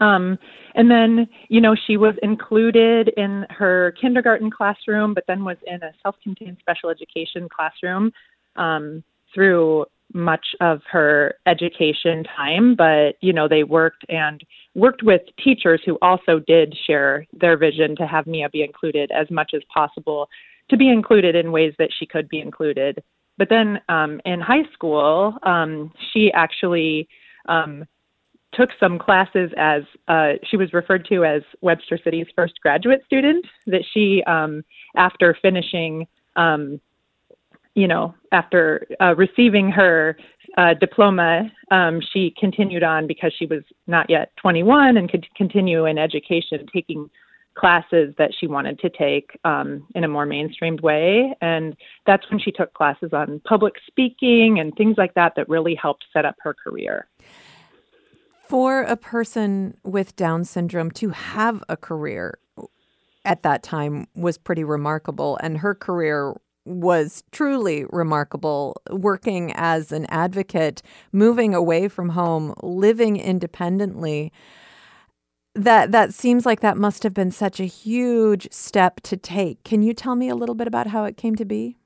Um, 0.01 0.39
and 0.75 0.91
then, 0.91 1.29
you 1.49 1.61
know, 1.61 1.77
she 1.87 1.97
was 1.97 2.15
included 2.23 3.11
in 3.17 3.45
her 3.51 3.95
kindergarten 4.01 4.51
classroom, 4.51 5.13
but 5.13 5.25
then 5.29 5.45
was 5.45 5.59
in 5.67 5.83
a 5.83 5.93
self 6.03 6.17
contained 6.23 6.57
special 6.61 6.89
education 6.89 7.49
classroom 7.55 8.13
um, 8.57 9.05
through 9.35 9.85
much 10.15 10.47
of 10.61 10.81
her 10.91 11.35
education 11.47 12.25
time. 12.37 12.75
But, 12.75 13.17
you 13.21 13.33
know, 13.33 13.49
they 13.49 13.65
worked 13.65 14.05
and 14.09 14.43
worked 14.75 15.03
with 15.03 15.23
teachers 15.43 15.83
who 15.85 15.99
also 16.01 16.39
did 16.39 16.75
share 16.87 17.27
their 17.33 17.57
vision 17.57 17.97
to 17.97 18.07
have 18.07 18.27
Mia 18.27 18.49
be 18.49 18.63
included 18.63 19.11
as 19.11 19.31
much 19.31 19.53
as 19.55 19.63
possible, 19.73 20.29
to 20.71 20.77
be 20.77 20.89
included 20.89 21.35
in 21.35 21.53
ways 21.53 21.75
that 21.79 21.91
she 21.99 22.07
could 22.07 22.29
be 22.29 22.41
included. 22.41 23.03
But 23.37 23.49
then 23.49 23.81
um, 23.89 24.21
in 24.25 24.41
high 24.41 24.65
school, 24.73 25.37
um, 25.43 25.93
she 26.13 26.33
actually 26.33 27.09
um, 27.47 27.85
took 28.53 28.71
some 28.79 28.99
classes 28.99 29.51
as 29.57 29.83
uh, 30.07 30.35
she 30.49 30.57
was 30.57 30.73
referred 30.73 31.05
to 31.07 31.25
as 31.25 31.43
Webster 31.61 31.99
City's 32.03 32.27
first 32.37 32.55
graduate 32.63 33.03
student. 33.05 33.45
That 33.67 33.85
she, 33.93 34.23
um, 34.27 34.65
after 34.97 35.37
finishing, 35.43 36.07
um, 36.37 36.81
you 37.75 37.89
know, 37.89 38.15
after 38.33 38.87
uh, 39.01 39.15
receiving 39.17 39.71
her 39.71 40.17
uh, 40.57 40.75
diploma, 40.75 41.51
um, 41.71 42.01
she 42.13 42.33
continued 42.39 42.83
on 42.83 43.07
because 43.07 43.33
she 43.37 43.47
was 43.47 43.63
not 43.87 44.09
yet 44.09 44.31
21 44.37 44.97
and 44.97 45.11
could 45.11 45.27
continue 45.37 45.85
in 45.85 45.99
education, 45.99 46.67
taking 46.73 47.11
classes 47.57 48.15
that 48.19 48.33
she 48.39 48.47
wanted 48.47 48.79
to 48.81 48.91
take 48.91 49.39
um, 49.45 49.87
in 49.95 50.05
a 50.05 50.09
more 50.09 50.27
mainstreamed 50.27 50.81
way. 50.83 51.35
And 51.41 51.77
that's 52.07 52.29
when 52.31 52.41
she 52.41 52.51
took 52.51 52.75
classes 52.75 53.11
on 53.13 53.41
public 53.45 53.75
speaking 53.87 54.59
and 54.59 54.75
things 54.75 54.97
like 54.99 55.15
that 55.15 55.35
that 55.37 55.49
really 55.49 55.75
helped 55.75 56.05
set 56.13 56.25
up 56.25 56.37
her 56.41 56.55
career. 56.55 57.07
For 58.49 58.83
a 58.83 58.97
person 58.97 59.77
with 59.85 60.17
Down 60.17 60.45
syndrome 60.45 60.91
to 60.93 61.11
have 61.11 61.63
a 61.69 61.77
career 61.77 62.39
at 63.25 63.43
that 63.43 63.63
time 63.63 64.07
was 64.15 64.37
pretty 64.37 64.65
remarkable. 64.65 65.39
And 65.43 65.59
her 65.59 65.75
career 65.75 66.35
was 66.65 67.23
truly 67.31 67.85
remarkable 67.91 68.81
working 68.91 69.53
as 69.55 69.93
an 69.93 70.07
advocate, 70.07 70.83
moving 71.13 71.55
away 71.55 71.89
from 71.89 72.11
home, 72.11 72.55
living 72.63 73.17
independently. 73.17 74.33
That 75.55 75.93
that 75.93 76.13
seems 76.13 76.45
like 76.45 76.61
that 76.61 76.77
must 76.77 77.03
have 77.05 77.15
been 77.15 77.31
such 77.31 77.61
a 77.61 77.65
huge 77.65 78.49
step 78.51 79.01
to 79.03 79.17
take. 79.17 79.63
Can 79.63 79.83
you 79.83 79.95
tell 79.95 80.17
me 80.17 80.29
a 80.29 80.35
little 80.35 80.55
bit 80.55 80.67
about 80.67 80.89
how 80.89 81.05
it 81.05 81.17
came 81.17 81.37
to 81.37 81.45
be? 81.45 81.77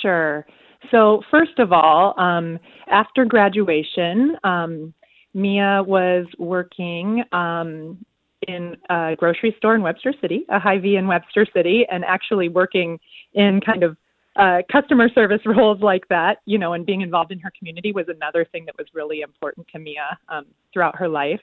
Sure. 0.00 0.44
So 0.90 1.22
first 1.30 1.58
of 1.58 1.72
all, 1.72 2.18
um, 2.18 2.58
after 2.88 3.24
graduation, 3.24 4.36
um, 4.42 4.92
Mia 5.34 5.82
was 5.86 6.26
working 6.38 7.24
um, 7.32 8.04
in 8.48 8.76
a 8.90 9.14
grocery 9.16 9.54
store 9.58 9.74
in 9.74 9.82
Webster 9.82 10.12
City, 10.20 10.44
a 10.48 10.58
Hy-Vee 10.58 10.96
in 10.96 11.06
Webster 11.06 11.46
City, 11.54 11.86
and 11.90 12.04
actually 12.04 12.48
working 12.48 12.98
in 13.34 13.60
kind 13.60 13.82
of 13.82 13.96
uh, 14.36 14.58
customer 14.70 15.08
service 15.14 15.40
roles 15.46 15.80
like 15.80 16.08
that, 16.08 16.38
you 16.46 16.58
know, 16.58 16.72
and 16.72 16.86
being 16.86 17.02
involved 17.02 17.32
in 17.32 17.38
her 17.40 17.52
community 17.58 17.92
was 17.92 18.06
another 18.08 18.44
thing 18.44 18.64
that 18.64 18.76
was 18.78 18.86
really 18.94 19.20
important 19.20 19.66
to 19.68 19.78
Mia 19.78 20.18
um, 20.28 20.46
throughout 20.72 20.96
her 20.96 21.08
life. 21.08 21.40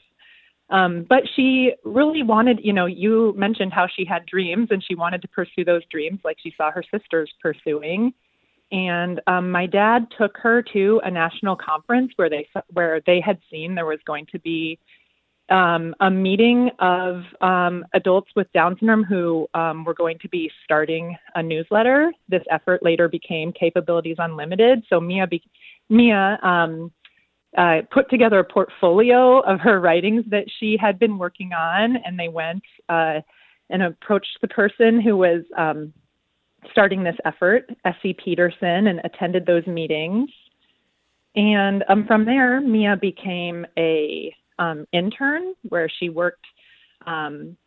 Um, 0.72 1.06
but 1.10 1.24
she 1.36 1.72
really 1.84 2.22
wanted, 2.22 2.60
you 2.64 2.74
know, 2.74 2.86
you 2.86 3.34
mentioned 3.36 3.74
how 3.74 3.88
she 3.88 4.06
had 4.06 4.26
dreams 4.26 4.68
and 4.70 4.84
she 4.84 4.94
wanted 4.94 5.22
to 5.24 5.28
pursue 5.30 5.66
those 5.66 5.82
dreams 5.92 6.20
like 6.24 6.38
she 6.42 6.54
saw 6.56 6.72
her 6.72 6.84
sisters 6.92 7.32
pursuing. 7.42 8.14
And 8.72 9.20
um, 9.26 9.50
my 9.50 9.66
dad 9.66 10.08
took 10.16 10.38
her 10.38 10.62
to 10.74 11.02
a 11.04 11.10
national 11.10 11.56
conference 11.56 12.12
where 12.18 12.30
they 12.30 12.48
where 12.72 13.02
they 13.08 13.20
had 13.20 13.40
seen 13.50 13.74
there 13.74 13.88
was 13.88 14.00
going 14.06 14.28
to 14.32 14.40
be 14.40 14.78
um, 15.50 15.96
a 16.00 16.10
meeting 16.10 16.70
of 16.80 17.24
um, 17.42 17.86
adults 17.94 18.30
with 18.36 18.52
Down 18.54 18.76
syndrome 18.80 19.04
who 19.04 19.48
um, 19.54 19.84
were 19.84 19.94
going 19.94 20.18
to 20.20 20.30
be 20.30 20.52
starting 20.64 21.16
a 21.36 21.44
newsletter. 21.44 22.12
This 22.28 22.44
effort 22.52 22.84
later 22.84 23.08
became 23.08 23.52
Capabilities 23.52 24.18
Unlimited. 24.20 24.84
So 24.90 25.00
Mia, 25.00 25.28
be- 25.28 25.44
Mia 25.90 26.40
um, 26.44 26.92
uh, 27.58 27.82
put 27.92 28.10
together 28.10 28.40
a 28.40 28.44
portfolio 28.44 29.40
of 29.40 29.60
her 29.60 29.80
writings 29.80 30.24
that 30.30 30.46
she 30.60 30.78
had 30.80 31.00
been 31.00 31.18
working 31.18 31.52
on, 31.54 31.98
and 32.06 32.18
they 32.18 32.28
went 32.28 32.64
uh, 32.90 33.20
and 33.70 33.84
approached 33.84 34.38
the 34.42 34.48
person 34.48 35.02
who 35.02 35.18
was 35.18 35.44
um, 35.58 35.94
starting 36.72 37.04
this 37.04 37.16
effort, 37.26 37.70
S.C. 37.86 38.16
Peterson, 38.24 38.88
and 38.88 39.02
attended 39.04 39.46
those 39.46 39.66
meetings. 39.66 40.30
And 41.36 41.84
um, 41.90 42.06
from 42.06 42.26
there, 42.26 42.60
Mia 42.60 42.98
became 42.98 43.66
a 43.78 44.34
um, 44.60 44.86
intern 44.94 45.54
where 45.70 45.90
she 45.90 46.10
worked 46.10 46.46
um, 47.08 47.58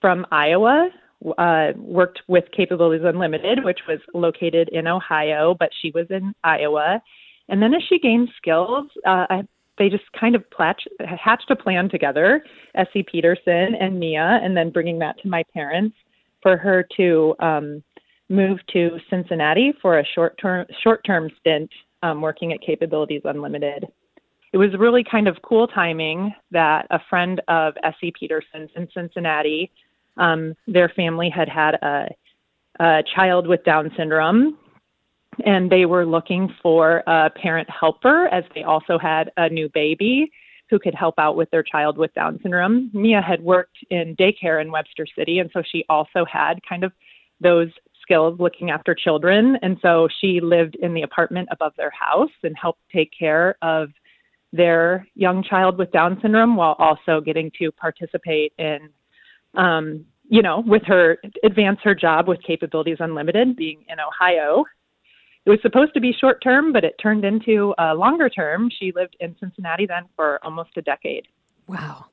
from 0.00 0.26
Iowa, 0.32 0.88
uh, 1.38 1.68
worked 1.76 2.22
with 2.26 2.44
Capabilities 2.56 3.04
Unlimited, 3.04 3.62
which 3.62 3.80
was 3.86 4.00
located 4.14 4.68
in 4.70 4.86
Ohio, 4.86 5.54
but 5.58 5.70
she 5.80 5.92
was 5.94 6.06
in 6.10 6.34
Iowa. 6.42 7.00
And 7.48 7.62
then 7.62 7.74
as 7.74 7.82
she 7.88 7.98
gained 7.98 8.28
skills, 8.36 8.86
uh, 9.06 9.26
I, 9.30 9.42
they 9.78 9.88
just 9.88 10.04
kind 10.18 10.34
of 10.34 10.48
platch, 10.50 10.82
hatched 11.00 11.50
a 11.50 11.56
plan 11.56 11.88
together, 11.88 12.44
S.C. 12.74 13.04
Peterson 13.04 13.74
and 13.80 13.98
Mia, 13.98 14.40
and 14.42 14.56
then 14.56 14.70
bringing 14.70 14.98
that 14.98 15.18
to 15.22 15.28
my 15.28 15.44
parents 15.54 15.96
for 16.42 16.56
her 16.56 16.86
to 16.96 17.34
um, 17.40 17.82
move 18.28 18.58
to 18.72 18.98
Cincinnati 19.08 19.72
for 19.80 19.98
a 19.98 20.04
short 20.14 20.38
term 20.40 20.66
short 20.82 21.04
term 21.04 21.30
stint 21.40 21.70
um, 22.02 22.20
working 22.20 22.52
at 22.52 22.60
Capabilities 22.60 23.22
Unlimited 23.24 23.86
it 24.52 24.58
was 24.58 24.70
really 24.78 25.02
kind 25.02 25.28
of 25.28 25.36
cool 25.42 25.66
timing 25.66 26.34
that 26.50 26.86
a 26.90 27.00
friend 27.08 27.40
of 27.48 27.74
S.C. 27.82 28.12
Peterson's 28.18 28.70
in 28.76 28.86
Cincinnati, 28.92 29.70
um, 30.18 30.54
their 30.66 30.90
family 30.90 31.30
had 31.30 31.48
had 31.48 31.74
a, 31.76 32.08
a 32.80 33.02
child 33.14 33.46
with 33.46 33.64
Down 33.64 33.90
syndrome, 33.96 34.58
and 35.46 35.70
they 35.70 35.86
were 35.86 36.04
looking 36.04 36.54
for 36.62 37.02
a 37.06 37.30
parent 37.30 37.68
helper 37.70 38.26
as 38.28 38.44
they 38.54 38.62
also 38.62 38.98
had 38.98 39.30
a 39.38 39.48
new 39.48 39.70
baby 39.70 40.30
who 40.68 40.78
could 40.78 40.94
help 40.94 41.14
out 41.18 41.36
with 41.36 41.50
their 41.50 41.62
child 41.62 41.96
with 41.96 42.12
Down 42.14 42.38
syndrome. 42.42 42.90
Mia 42.92 43.22
had 43.22 43.42
worked 43.42 43.78
in 43.90 44.14
daycare 44.16 44.60
in 44.60 44.70
Webster 44.70 45.06
City, 45.16 45.38
and 45.38 45.50
so 45.52 45.62
she 45.70 45.84
also 45.88 46.26
had 46.30 46.60
kind 46.68 46.84
of 46.84 46.92
those 47.40 47.68
skills 48.02 48.38
looking 48.38 48.70
after 48.70 48.94
children. 48.94 49.56
And 49.62 49.78
so 49.80 50.08
she 50.20 50.40
lived 50.40 50.76
in 50.76 50.92
the 50.92 51.02
apartment 51.02 51.48
above 51.50 51.72
their 51.76 51.90
house 51.90 52.30
and 52.42 52.54
helped 52.60 52.80
take 52.92 53.10
care 53.16 53.56
of 53.62 53.88
their 54.52 55.06
young 55.14 55.42
child 55.42 55.78
with 55.78 55.90
Down 55.92 56.18
syndrome 56.20 56.56
while 56.56 56.76
also 56.78 57.20
getting 57.20 57.50
to 57.58 57.72
participate 57.72 58.52
in, 58.58 58.90
um, 59.54 60.04
you 60.28 60.42
know, 60.42 60.62
with 60.66 60.82
her, 60.86 61.18
advance 61.42 61.78
her 61.82 61.94
job 61.94 62.28
with 62.28 62.42
Capabilities 62.42 62.98
Unlimited 63.00 63.56
being 63.56 63.84
in 63.88 63.96
Ohio. 64.00 64.64
It 65.44 65.50
was 65.50 65.58
supposed 65.62 65.94
to 65.94 66.00
be 66.00 66.12
short 66.12 66.42
term, 66.42 66.72
but 66.72 66.84
it 66.84 66.94
turned 67.02 67.24
into 67.24 67.74
a 67.78 67.94
longer 67.94 68.28
term. 68.28 68.70
She 68.78 68.92
lived 68.94 69.16
in 69.20 69.34
Cincinnati 69.40 69.86
then 69.86 70.04
for 70.14 70.38
almost 70.44 70.70
a 70.76 70.82
decade. 70.82 71.26
Wow. 71.66 72.06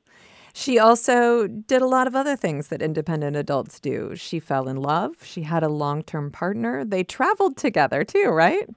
She 0.52 0.78
also 0.78 1.46
did 1.46 1.80
a 1.80 1.86
lot 1.86 2.06
of 2.06 2.16
other 2.16 2.34
things 2.34 2.68
that 2.68 2.82
independent 2.82 3.36
adults 3.36 3.78
do. 3.78 4.16
She 4.16 4.40
fell 4.40 4.68
in 4.68 4.76
love. 4.76 5.16
She 5.22 5.42
had 5.42 5.62
a 5.62 5.68
long 5.68 6.02
term 6.02 6.30
partner. 6.30 6.84
They 6.84 7.04
traveled 7.04 7.56
together 7.56 8.02
too, 8.04 8.28
right? 8.28 8.68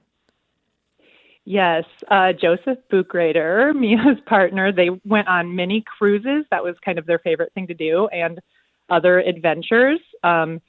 Yes, 1.44 1.84
uh, 2.10 2.32
Joseph 2.32 2.78
Buchrader, 2.90 3.74
Mia's 3.78 4.18
partner, 4.26 4.72
they 4.72 4.90
went 5.04 5.28
on 5.28 5.54
many 5.54 5.84
cruises. 5.98 6.44
That 6.50 6.64
was 6.64 6.74
kind 6.84 6.98
of 6.98 7.06
their 7.06 7.18
favorite 7.18 7.52
thing 7.54 7.66
to 7.66 7.74
do, 7.74 8.08
and 8.08 8.40
other 8.90 9.20
adventures. 9.20 10.00
Um, 10.22 10.60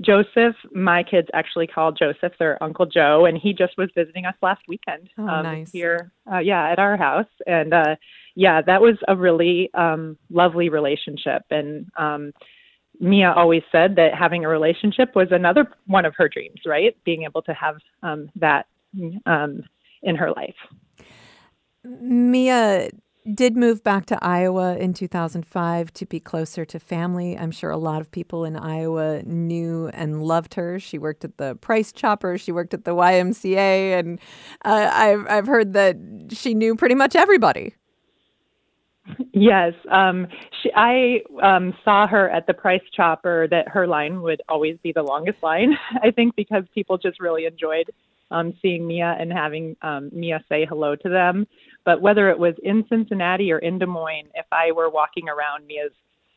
Joseph, 0.00 0.56
my 0.72 1.04
kids 1.04 1.28
actually 1.34 1.68
call 1.68 1.92
Joseph 1.92 2.32
their 2.38 2.60
Uncle 2.62 2.86
Joe, 2.86 3.26
and 3.26 3.38
he 3.38 3.52
just 3.52 3.78
was 3.78 3.90
visiting 3.94 4.26
us 4.26 4.34
last 4.42 4.62
weekend 4.66 5.08
oh, 5.18 5.26
um, 5.26 5.44
nice. 5.44 5.70
here, 5.70 6.10
uh, 6.30 6.38
yeah, 6.38 6.68
at 6.70 6.80
our 6.80 6.96
house. 6.96 7.28
And 7.46 7.72
uh, 7.72 7.94
yeah, 8.34 8.60
that 8.62 8.80
was 8.80 8.96
a 9.06 9.14
really 9.14 9.70
um, 9.74 10.18
lovely 10.30 10.68
relationship. 10.68 11.42
And 11.50 11.86
um, 11.96 12.32
Mia 12.98 13.32
always 13.32 13.62
said 13.70 13.94
that 13.96 14.14
having 14.18 14.44
a 14.44 14.48
relationship 14.48 15.14
was 15.14 15.28
another 15.30 15.68
one 15.86 16.04
of 16.04 16.14
her 16.16 16.28
dreams, 16.28 16.60
right? 16.66 16.96
Being 17.04 17.22
able 17.22 17.42
to 17.42 17.54
have 17.54 17.76
um, 18.02 18.30
that 18.34 18.66
um, 19.26 19.62
in 20.04 20.16
her 20.16 20.30
life. 20.32 20.54
Mia 21.84 22.90
did 23.32 23.56
move 23.56 23.82
back 23.82 24.04
to 24.06 24.22
Iowa 24.22 24.76
in 24.76 24.92
2005 24.92 25.92
to 25.94 26.06
be 26.06 26.20
closer 26.20 26.64
to 26.66 26.78
family. 26.78 27.38
I'm 27.38 27.50
sure 27.50 27.70
a 27.70 27.78
lot 27.78 28.00
of 28.00 28.10
people 28.10 28.44
in 28.44 28.56
Iowa 28.56 29.22
knew 29.22 29.88
and 29.88 30.22
loved 30.22 30.54
her. 30.54 30.78
She 30.78 30.98
worked 30.98 31.24
at 31.24 31.38
the 31.38 31.54
Price 31.56 31.90
Chopper, 31.90 32.36
she 32.36 32.52
worked 32.52 32.74
at 32.74 32.84
the 32.84 32.94
YMCA, 32.94 33.98
and 33.98 34.20
uh, 34.64 34.90
I've, 34.92 35.26
I've 35.28 35.46
heard 35.46 35.72
that 35.72 35.96
she 36.32 36.52
knew 36.52 36.76
pretty 36.76 36.94
much 36.94 37.16
everybody. 37.16 37.74
Yes, 39.32 39.74
um, 39.90 40.26
she, 40.62 40.70
I 40.74 41.20
um, 41.42 41.74
saw 41.84 42.06
her 42.06 42.30
at 42.30 42.46
the 42.46 42.54
Price 42.54 42.82
Chopper. 42.94 43.46
That 43.50 43.68
her 43.68 43.86
line 43.86 44.22
would 44.22 44.40
always 44.48 44.78
be 44.82 44.92
the 44.92 45.02
longest 45.02 45.42
line. 45.42 45.76
I 46.02 46.10
think 46.10 46.34
because 46.36 46.64
people 46.74 46.96
just 46.96 47.20
really 47.20 47.44
enjoyed 47.44 47.90
um, 48.34 48.52
seeing 48.60 48.86
Mia 48.86 49.16
and 49.18 49.32
having 49.32 49.76
um, 49.82 50.10
Mia 50.12 50.44
say 50.48 50.66
hello 50.68 50.96
to 50.96 51.08
them. 51.08 51.46
But 51.84 52.02
whether 52.02 52.28
it 52.30 52.38
was 52.38 52.54
in 52.62 52.84
Cincinnati 52.88 53.52
or 53.52 53.58
in 53.58 53.78
Des 53.78 53.86
Moines, 53.86 54.28
if 54.34 54.46
I 54.50 54.72
were 54.72 54.90
walking 54.90 55.28
around 55.28 55.66
Mia's 55.66 55.92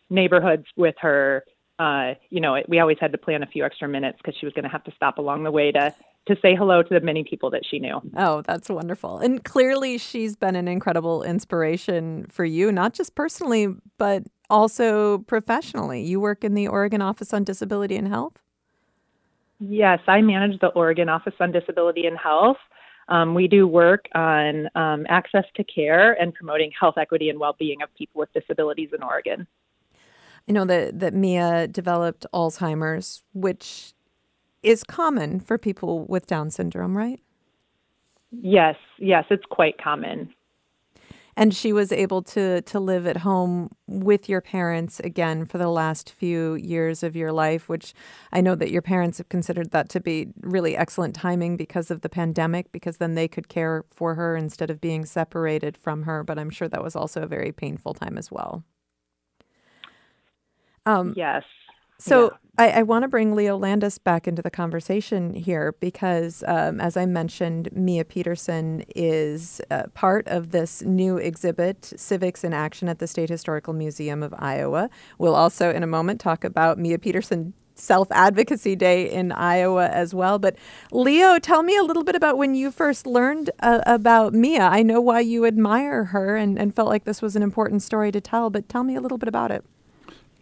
neighborhoods 0.10 0.66
with 0.76 0.96
her, 1.02 1.44
uh, 1.80 2.14
you 2.30 2.40
know, 2.40 2.58
we 2.68 2.80
always 2.80 2.98
had 3.00 3.12
to 3.14 3.18
plan 3.18 3.44
a 3.44 3.48
few 3.48 3.66
extra 3.66 3.88
minutes 3.88 4.18
because 4.18 4.36
she 4.40 4.46
was 4.46 4.54
going 4.54 4.64
to 4.64 4.70
have 4.70 4.84
to 4.84 4.92
stop 4.96 5.18
along 5.18 5.44
the 5.44 5.52
way 5.52 5.72
to 5.72 5.94
to 6.28 6.36
say 6.42 6.54
hello 6.56 6.84
to 6.84 6.94
the 6.94 7.00
many 7.00 7.24
people 7.24 7.50
that 7.50 7.62
she 7.66 7.80
knew. 7.80 8.02
Oh, 8.18 8.42
that's 8.42 8.68
wonderful. 8.68 9.20
And 9.20 9.46
clearly 9.46 9.98
she's 9.98 10.36
been 10.36 10.58
an 10.58 10.68
incredible 10.68 11.24
inspiration 11.24 12.28
for 12.30 12.44
you, 12.44 12.70
not 12.70 12.94
just 12.94 13.16
personally, 13.16 13.70
but 13.98 14.24
also 14.50 15.20
professionally. 15.20 16.04
You 16.04 16.20
work 16.20 16.44
in 16.44 16.54
the 16.54 16.68
Oregon 16.68 17.02
Office 17.02 17.34
on 17.34 17.46
Disability 17.46 17.96
and 17.96 18.10
Health? 18.10 18.34
Yes, 19.60 20.00
I 20.08 20.22
manage 20.22 20.60
the 20.60 20.68
Oregon 20.68 21.10
Office 21.10 21.34
on 21.40 21.52
Disability 21.52 22.06
and 22.06 22.18
Health. 22.18 22.58
Um, 23.10 23.34
we 23.34 23.48
do 23.48 23.68
work 23.68 24.08
on 24.14 24.70
um, 24.76 25.06
access 25.10 25.46
to 25.56 25.64
care 25.64 26.14
and 26.22 26.34
promoting 26.34 26.72
health 26.78 26.96
equity 26.98 27.30
and 27.30 27.40
well-being 27.40 27.82
of 27.82 27.94
people 27.96 28.20
with 28.20 28.32
disabilities 28.34 28.90
in 28.94 29.02
Oregon. 29.02 29.48
I 30.48 30.52
know 30.52 30.66
that, 30.66 31.00
that 31.00 31.14
Mia 31.14 31.68
developed 31.68 32.26
Alzheimer's, 32.34 33.24
which 33.34 33.94
is 34.62 34.84
common 34.84 35.40
for 35.40 35.58
people 35.58 36.06
with 36.06 36.28
Down 36.28 36.52
syndrome, 36.52 36.96
right? 36.96 37.20
Yes, 38.32 38.76
yes, 38.98 39.26
it's 39.30 39.46
quite 39.50 39.82
common. 39.82 40.34
And 41.40 41.54
she 41.54 41.72
was 41.72 41.92
able 41.92 42.24
to 42.24 42.64
to 42.64 42.80
live 42.80 43.06
at 43.06 43.18
home 43.18 43.70
with 43.86 44.28
your 44.28 44.42
parents 44.42 45.00
again 45.00 45.46
for 45.46 45.60
the 45.60 45.70
last 45.70 46.10
few 46.10 46.56
years 46.56 47.04
of 47.04 47.16
your 47.16 47.32
life, 47.32 47.70
which 47.70 47.94
I 48.34 48.42
know 48.42 48.56
that 48.56 48.72
your 48.72 48.82
parents 48.82 49.20
have 49.20 49.30
considered 49.30 49.70
that 49.70 49.88
to 49.90 50.00
be 50.00 50.30
really 50.42 50.76
excellent 50.76 51.14
timing 51.14 51.56
because 51.56 51.92
of 51.92 52.02
the 52.02 52.10
pandemic, 52.10 52.72
because 52.72 52.98
then 52.98 53.14
they 53.14 53.28
could 53.28 53.50
care 53.50 53.86
for 53.92 54.16
her 54.16 54.36
instead 54.36 54.72
of 54.72 54.82
being 54.82 55.06
separated 55.06 55.78
from 55.78 56.04
her. 56.04 56.24
But 56.24 56.40
I'm 56.40 56.50
sure 56.50 56.68
that 56.70 56.84
was 56.84 56.96
also 56.96 57.22
a 57.22 57.28
very 57.28 57.52
painful 57.52 57.94
time 57.94 58.18
as 58.18 58.32
well. 58.32 58.64
Um, 60.88 61.14
yes. 61.16 61.44
So 62.00 62.24
yeah. 62.24 62.38
I, 62.60 62.70
I 62.80 62.84
want 62.84 63.04
to 63.04 63.08
bring 63.08 63.36
Leo 63.36 63.58
Landis 63.58 63.98
back 63.98 64.28
into 64.28 64.42
the 64.42 64.50
conversation 64.50 65.34
here 65.34 65.76
because, 65.80 66.44
um, 66.48 66.80
as 66.80 66.98
I 66.98 67.06
mentioned, 67.06 67.70
Mia 67.72 68.04
Peterson 68.04 68.84
is 68.96 69.62
uh, 69.70 69.84
part 69.94 70.28
of 70.28 70.52
this 70.52 70.82
new 70.82 71.18
exhibit, 71.18 71.94
Civics 71.96 72.44
in 72.44 72.54
Action 72.54 72.90
at 72.90 73.00
the 73.00 73.08
State 73.08 73.30
Historical 73.30 73.74
Museum 73.74 74.24
of 74.24 74.34
Iowa. 74.38 74.90
We'll 75.18 75.36
also, 75.36 75.72
in 75.72 75.84
a 75.84 75.88
moment, 75.88 76.20
talk 76.20 76.44
about 76.44 76.80
Mia 76.80 76.98
Peterson 76.98 77.54
Self 77.76 78.12
Advocacy 78.12 78.76
Day 78.76 79.08
in 79.08 79.32
Iowa 79.32 79.88
as 79.90 80.16
well. 80.16 80.40
But 80.40 80.56
Leo, 80.92 81.38
tell 81.38 81.62
me 81.62 81.78
a 81.78 81.84
little 81.84 82.04
bit 82.04 82.16
about 82.16 82.38
when 82.38 82.56
you 82.56 82.72
first 82.72 83.06
learned 83.06 83.52
uh, 83.60 83.82
about 83.86 84.34
Mia. 84.34 84.64
I 84.64 84.82
know 84.82 85.00
why 85.00 85.20
you 85.20 85.46
admire 85.46 86.06
her 86.06 86.36
and, 86.36 86.58
and 86.58 86.76
felt 86.76 86.90
like 86.90 87.04
this 87.04 87.22
was 87.22 87.36
an 87.36 87.44
important 87.44 87.84
story 87.84 88.12
to 88.12 88.22
tell, 88.22 88.50
but 88.50 88.68
tell 88.68 88.84
me 88.84 88.96
a 88.96 89.02
little 89.02 89.20
bit 89.20 89.30
about 89.30 89.52
it. 89.52 89.64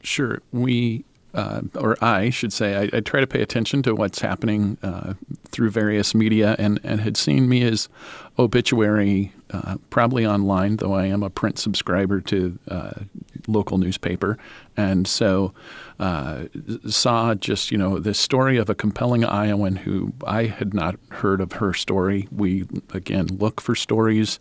Sure. 0.01 0.41
We 0.53 1.03
uh, 1.35 1.61
or 1.75 2.03
I 2.03 2.29
should 2.29 2.53
say, 2.53 2.75
I, 2.75 2.97
I, 2.97 2.99
try 3.01 3.19
to 3.19 3.27
pay 3.27 3.41
attention 3.41 3.83
to 3.83 3.93
what's 3.93 4.21
happening 4.21 4.77
uh, 4.81 5.15
through 5.49 5.69
various 5.69 6.15
media 6.15 6.55
and, 6.57 6.79
and 6.83 7.01
had 7.01 7.17
seen 7.17 7.49
Mia's 7.49 7.89
obituary 8.39 9.33
uh, 9.55 9.77
probably 9.89 10.25
online, 10.25 10.77
though 10.77 10.93
I 10.93 11.05
am 11.05 11.23
a 11.23 11.29
print 11.29 11.57
subscriber 11.57 12.19
to 12.21 12.59
uh, 12.67 12.91
local 13.47 13.77
newspaper. 13.77 14.37
And 14.75 15.07
so 15.07 15.53
uh, 15.99 16.45
saw 16.87 17.35
just, 17.35 17.71
you 17.71 17.77
know, 17.77 17.99
this 17.99 18.19
story 18.19 18.57
of 18.57 18.69
a 18.69 18.75
compelling 18.75 19.23
Iowan 19.23 19.77
who 19.77 20.13
I 20.27 20.45
had 20.45 20.73
not 20.73 20.95
heard 21.09 21.39
of 21.39 21.53
her 21.53 21.73
story. 21.73 22.27
We, 22.31 22.67
again, 22.93 23.27
look 23.27 23.61
for 23.61 23.75
stories 23.75 24.39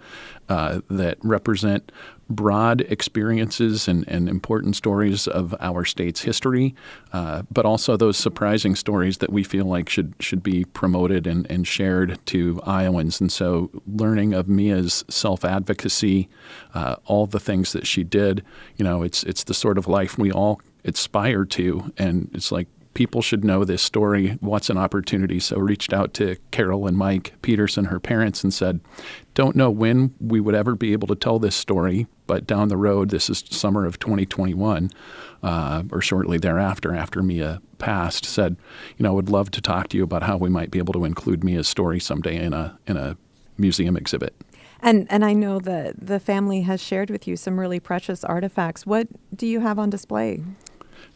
uh, 0.48 0.80
that 0.90 1.18
represent 1.22 1.92
broad 2.28 2.80
experiences 2.82 3.86
and, 3.86 4.06
and 4.08 4.28
important 4.28 4.76
stories 4.76 5.28
of 5.28 5.54
our 5.60 5.84
state's 5.84 6.22
history, 6.22 6.74
uh, 7.12 7.42
but 7.52 7.64
also 7.64 7.96
those 7.96 8.16
surprising 8.16 8.74
stories 8.74 9.18
that 9.18 9.30
we 9.30 9.44
feel 9.44 9.66
like 9.66 9.88
should 9.88 10.14
should 10.20 10.42
be 10.42 10.64
promoted 10.64 11.26
and, 11.26 11.50
and 11.50 11.66
shared 11.66 12.18
to 12.26 12.60
Iowans. 12.64 13.20
And 13.20 13.30
so, 13.30 13.70
learning 13.86 14.34
of 14.34 14.48
Mia's 14.48 15.03
self 15.08 15.44
advocacy, 15.44 16.28
uh, 16.74 16.96
all 17.04 17.26
the 17.26 17.40
things 17.40 17.72
that 17.72 17.86
she 17.86 18.04
did, 18.04 18.44
you 18.76 18.84
know, 18.84 19.02
it's 19.02 19.22
it's 19.24 19.44
the 19.44 19.54
sort 19.54 19.78
of 19.78 19.86
life 19.86 20.18
we 20.18 20.30
all 20.32 20.60
aspire 20.84 21.44
to, 21.44 21.92
and 21.96 22.30
it's 22.34 22.52
like 22.52 22.68
people 22.94 23.20
should 23.20 23.44
know 23.44 23.64
this 23.64 23.82
story. 23.82 24.38
What's 24.40 24.70
an 24.70 24.78
opportunity? 24.78 25.40
So 25.40 25.58
reached 25.58 25.92
out 25.92 26.14
to 26.14 26.36
Carol 26.50 26.86
and 26.86 26.96
Mike 26.96 27.34
Peterson, 27.42 27.86
her 27.86 28.00
parents, 28.00 28.42
and 28.42 28.54
said, 28.54 28.80
"Don't 29.34 29.56
know 29.56 29.70
when 29.70 30.14
we 30.20 30.40
would 30.40 30.54
ever 30.54 30.74
be 30.74 30.92
able 30.92 31.08
to 31.08 31.16
tell 31.16 31.38
this 31.38 31.56
story, 31.56 32.06
but 32.26 32.46
down 32.46 32.68
the 32.68 32.76
road, 32.76 33.10
this 33.10 33.28
is 33.28 33.44
summer 33.50 33.84
of 33.84 33.98
2021, 33.98 34.90
uh, 35.42 35.82
or 35.90 36.00
shortly 36.00 36.38
thereafter, 36.38 36.94
after 36.94 37.22
Mia 37.22 37.60
passed, 37.78 38.24
said, 38.24 38.56
you 38.96 39.02
know, 39.02 39.10
I 39.10 39.14
would 39.14 39.28
love 39.28 39.50
to 39.50 39.60
talk 39.60 39.88
to 39.88 39.96
you 39.96 40.04
about 40.04 40.22
how 40.22 40.36
we 40.38 40.48
might 40.48 40.70
be 40.70 40.78
able 40.78 40.94
to 40.94 41.04
include 41.04 41.44
Mia's 41.44 41.68
story 41.68 42.00
someday 42.00 42.42
in 42.42 42.52
a 42.52 42.78
in 42.86 42.96
a 42.96 43.16
museum 43.58 43.96
exhibit." 43.96 44.34
And 44.80 45.06
and 45.10 45.24
I 45.24 45.32
know 45.32 45.58
that 45.60 46.06
the 46.06 46.20
family 46.20 46.62
has 46.62 46.82
shared 46.82 47.10
with 47.10 47.26
you 47.26 47.36
some 47.36 47.58
really 47.58 47.80
precious 47.80 48.24
artifacts. 48.24 48.86
What 48.86 49.08
do 49.34 49.46
you 49.46 49.60
have 49.60 49.78
on 49.78 49.90
display? 49.90 50.42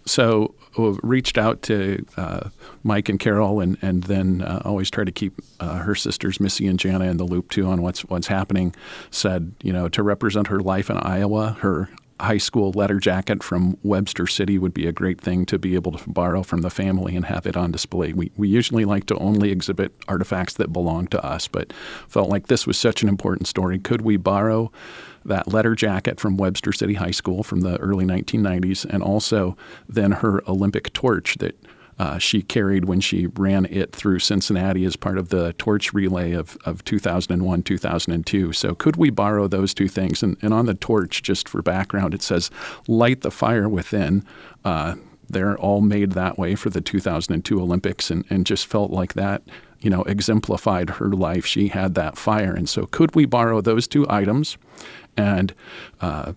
so 0.08 0.54
uh, 0.78 0.92
reached 1.02 1.38
out 1.38 1.62
to 1.62 2.04
uh, 2.16 2.48
Mike 2.82 3.08
and 3.08 3.20
Carol, 3.20 3.60
and 3.60 3.76
and 3.82 4.04
then 4.04 4.42
uh, 4.42 4.62
always 4.64 4.90
try 4.90 5.04
to 5.04 5.12
keep 5.12 5.34
uh, 5.60 5.78
her 5.78 5.94
sisters 5.94 6.40
Missy 6.40 6.66
and 6.66 6.78
Jana 6.78 7.04
in 7.04 7.16
the 7.16 7.24
loop 7.24 7.50
too 7.50 7.66
on 7.66 7.82
what's 7.82 8.00
what's 8.06 8.26
happening. 8.26 8.74
Said 9.10 9.54
you 9.62 9.72
know 9.72 9.88
to 9.90 10.02
represent 10.02 10.48
her 10.48 10.60
life 10.60 10.90
in 10.90 10.96
Iowa, 10.96 11.56
her 11.60 11.88
high 12.20 12.38
school 12.38 12.72
letter 12.72 12.98
jacket 12.98 13.42
from 13.42 13.76
Webster 13.82 14.26
City 14.26 14.58
would 14.58 14.74
be 14.74 14.86
a 14.86 14.92
great 14.92 15.20
thing 15.20 15.46
to 15.46 15.58
be 15.58 15.74
able 15.74 15.92
to 15.92 16.08
borrow 16.08 16.42
from 16.42 16.62
the 16.62 16.70
family 16.70 17.14
and 17.14 17.26
have 17.26 17.46
it 17.46 17.56
on 17.56 17.70
display. 17.70 18.12
We, 18.12 18.32
we 18.36 18.48
usually 18.48 18.84
like 18.84 19.06
to 19.06 19.16
only 19.18 19.50
exhibit 19.50 19.92
artifacts 20.08 20.54
that 20.54 20.72
belong 20.72 21.06
to 21.08 21.24
us, 21.24 21.48
but 21.48 21.72
felt 22.08 22.28
like 22.28 22.48
this 22.48 22.66
was 22.66 22.78
such 22.78 23.02
an 23.02 23.08
important 23.08 23.46
story. 23.46 23.78
Could 23.78 24.02
we 24.02 24.16
borrow 24.16 24.72
that 25.24 25.52
letter 25.52 25.74
jacket 25.74 26.18
from 26.18 26.36
Webster 26.36 26.72
City 26.72 26.94
High 26.94 27.10
School 27.12 27.42
from 27.42 27.60
the 27.60 27.76
early 27.78 28.04
1990s, 28.04 28.84
and 28.84 29.02
also 29.02 29.56
then 29.88 30.12
her 30.12 30.42
Olympic 30.48 30.92
torch 30.92 31.36
that 31.38 31.54
uh, 31.98 32.18
she 32.18 32.42
carried 32.42 32.84
when 32.84 33.00
she 33.00 33.26
ran 33.26 33.66
it 33.66 33.92
through 33.92 34.20
Cincinnati 34.20 34.84
as 34.84 34.96
part 34.96 35.18
of 35.18 35.30
the 35.30 35.52
torch 35.54 35.92
relay 35.92 36.32
of, 36.32 36.56
of 36.64 36.84
2001 36.84 37.62
2002. 37.62 38.52
So, 38.52 38.74
could 38.74 38.96
we 38.96 39.10
borrow 39.10 39.48
those 39.48 39.74
two 39.74 39.88
things? 39.88 40.22
And, 40.22 40.36
and 40.42 40.54
on 40.54 40.66
the 40.66 40.74
torch, 40.74 41.22
just 41.22 41.48
for 41.48 41.62
background, 41.62 42.14
it 42.14 42.22
says, 42.22 42.50
Light 42.86 43.22
the 43.22 43.30
fire 43.30 43.68
within. 43.68 44.24
Uh, 44.64 44.94
they're 45.30 45.58
all 45.58 45.82
made 45.82 46.12
that 46.12 46.38
way 46.38 46.54
for 46.54 46.70
the 46.70 46.80
2002 46.80 47.60
Olympics, 47.60 48.10
and, 48.10 48.24
and 48.30 48.46
just 48.46 48.66
felt 48.66 48.90
like 48.90 49.14
that 49.14 49.42
you 49.80 49.90
know, 49.90 50.02
exemplified 50.02 50.90
her 50.90 51.10
life. 51.10 51.46
She 51.46 51.68
had 51.68 51.94
that 51.94 52.18
fire. 52.18 52.52
And 52.54 52.68
so, 52.68 52.86
could 52.86 53.14
we 53.14 53.26
borrow 53.26 53.60
those 53.60 53.86
two 53.86 54.06
items 54.08 54.58
and 55.16 55.54
uh, 56.00 56.32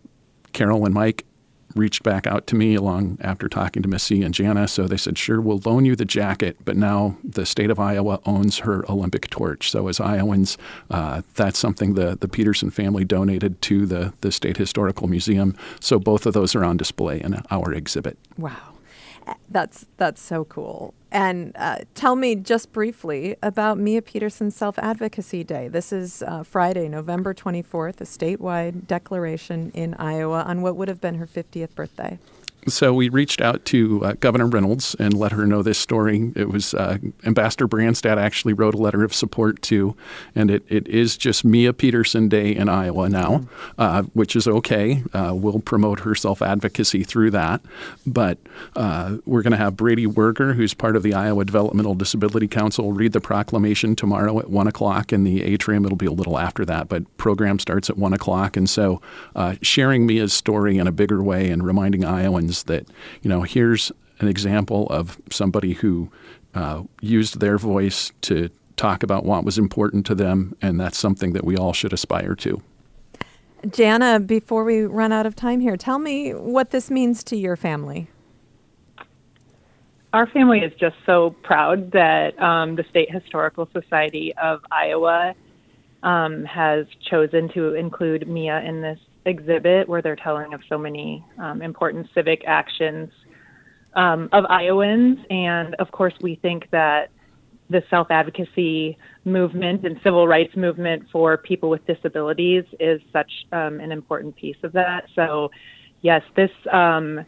Carol 0.54 0.86
and 0.86 0.93
Mike 0.93 1.26
reached 1.75 2.03
back 2.03 2.27
out 2.27 2.47
to 2.47 2.55
me 2.55 2.75
along 2.75 3.17
after 3.21 3.47
talking 3.47 3.84
to 3.84 3.89
Missy 3.89 4.23
and 4.23 4.34
Jana. 4.34 4.67
So 4.67 4.88
they 4.88 4.97
said, 4.97 5.17
sure, 5.17 5.41
we'll 5.41 5.62
loan 5.65 5.86
you 5.86 5.95
the 5.95 6.05
jacket, 6.05 6.57
but 6.65 6.75
now 6.75 7.17
the 7.23 7.45
state 7.45 7.69
of 7.69 7.79
Iowa 7.79 8.19
owns 8.25 8.60
her 8.60 8.89
Olympic 8.89 9.29
torch. 9.29 9.71
So 9.71 9.88
as 9.88 9.99
Iowans, 9.99 10.57
uh, 10.89 11.21
that's 11.36 11.60
something 11.60 11.93
the, 11.93 12.17
the 12.19 12.27
Peterson 12.27 12.71
family 12.71 13.05
donated 13.05 13.62
to 13.63 13.86
the, 13.86 14.13
the 14.21 14.31
State 14.31 14.57
Historical 14.57 15.07
Museum. 15.07 15.55
So 15.79 15.99
both 15.99 16.25
of 16.25 16.34
those 16.34 16.55
are 16.55 16.63
on 16.63 16.77
display 16.77 17.21
in 17.21 17.41
our 17.49 17.73
exhibit. 17.73 18.17
Wow. 18.38 18.70
That's 19.49 19.86
that's 19.97 20.21
so 20.21 20.45
cool. 20.45 20.93
And 21.12 21.53
uh, 21.57 21.79
tell 21.93 22.15
me 22.15 22.36
just 22.36 22.71
briefly 22.71 23.36
about 23.43 23.77
Mia 23.77 24.01
Peterson's 24.01 24.55
Self 24.55 24.79
Advocacy 24.79 25.43
Day. 25.43 25.67
This 25.67 25.91
is 25.91 26.23
uh, 26.23 26.43
Friday, 26.43 26.88
November 26.88 27.34
24th, 27.34 27.99
a 27.99 28.05
statewide 28.05 28.88
declaration 28.88 29.71
in 29.73 29.93
Iowa 29.95 30.43
on 30.43 30.62
what 30.62 30.77
would 30.77 30.88
have 30.88 31.01
been 31.01 31.15
her 31.15 31.27
50th 31.27 31.75
birthday. 31.75 32.17
So 32.67 32.93
we 32.93 33.10
reached 33.10 33.41
out 33.41 33.65
to 33.65 34.06
uh, 34.06 34.13
Governor 34.19 34.45
Reynolds 34.45 34.95
and 35.00 35.15
let 35.15 35.32
her 35.32 35.47
know 35.47 35.63
this 35.63 35.80
story. 35.80 36.32
It 36.36 36.50
was 36.50 36.76
uh, 36.76 37.00
Ambassador 37.26 37.67
Branstad 37.67 38.17
actually 38.17 38.54
wrote 38.54 38.76
a 38.76 38.78
letter 38.78 39.04
of 39.04 39.15
support 39.15 39.62
too, 39.63 39.95
and 40.36 40.52
it, 40.52 40.63
it 40.67 40.88
is 40.88 41.17
just 41.17 41.43
Mia 41.43 41.74
Peterson 41.74 42.30
Day 42.30 42.56
in 42.56 42.69
Iowa 42.69 43.10
now, 43.10 43.30
mm-hmm. 43.30 43.82
uh, 43.82 44.04
which 44.13 44.36
is 44.36 44.47
okay. 44.47 45.04
Uh, 45.12 45.34
we'll 45.34 45.60
promote 45.60 46.02
her 46.02 46.13
self 46.13 46.41
advocacy 46.43 47.04
through 47.04 47.32
that, 47.32 47.62
but 48.06 48.38
uh, 48.76 49.17
we're 49.26 49.41
going 49.41 49.52
to 49.52 49.58
have 49.58 49.76
Brady 49.76 50.06
Werger, 50.06 50.54
who's 50.54 50.76
part 50.76 50.95
of 50.95 51.02
the 51.02 51.15
Iowa 51.15 51.43
Developmental 51.45 51.95
Disability 51.95 52.47
Council, 52.47 52.93
read 52.93 53.13
the 53.13 53.21
proclamation 53.21 53.95
tomorrow 53.95 54.38
at 54.38 54.52
one 54.52 54.67
o'clock 54.67 55.12
in 55.12 55.24
the 55.24 55.43
atrium. 55.43 55.84
It'll 55.84 55.97
be 55.97 56.06
a 56.06 56.12
little 56.12 56.38
after 56.38 56.63
that, 56.65 56.89
but 56.89 57.17
program 57.17 57.58
starts 57.58 57.89
at 57.89 57.97
one 57.97 58.13
o'clock, 58.13 58.56
and 58.56 58.69
so 58.69 59.02
uh, 59.36 59.56
sharing 59.63 60.06
Mia's 60.06 60.34
story 60.34 60.78
in 60.78 60.86
a 60.86 60.91
bigger 60.91 61.24
way 61.24 61.50
and 61.50 61.65
reminding 61.65 62.06
Iowans 62.06 62.51
that, 62.64 62.88
you 63.22 63.30
know, 63.30 63.42
here's 63.42 63.92
an 64.20 64.28
example 64.28 64.88
of 64.88 65.20
somebody 65.32 65.74
who 65.74 66.10
uh, 66.54 66.84
used 67.02 67.40
their 67.40 67.58
voice 67.58 68.12
to 68.22 68.50
talk 68.78 69.04
about 69.04 69.26
what 69.26 69.44
was 69.44 69.58
important 69.58 70.06
to 70.08 70.16
them, 70.16 70.56
and 70.62 70.80
that's 70.80 70.98
something 70.98 71.34
that 71.34 71.44
we 71.44 71.56
all 71.56 71.74
should 71.74 71.94
aspire 71.94 72.36
to. 72.36 72.62
Jana, 73.70 74.20
before 74.20 74.64
we 74.64 74.82
run 74.82 75.12
out 75.12 75.26
of 75.26 75.36
time 75.36 75.60
here, 75.60 75.78
tell 75.78 76.00
me 76.00 76.32
what 76.32 76.72
this 76.72 76.90
means 76.90 77.24
to 77.26 77.36
your 77.36 77.56
family. 77.56 78.08
Our 80.14 80.28
family 80.28 80.60
is 80.60 80.74
just 80.80 80.96
so 81.06 81.36
proud 81.44 81.92
that 81.92 82.38
um, 82.42 82.76
the 82.76 82.84
State 82.90 83.12
Historical 83.12 83.70
Society 83.72 84.34
of 84.42 84.60
Iowa 84.72 85.36
um, 86.04 86.44
has 86.44 86.86
chosen 87.10 87.50
to 87.54 87.76
include 87.76 88.28
Mia 88.28 88.62
in 88.62 88.82
this 88.82 89.00
exhibit 89.25 89.88
where 89.88 90.01
they're 90.01 90.15
telling 90.15 90.53
of 90.53 90.62
so 90.67 90.77
many 90.77 91.23
um, 91.38 91.62
important 91.62 92.07
civic 92.13 92.43
actions 92.45 93.10
um, 93.95 94.29
of 94.31 94.45
Iowans. 94.45 95.19
And 95.29 95.75
of 95.75 95.91
course, 95.91 96.13
we 96.21 96.36
think 96.36 96.69
that 96.71 97.10
the 97.69 97.84
self 97.89 98.07
advocacy 98.10 98.97
movement 99.23 99.86
and 99.86 99.99
civil 100.03 100.27
rights 100.27 100.55
movement 100.55 101.03
for 101.12 101.38
people 101.38 101.69
with 101.69 101.86
disabilities 101.86 102.63
is 102.79 103.01
such 103.13 103.31
um, 103.51 103.79
an 103.79 103.91
important 103.91 104.36
piece 104.36 104.57
of 104.63 104.73
that. 104.73 105.05
So, 105.15 105.49
yes, 106.01 106.21
this. 106.36 106.51
Um, 106.71 107.25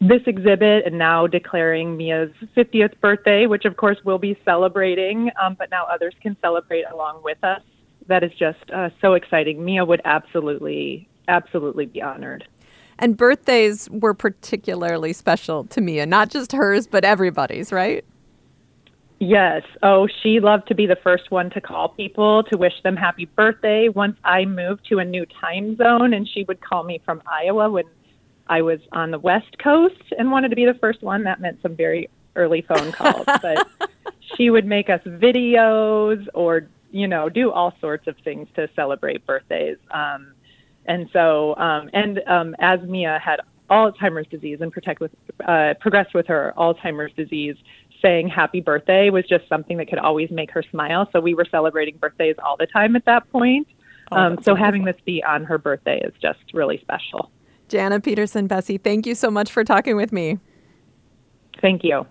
this 0.00 0.20
exhibit 0.26 0.84
and 0.84 0.98
now 0.98 1.26
declaring 1.26 1.96
Mia's 1.96 2.30
50th 2.54 3.00
birthday, 3.00 3.46
which 3.46 3.64
of 3.64 3.76
course 3.78 3.96
we'll 4.04 4.18
be 4.18 4.36
celebrating, 4.44 5.30
um, 5.42 5.56
but 5.58 5.70
now 5.70 5.86
others 5.90 6.12
can 6.20 6.36
celebrate 6.42 6.84
along 6.92 7.22
with 7.22 7.42
us 7.42 7.62
that 8.08 8.22
is 8.22 8.32
just 8.38 8.70
uh, 8.74 8.90
so 9.00 9.14
exciting. 9.14 9.64
Mia 9.64 9.84
would 9.84 10.02
absolutely, 10.04 11.08
absolutely 11.28 11.86
be 11.86 12.02
honored. 12.02 12.46
And 12.98 13.16
birthdays 13.16 13.90
were 13.90 14.14
particularly 14.14 15.12
special 15.12 15.64
to 15.64 15.80
Mia, 15.80 16.06
not 16.06 16.30
just 16.30 16.52
hers, 16.52 16.86
but 16.86 17.04
everybody's, 17.04 17.72
right? 17.72 18.04
Yes. 19.18 19.62
Oh, 19.82 20.06
she 20.22 20.40
loved 20.40 20.68
to 20.68 20.74
be 20.74 20.86
the 20.86 20.96
first 20.96 21.30
one 21.30 21.50
to 21.50 21.60
call 21.60 21.88
people 21.88 22.42
to 22.44 22.58
wish 22.58 22.74
them 22.82 22.96
happy 22.96 23.24
birthday. 23.24 23.88
Once 23.88 24.16
I 24.24 24.44
moved 24.44 24.86
to 24.90 24.98
a 24.98 25.04
new 25.04 25.24
time 25.40 25.76
zone, 25.76 26.12
and 26.12 26.28
she 26.28 26.44
would 26.44 26.60
call 26.60 26.82
me 26.84 27.00
from 27.04 27.22
Iowa 27.26 27.70
when 27.70 27.84
I 28.48 28.62
was 28.62 28.80
on 28.92 29.10
the 29.10 29.18
West 29.18 29.58
Coast 29.58 30.02
and 30.18 30.30
wanted 30.30 30.50
to 30.50 30.56
be 30.56 30.66
the 30.66 30.74
first 30.74 31.02
one. 31.02 31.24
That 31.24 31.40
meant 31.40 31.60
some 31.62 31.74
very 31.74 32.10
early 32.36 32.62
phone 32.62 32.92
calls, 32.92 33.24
but 33.42 33.66
she 34.36 34.50
would 34.50 34.66
make 34.66 34.90
us 34.90 35.00
videos 35.04 36.26
or 36.34 36.68
you 36.90 37.08
know 37.08 37.28
do 37.28 37.50
all 37.50 37.72
sorts 37.80 38.06
of 38.06 38.16
things 38.24 38.48
to 38.56 38.68
celebrate 38.76 39.24
birthdays. 39.24 39.78
Um, 39.90 40.33
and 40.86 41.08
so, 41.12 41.56
um, 41.56 41.90
and 41.92 42.20
um, 42.26 42.56
as 42.58 42.80
Mia 42.82 43.18
had 43.24 43.40
Alzheimer's 43.70 44.26
disease 44.28 44.58
and 44.60 44.72
protect 44.72 45.00
with 45.00 45.12
uh, 45.46 45.74
progressed 45.80 46.14
with 46.14 46.26
her 46.26 46.52
Alzheimer's 46.56 47.12
disease, 47.14 47.56
saying 48.02 48.28
happy 48.28 48.60
birthday 48.60 49.10
was 49.10 49.24
just 49.26 49.48
something 49.48 49.78
that 49.78 49.88
could 49.88 49.98
always 49.98 50.30
make 50.30 50.50
her 50.50 50.62
smile. 50.70 51.08
So 51.12 51.20
we 51.20 51.34
were 51.34 51.46
celebrating 51.50 51.96
birthdays 51.96 52.36
all 52.44 52.56
the 52.56 52.66
time 52.66 52.96
at 52.96 53.04
that 53.06 53.30
point. 53.30 53.66
Oh, 54.12 54.16
um, 54.16 54.42
so 54.42 54.54
having 54.54 54.84
this 54.84 54.96
be 55.06 55.24
on 55.24 55.44
her 55.44 55.56
birthday 55.56 56.00
is 56.04 56.12
just 56.20 56.40
really 56.52 56.78
special. 56.82 57.30
Jana 57.68 58.00
Peterson 58.00 58.46
Besse, 58.46 58.80
thank 58.82 59.06
you 59.06 59.14
so 59.14 59.30
much 59.30 59.50
for 59.50 59.64
talking 59.64 59.96
with 59.96 60.12
me. 60.12 60.38
Thank 61.62 61.82
you. 61.82 62.06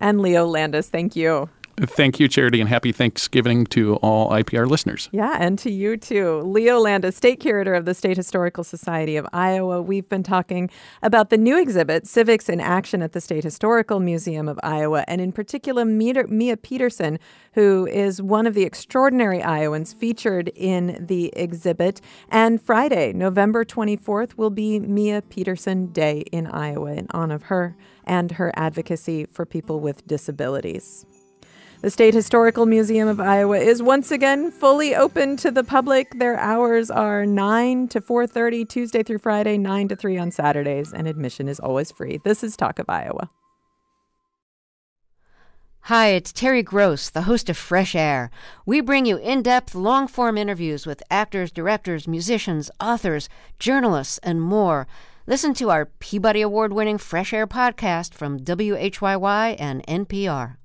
And 0.00 0.20
Leo 0.20 0.46
Landis, 0.46 0.90
thank 0.90 1.16
you. 1.16 1.48
Thank 1.80 2.18
you, 2.18 2.26
Charity, 2.26 2.60
and 2.60 2.68
happy 2.68 2.90
Thanksgiving 2.90 3.64
to 3.66 3.96
all 3.96 4.30
IPR 4.30 4.66
listeners. 4.66 5.08
Yeah, 5.12 5.36
and 5.38 5.56
to 5.60 5.70
you 5.70 5.96
too. 5.96 6.40
Leo 6.40 6.80
Landis, 6.80 7.16
State 7.16 7.38
Curator 7.38 7.74
of 7.74 7.84
the 7.84 7.94
State 7.94 8.16
Historical 8.16 8.64
Society 8.64 9.16
of 9.16 9.26
Iowa. 9.32 9.80
We've 9.80 10.08
been 10.08 10.24
talking 10.24 10.70
about 11.02 11.30
the 11.30 11.38
new 11.38 11.56
exhibit, 11.60 12.06
Civics 12.06 12.48
in 12.48 12.60
Action 12.60 13.00
at 13.00 13.12
the 13.12 13.20
State 13.20 13.44
Historical 13.44 14.00
Museum 14.00 14.48
of 14.48 14.58
Iowa, 14.62 15.04
and 15.06 15.20
in 15.20 15.30
particular, 15.30 15.84
Mia 15.84 16.56
Peterson, 16.56 17.18
who 17.52 17.86
is 17.86 18.20
one 18.20 18.46
of 18.46 18.54
the 18.54 18.64
extraordinary 18.64 19.42
Iowans 19.42 19.92
featured 19.92 20.48
in 20.56 21.06
the 21.06 21.32
exhibit. 21.36 22.00
And 22.28 22.60
Friday, 22.60 23.12
November 23.12 23.64
24th, 23.64 24.36
will 24.36 24.50
be 24.50 24.80
Mia 24.80 25.22
Peterson 25.22 25.92
Day 25.92 26.24
in 26.32 26.48
Iowa 26.48 26.92
in 26.92 27.06
honor 27.10 27.36
of 27.36 27.44
her 27.44 27.76
and 28.04 28.32
her 28.32 28.52
advocacy 28.56 29.26
for 29.26 29.46
people 29.46 29.80
with 29.80 30.06
disabilities. 30.06 31.06
The 31.80 31.90
State 31.90 32.12
Historical 32.12 32.66
Museum 32.66 33.06
of 33.06 33.20
Iowa 33.20 33.56
is 33.56 33.80
once 33.80 34.10
again 34.10 34.50
fully 34.50 34.96
open 34.96 35.36
to 35.36 35.52
the 35.52 35.62
public. 35.62 36.18
Their 36.18 36.36
hours 36.36 36.90
are 36.90 37.24
9 37.24 37.86
to 37.88 38.00
4:30 38.00 38.64
Tuesday 38.64 39.04
through 39.04 39.18
Friday, 39.18 39.58
9 39.58 39.86
to 39.86 39.94
3 39.94 40.18
on 40.18 40.32
Saturdays, 40.32 40.92
and 40.92 41.06
admission 41.06 41.46
is 41.46 41.60
always 41.60 41.92
free. 41.92 42.18
This 42.24 42.42
is 42.42 42.56
Talk 42.56 42.80
of 42.80 42.86
Iowa. 42.88 43.30
Hi, 45.82 46.08
it's 46.08 46.32
Terry 46.32 46.64
Gross, 46.64 47.10
the 47.10 47.22
host 47.22 47.48
of 47.48 47.56
Fresh 47.56 47.94
Air. 47.94 48.32
We 48.66 48.80
bring 48.80 49.06
you 49.06 49.16
in 49.16 49.42
depth, 49.42 49.76
long 49.76 50.08
form 50.08 50.36
interviews 50.36 50.84
with 50.84 51.00
actors, 51.12 51.52
directors, 51.52 52.08
musicians, 52.08 52.72
authors, 52.80 53.28
journalists, 53.60 54.18
and 54.24 54.42
more. 54.42 54.88
Listen 55.28 55.54
to 55.54 55.70
our 55.70 55.84
Peabody 55.86 56.42
Award 56.42 56.72
winning 56.72 56.98
Fresh 56.98 57.32
Air 57.32 57.46
podcast 57.46 58.14
from 58.14 58.40
WHYY 58.40 59.54
and 59.60 59.86
NPR. 59.86 60.56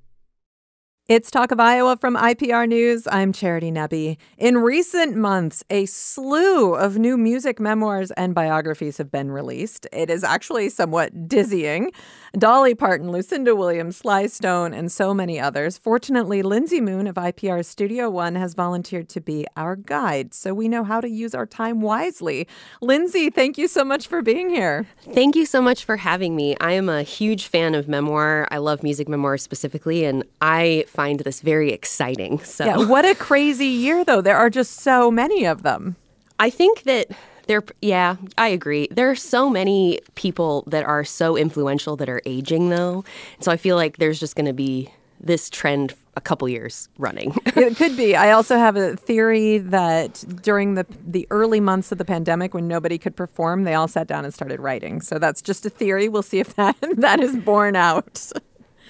It's 1.06 1.30
Talk 1.30 1.52
of 1.52 1.60
Iowa 1.60 1.98
from 1.98 2.16
IPR 2.16 2.66
News. 2.66 3.06
I'm 3.12 3.30
Charity 3.30 3.70
Nebbe. 3.70 4.16
In 4.38 4.56
recent 4.56 5.14
months, 5.14 5.62
a 5.68 5.84
slew 5.84 6.74
of 6.74 6.96
new 6.96 7.18
music 7.18 7.60
memoirs 7.60 8.10
and 8.12 8.34
biographies 8.34 8.96
have 8.96 9.10
been 9.10 9.30
released. 9.30 9.86
It 9.92 10.08
is 10.08 10.24
actually 10.24 10.70
somewhat 10.70 11.28
dizzying. 11.28 11.92
Dolly 12.38 12.74
Parton, 12.74 13.12
Lucinda 13.12 13.54
Williams, 13.54 13.98
Sly 13.98 14.26
Stone, 14.26 14.74
and 14.74 14.90
so 14.90 15.14
many 15.14 15.38
others. 15.38 15.78
Fortunately, 15.78 16.42
Lindsay 16.42 16.80
Moon 16.80 17.06
of 17.06 17.14
IPR 17.14 17.64
Studio 17.64 18.10
One 18.10 18.34
has 18.34 18.54
volunteered 18.54 19.08
to 19.10 19.20
be 19.20 19.46
our 19.56 19.76
guide, 19.76 20.34
so 20.34 20.52
we 20.52 20.68
know 20.68 20.82
how 20.82 21.00
to 21.00 21.08
use 21.08 21.32
our 21.34 21.46
time 21.46 21.80
wisely. 21.80 22.48
Lindsay, 22.80 23.30
thank 23.30 23.56
you 23.56 23.68
so 23.68 23.84
much 23.84 24.08
for 24.08 24.20
being 24.20 24.50
here. 24.50 24.86
Thank 25.12 25.36
you 25.36 25.46
so 25.46 25.62
much 25.62 25.84
for 25.84 25.96
having 25.96 26.34
me. 26.34 26.56
I 26.60 26.72
am 26.72 26.88
a 26.88 27.04
huge 27.04 27.46
fan 27.46 27.76
of 27.76 27.86
memoir. 27.86 28.48
I 28.50 28.58
love 28.58 28.82
music 28.82 29.08
memoirs 29.08 29.42
specifically, 29.42 30.04
and 30.04 30.24
I 30.40 30.86
find 30.88 31.20
this 31.20 31.40
very 31.40 31.70
exciting. 31.70 32.40
So, 32.40 32.64
yeah, 32.64 32.76
what 32.78 33.04
a 33.04 33.14
crazy 33.14 33.66
year, 33.66 34.04
though. 34.04 34.20
There 34.20 34.36
are 34.36 34.50
just 34.50 34.80
so 34.80 35.10
many 35.10 35.44
of 35.46 35.62
them. 35.62 35.96
I 36.40 36.50
think 36.50 36.82
that 36.82 37.08
there, 37.46 37.62
yeah, 37.82 38.16
I 38.38 38.48
agree. 38.48 38.88
There 38.90 39.10
are 39.10 39.16
so 39.16 39.50
many 39.50 40.00
people 40.14 40.64
that 40.66 40.84
are 40.84 41.04
so 41.04 41.36
influential 41.36 41.96
that 41.96 42.08
are 42.08 42.22
aging, 42.26 42.70
though. 42.70 43.04
So 43.40 43.50
I 43.52 43.56
feel 43.56 43.76
like 43.76 43.98
there's 43.98 44.20
just 44.20 44.36
going 44.36 44.46
to 44.46 44.52
be 44.52 44.90
this 45.20 45.48
trend 45.48 45.94
a 46.16 46.20
couple 46.20 46.48
years 46.48 46.88
running. 46.98 47.34
it 47.46 47.76
could 47.76 47.96
be. 47.96 48.14
I 48.14 48.32
also 48.32 48.56
have 48.56 48.76
a 48.76 48.96
theory 48.96 49.58
that 49.58 50.24
during 50.42 50.74
the 50.74 50.86
the 51.04 51.26
early 51.30 51.60
months 51.60 51.90
of 51.92 51.98
the 51.98 52.04
pandemic 52.04 52.54
when 52.54 52.68
nobody 52.68 52.98
could 52.98 53.16
perform, 53.16 53.64
they 53.64 53.74
all 53.74 53.88
sat 53.88 54.06
down 54.06 54.24
and 54.24 54.32
started 54.32 54.60
writing. 54.60 55.00
So 55.00 55.18
that's 55.18 55.42
just 55.42 55.66
a 55.66 55.70
theory. 55.70 56.08
We'll 56.08 56.22
see 56.22 56.40
if 56.40 56.54
that 56.54 56.76
that 56.96 57.20
is 57.20 57.36
borne 57.36 57.76
out. 57.76 58.30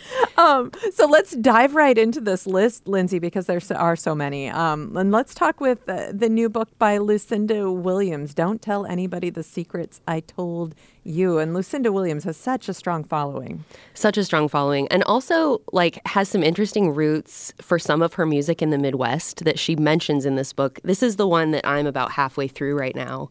um, 0.36 0.70
so 0.92 1.06
let's 1.06 1.32
dive 1.36 1.74
right 1.74 1.96
into 1.96 2.20
this 2.20 2.46
list, 2.46 2.86
Lindsay, 2.88 3.18
because 3.18 3.46
there 3.46 3.60
are 3.74 3.96
so 3.96 4.14
many. 4.14 4.48
Um, 4.48 4.96
and 4.96 5.10
let's 5.10 5.34
talk 5.34 5.60
with 5.60 5.88
uh, 5.88 6.12
the 6.12 6.28
new 6.28 6.48
book 6.48 6.68
by 6.78 6.98
Lucinda 6.98 7.70
Williams. 7.70 8.34
Don't 8.34 8.60
tell 8.60 8.86
anybody 8.86 9.30
the 9.30 9.42
secrets 9.42 10.00
I 10.06 10.20
told 10.20 10.74
you. 11.04 11.38
And 11.38 11.54
Lucinda 11.54 11.92
Williams 11.92 12.24
has 12.24 12.36
such 12.36 12.68
a 12.68 12.74
strong 12.74 13.04
following. 13.04 13.64
Such 13.94 14.16
a 14.16 14.24
strong 14.24 14.48
following. 14.48 14.88
And 14.88 15.02
also, 15.04 15.62
like, 15.72 16.00
has 16.06 16.28
some 16.28 16.42
interesting 16.42 16.94
roots 16.94 17.52
for 17.60 17.78
some 17.78 18.02
of 18.02 18.14
her 18.14 18.26
music 18.26 18.62
in 18.62 18.70
the 18.70 18.78
Midwest 18.78 19.44
that 19.44 19.58
she 19.58 19.76
mentions 19.76 20.24
in 20.24 20.36
this 20.36 20.52
book. 20.52 20.80
This 20.84 21.02
is 21.02 21.16
the 21.16 21.28
one 21.28 21.50
that 21.52 21.66
I'm 21.66 21.86
about 21.86 22.12
halfway 22.12 22.48
through 22.48 22.78
right 22.78 22.94
now. 22.94 23.30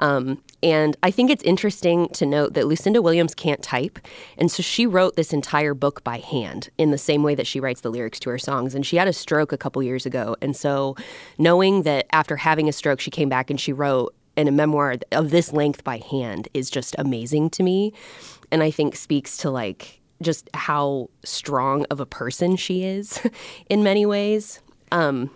Um, 0.00 0.42
and 0.62 0.96
I 1.02 1.10
think 1.10 1.30
it's 1.30 1.42
interesting 1.42 2.08
to 2.10 2.26
note 2.26 2.54
that 2.54 2.66
Lucinda 2.66 3.02
Williams 3.02 3.34
can't 3.34 3.62
type. 3.62 3.98
And 4.36 4.50
so 4.50 4.62
she 4.62 4.86
wrote 4.86 5.16
this 5.16 5.32
entire 5.32 5.74
book 5.74 6.04
by 6.04 6.18
hand 6.18 6.70
in 6.78 6.90
the 6.90 6.98
same 6.98 7.22
way 7.22 7.34
that 7.34 7.46
she 7.46 7.60
writes 7.60 7.80
the 7.80 7.90
lyrics 7.90 8.20
to 8.20 8.30
her 8.30 8.38
songs. 8.38 8.74
And 8.74 8.86
she 8.86 8.96
had 8.96 9.08
a 9.08 9.12
stroke 9.12 9.52
a 9.52 9.58
couple 9.58 9.82
years 9.82 10.06
ago. 10.06 10.36
And 10.40 10.56
so 10.56 10.96
knowing 11.36 11.82
that 11.82 12.06
after 12.12 12.36
having 12.36 12.68
a 12.68 12.72
stroke, 12.72 13.00
she 13.00 13.10
came 13.10 13.28
back 13.28 13.50
and 13.50 13.60
she 13.60 13.72
wrote 13.72 14.14
and 14.38 14.48
a 14.48 14.52
memoir 14.52 14.94
of 15.10 15.30
this 15.30 15.52
length 15.52 15.82
by 15.82 15.98
hand 15.98 16.48
is 16.54 16.70
just 16.70 16.94
amazing 16.96 17.50
to 17.50 17.64
me. 17.64 17.92
And 18.52 18.62
I 18.62 18.70
think 18.70 18.94
speaks 18.94 19.36
to 19.38 19.50
like 19.50 20.00
just 20.22 20.48
how 20.54 21.10
strong 21.24 21.84
of 21.90 21.98
a 21.98 22.06
person 22.06 22.56
she 22.56 22.84
is 22.84 23.20
in 23.68 23.82
many 23.82 24.06
ways. 24.06 24.60
Um, 24.92 25.30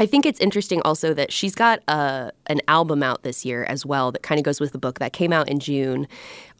I 0.00 0.06
think 0.06 0.26
it's 0.26 0.40
interesting 0.40 0.82
also 0.82 1.14
that 1.14 1.32
she's 1.32 1.54
got 1.54 1.78
a, 1.86 2.32
an 2.48 2.60
album 2.66 3.04
out 3.04 3.22
this 3.22 3.44
year 3.44 3.62
as 3.64 3.86
well 3.86 4.10
that 4.10 4.24
kind 4.24 4.40
of 4.40 4.44
goes 4.44 4.60
with 4.60 4.72
the 4.72 4.78
book 4.78 4.98
that 4.98 5.12
came 5.12 5.32
out 5.32 5.48
in 5.48 5.60
June 5.60 6.08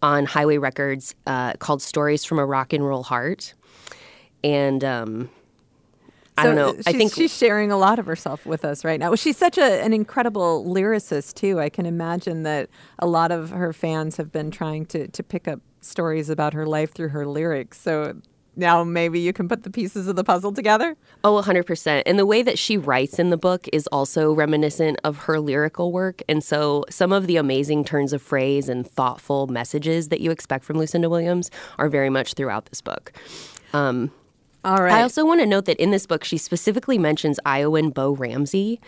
on 0.00 0.26
Highway 0.26 0.58
Records 0.58 1.16
uh, 1.26 1.54
called 1.54 1.82
Stories 1.82 2.24
from 2.24 2.38
a 2.38 2.46
Rock 2.46 2.72
and 2.72 2.86
Roll 2.86 3.02
Heart. 3.02 3.52
And 4.44 4.84
um, 4.84 5.28
I 6.36 6.44
don't 6.44 6.56
know. 6.56 6.74
I 6.86 6.92
think 6.92 7.14
she's 7.14 7.36
sharing 7.36 7.70
a 7.70 7.76
lot 7.76 7.98
of 7.98 8.06
herself 8.06 8.44
with 8.44 8.64
us 8.64 8.84
right 8.84 8.98
now. 8.98 9.14
She's 9.14 9.36
such 9.36 9.56
a, 9.56 9.82
an 9.82 9.92
incredible 9.92 10.64
lyricist 10.64 11.34
too. 11.34 11.60
I 11.60 11.68
can 11.68 11.86
imagine 11.86 12.42
that 12.42 12.68
a 12.98 13.06
lot 13.06 13.30
of 13.30 13.50
her 13.50 13.72
fans 13.72 14.16
have 14.16 14.32
been 14.32 14.50
trying 14.50 14.86
to 14.86 15.06
to 15.08 15.22
pick 15.22 15.46
up 15.46 15.60
stories 15.80 16.30
about 16.30 16.54
her 16.54 16.66
life 16.66 16.92
through 16.92 17.10
her 17.10 17.26
lyrics. 17.26 17.80
So 17.80 18.14
now 18.56 18.84
maybe 18.84 19.20
you 19.20 19.32
can 19.32 19.48
put 19.48 19.62
the 19.62 19.70
pieces 19.70 20.08
of 20.08 20.16
the 20.16 20.24
puzzle 20.24 20.52
together? 20.52 20.96
Oh, 21.22 21.40
100%. 21.42 22.02
And 22.06 22.18
the 22.18 22.26
way 22.26 22.42
that 22.42 22.58
she 22.58 22.76
writes 22.76 23.18
in 23.18 23.30
the 23.30 23.36
book 23.36 23.66
is 23.72 23.86
also 23.88 24.32
reminiscent 24.32 24.98
of 25.04 25.18
her 25.18 25.40
lyrical 25.40 25.92
work. 25.92 26.22
And 26.28 26.42
so 26.42 26.84
some 26.88 27.12
of 27.12 27.26
the 27.26 27.36
amazing 27.36 27.84
turns 27.84 28.12
of 28.12 28.22
phrase 28.22 28.68
and 28.68 28.88
thoughtful 28.88 29.46
messages 29.48 30.08
that 30.08 30.20
you 30.20 30.30
expect 30.30 30.64
from 30.64 30.78
Lucinda 30.78 31.08
Williams 31.10 31.50
are 31.78 31.88
very 31.88 32.10
much 32.10 32.34
throughout 32.34 32.66
this 32.66 32.80
book. 32.80 33.12
Um, 33.72 34.12
all 34.64 34.78
right. 34.78 34.94
I 34.94 35.02
also 35.02 35.24
want 35.24 35.40
to 35.40 35.46
note 35.46 35.66
that 35.66 35.76
in 35.78 35.90
this 35.90 36.06
book, 36.06 36.24
she 36.24 36.38
specifically 36.38 36.98
mentions 36.98 37.38
Iowan 37.44 37.90
Bo 37.90 38.12
Ramsey. 38.12 38.80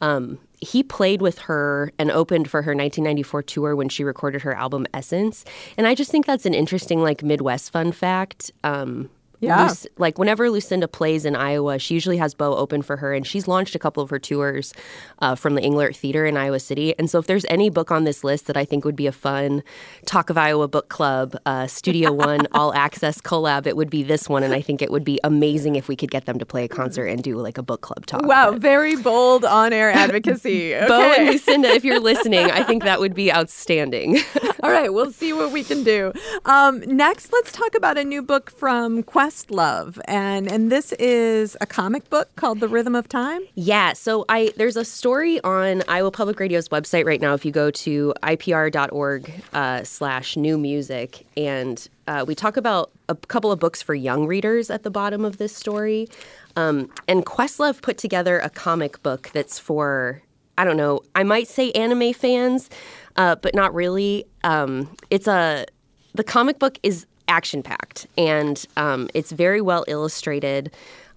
Um, 0.00 0.38
he 0.60 0.82
played 0.82 1.22
with 1.22 1.38
her 1.40 1.92
and 1.98 2.10
opened 2.10 2.50
for 2.50 2.62
her 2.62 2.72
1994 2.72 3.42
tour 3.44 3.76
when 3.76 3.88
she 3.88 4.04
recorded 4.04 4.42
her 4.42 4.54
album 4.54 4.86
Essence. 4.92 5.44
And 5.76 5.86
I 5.86 5.94
just 5.94 6.10
think 6.10 6.26
that's 6.26 6.46
an 6.46 6.54
interesting, 6.54 7.00
like, 7.00 7.22
Midwest 7.22 7.70
fun 7.70 7.92
fact. 7.92 8.50
Um, 8.64 9.10
Yeah. 9.40 9.68
Luc- 9.68 9.92
like 9.98 10.18
whenever 10.18 10.50
Lucinda 10.50 10.86
plays 10.86 11.24
in 11.24 11.34
Iowa, 11.34 11.78
she 11.78 11.94
usually 11.94 12.18
has 12.18 12.34
Bo 12.34 12.54
open 12.56 12.82
for 12.82 12.96
her, 12.98 13.14
and 13.14 13.26
she's 13.26 13.48
launched 13.48 13.74
a 13.74 13.78
couple 13.78 14.02
of 14.02 14.10
her 14.10 14.18
tours 14.18 14.72
uh, 15.20 15.34
from 15.34 15.54
the 15.54 15.62
Englert 15.62 15.96
Theater 15.96 16.26
in 16.26 16.36
Iowa 16.36 16.60
City. 16.60 16.94
And 16.98 17.08
so, 17.10 17.18
if 17.18 17.26
there's 17.26 17.44
any 17.48 17.70
book 17.70 17.90
on 17.90 18.04
this 18.04 18.22
list 18.22 18.46
that 18.46 18.56
I 18.56 18.64
think 18.64 18.84
would 18.84 18.96
be 18.96 19.06
a 19.06 19.12
fun 19.12 19.62
Talk 20.06 20.30
of 20.30 20.36
Iowa 20.38 20.68
book 20.68 20.88
club, 20.88 21.36
uh, 21.46 21.66
Studio 21.66 22.12
One 22.20 22.46
all 22.52 22.74
access 22.74 23.20
collab, 23.20 23.66
it 23.66 23.76
would 23.76 23.90
be 23.90 24.02
this 24.02 24.28
one. 24.28 24.42
And 24.42 24.52
I 24.54 24.60
think 24.60 24.82
it 24.82 24.90
would 24.90 25.04
be 25.04 25.18
amazing 25.24 25.76
if 25.76 25.88
we 25.88 25.96
could 25.96 26.10
get 26.10 26.26
them 26.26 26.38
to 26.38 26.44
play 26.46 26.64
a 26.64 26.68
concert 26.68 27.06
and 27.06 27.22
do 27.22 27.36
like 27.36 27.56
a 27.58 27.62
book 27.62 27.80
club 27.80 28.06
talk. 28.06 28.22
Wow, 28.26 28.52
But 28.52 28.60
very 28.60 28.96
bold 28.96 29.44
on 29.44 29.72
air 29.72 29.90
advocacy. 29.90 30.74
Okay. 30.80 30.86
Bo 30.88 31.00
and 31.18 31.28
Lucinda, 31.28 31.68
if 31.68 31.84
you're 31.84 32.00
listening, 32.10 32.50
I 32.50 32.62
think 32.62 32.82
that 32.84 33.00
would 33.00 33.14
be 33.14 33.32
outstanding. 33.32 34.18
All 34.62 34.70
right, 34.70 34.92
we'll 34.92 35.12
see 35.12 35.32
what 35.32 35.52
we 35.52 35.62
can 35.64 35.84
do. 35.84 36.12
Um, 36.44 36.80
next, 36.86 37.32
let's 37.32 37.52
talk 37.52 37.74
about 37.74 37.96
a 37.98 38.04
new 38.04 38.22
book 38.22 38.50
from 38.50 39.02
Questlove, 39.30 40.00
and 40.06 40.50
and 40.50 40.72
this 40.72 40.90
is 40.94 41.56
a 41.60 41.66
comic 41.66 42.10
book 42.10 42.34
called 42.34 42.58
The 42.58 42.66
Rhythm 42.66 42.96
of 42.96 43.08
Time. 43.08 43.40
Yeah, 43.54 43.92
so 43.92 44.24
I 44.28 44.52
there's 44.56 44.76
a 44.76 44.84
story 44.84 45.40
on 45.44 45.84
Iowa 45.86 46.10
Public 46.10 46.40
Radio's 46.40 46.68
website 46.68 47.04
right 47.04 47.20
now. 47.20 47.34
If 47.34 47.44
you 47.44 47.52
go 47.52 47.70
to 47.70 48.12
ipr.org 48.24 49.32
uh, 49.52 49.84
slash 49.84 50.36
new 50.36 50.58
music, 50.58 51.24
and 51.36 51.88
uh, 52.08 52.24
we 52.26 52.34
talk 52.34 52.56
about 52.56 52.90
a 53.08 53.14
couple 53.14 53.52
of 53.52 53.60
books 53.60 53.80
for 53.80 53.94
young 53.94 54.26
readers 54.26 54.68
at 54.68 54.82
the 54.82 54.90
bottom 54.90 55.24
of 55.24 55.38
this 55.38 55.54
story. 55.54 56.08
Um, 56.56 56.90
and 57.06 57.24
Questlove 57.24 57.82
put 57.82 57.98
together 57.98 58.40
a 58.40 58.50
comic 58.50 59.00
book 59.04 59.30
that's 59.32 59.60
for 59.60 60.22
I 60.58 60.64
don't 60.64 60.76
know, 60.76 61.02
I 61.14 61.22
might 61.22 61.46
say 61.46 61.70
anime 61.72 62.14
fans, 62.14 62.68
uh, 63.14 63.36
but 63.36 63.54
not 63.54 63.72
really. 63.74 64.24
Um, 64.42 64.92
it's 65.08 65.28
a 65.28 65.66
the 66.14 66.24
comic 66.24 66.58
book 66.58 66.80
is 66.82 67.06
action 67.30 67.62
packed 67.62 68.06
and 68.18 68.66
um, 68.76 69.08
it's 69.14 69.32
very 69.32 69.60
well 69.60 69.84
illustrated. 69.88 70.70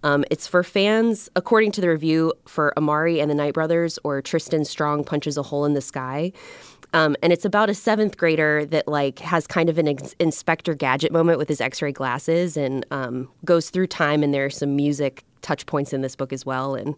Um, 0.03 0.25
it's 0.29 0.47
for 0.47 0.63
fans, 0.63 1.29
according 1.35 1.71
to 1.73 1.81
the 1.81 1.89
review, 1.89 2.33
for 2.45 2.77
Amari 2.77 3.19
and 3.19 3.31
the 3.31 3.35
Night 3.35 3.53
Brothers 3.53 3.97
or 4.03 4.21
Tristan 4.21 4.65
Strong 4.65 5.05
punches 5.05 5.37
a 5.37 5.43
hole 5.43 5.65
in 5.65 5.73
the 5.73 5.81
sky. 5.81 6.31
Um, 6.93 7.15
and 7.23 7.33
it's 7.33 7.45
about 7.45 7.69
a 7.69 7.73
seventh 7.73 8.17
grader 8.17 8.65
that 8.65 8.87
like 8.87 9.19
has 9.19 9.47
kind 9.47 9.69
of 9.69 9.77
an 9.79 9.87
ex- 9.87 10.13
Inspector 10.19 10.73
Gadget 10.75 11.11
moment 11.11 11.39
with 11.39 11.49
his 11.49 11.59
X-ray 11.59 11.91
glasses 11.91 12.55
and 12.55 12.85
um, 12.91 13.27
goes 13.43 13.69
through 13.71 13.87
time. 13.87 14.21
And 14.21 14.33
there 14.33 14.45
are 14.45 14.51
some 14.51 14.75
music 14.75 15.23
touch 15.41 15.65
points 15.65 15.91
in 15.93 16.01
this 16.01 16.15
book 16.15 16.31
as 16.31 16.45
well. 16.45 16.75
And 16.75 16.95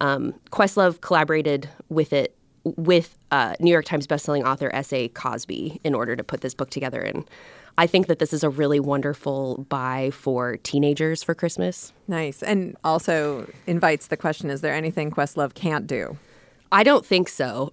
um, 0.00 0.34
Questlove 0.50 1.00
collaborated 1.00 1.68
with 1.88 2.12
it 2.12 2.36
with 2.64 3.16
uh, 3.30 3.54
New 3.60 3.70
York 3.70 3.86
Times 3.86 4.06
bestselling 4.06 4.44
author 4.44 4.70
S.A. 4.74 5.08
Cosby 5.08 5.80
in 5.84 5.94
order 5.94 6.14
to 6.14 6.22
put 6.22 6.42
this 6.42 6.52
book 6.52 6.68
together. 6.68 7.00
And 7.00 7.24
I 7.78 7.86
think 7.86 8.06
that 8.08 8.18
this 8.18 8.32
is 8.32 8.42
a 8.42 8.50
really 8.50 8.80
wonderful 8.80 9.66
buy 9.68 10.10
for 10.12 10.56
teenagers 10.58 11.22
for 11.22 11.34
Christmas. 11.34 11.92
Nice, 12.08 12.42
and 12.42 12.76
also 12.84 13.50
invites 13.66 14.08
the 14.08 14.16
question: 14.16 14.50
Is 14.50 14.60
there 14.60 14.74
anything 14.74 15.10
Questlove 15.10 15.54
can't 15.54 15.86
do? 15.86 16.16
I 16.72 16.84
don't 16.84 17.04
think 17.04 17.28
so, 17.28 17.72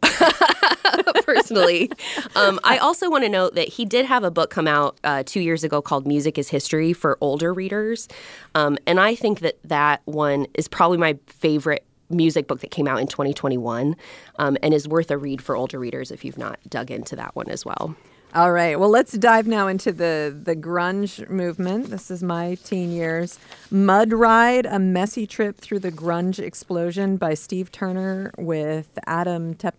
personally. 1.23 1.91
Um, 2.35 2.59
I 2.63 2.79
also 2.79 3.09
want 3.11 3.23
to 3.25 3.29
note 3.29 3.53
that 3.55 3.67
he 3.67 3.85
did 3.85 4.05
have 4.05 4.23
a 4.23 4.31
book 4.31 4.49
come 4.49 4.67
out 4.67 4.97
uh, 5.03 5.23
two 5.23 5.39
years 5.39 5.63
ago 5.63 5.81
called 5.81 6.07
Music 6.07 6.37
is 6.37 6.49
History 6.49 6.93
for 6.93 7.17
older 7.21 7.53
readers. 7.53 8.07
Um, 8.55 8.77
and 8.87 8.99
I 8.99 9.13
think 9.13 9.41
that 9.41 9.59
that 9.65 10.01
one 10.05 10.47
is 10.55 10.67
probably 10.67 10.97
my 10.97 11.17
favorite 11.27 11.85
music 12.09 12.47
book 12.47 12.61
that 12.61 12.71
came 12.71 12.87
out 12.87 12.99
in 12.99 13.07
2021 13.07 13.95
um, 14.39 14.57
and 14.63 14.73
is 14.73 14.87
worth 14.87 15.11
a 15.11 15.17
read 15.17 15.41
for 15.41 15.55
older 15.55 15.77
readers 15.77 16.09
if 16.09 16.23
you've 16.23 16.37
not 16.37 16.59
dug 16.69 16.89
into 16.89 17.15
that 17.15 17.35
one 17.35 17.49
as 17.49 17.65
well. 17.65 17.95
All 18.38 18.51
right. 18.51 18.79
Well, 18.79 18.91
let's 18.91 19.13
dive 19.13 19.47
now 19.47 19.67
into 19.67 19.91
the 19.91 20.39
the 20.43 20.55
grunge 20.55 21.27
movement. 21.27 21.89
This 21.89 22.11
is 22.11 22.21
my 22.21 22.53
teen 22.63 22.91
years. 22.91 23.39
Mud 23.71 24.13
Ride: 24.13 24.67
A 24.67 24.77
Messy 24.77 25.25
Trip 25.25 25.57
Through 25.57 25.79
the 25.79 25.91
Grunge 25.91 26.38
Explosion 26.38 27.17
by 27.17 27.33
Steve 27.33 27.71
Turner 27.71 28.31
with 28.38 28.89
Adam 29.07 29.55
Tep. 29.55 29.75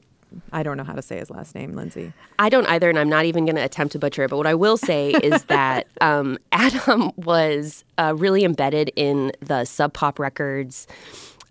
I 0.50 0.64
don't 0.64 0.76
know 0.76 0.82
how 0.82 0.94
to 0.94 1.02
say 1.02 1.18
his 1.18 1.30
last 1.30 1.54
name, 1.54 1.76
Lindsay. 1.76 2.12
I 2.40 2.48
don't 2.48 2.66
either, 2.66 2.90
and 2.90 2.98
I'm 2.98 3.08
not 3.08 3.26
even 3.26 3.44
going 3.44 3.54
to 3.54 3.62
attempt 3.62 3.92
to 3.92 4.00
butcher 4.00 4.24
it. 4.24 4.30
But 4.30 4.38
what 4.38 4.48
I 4.48 4.56
will 4.56 4.76
say 4.76 5.12
is 5.12 5.44
that 5.44 5.86
um, 6.00 6.36
Adam 6.50 7.12
was 7.14 7.84
uh, 7.96 8.14
really 8.16 8.42
embedded 8.42 8.90
in 8.96 9.30
the 9.38 9.66
Sub 9.66 9.92
Pop 9.92 10.18
Records 10.18 10.88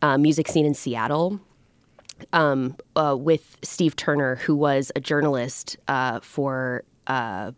uh, 0.01 0.17
music 0.17 0.49
scene 0.49 0.65
in 0.65 0.73
Seattle. 0.73 1.39
Um, 2.33 2.75
uh, 2.95 3.15
with 3.17 3.57
Steve 3.61 3.95
Turner, 3.95 4.37
who 4.37 4.55
was 4.55 4.91
a 4.95 4.99
journalist 4.99 5.77
uh, 5.87 6.19
for 6.21 6.83
uh, 7.07 7.51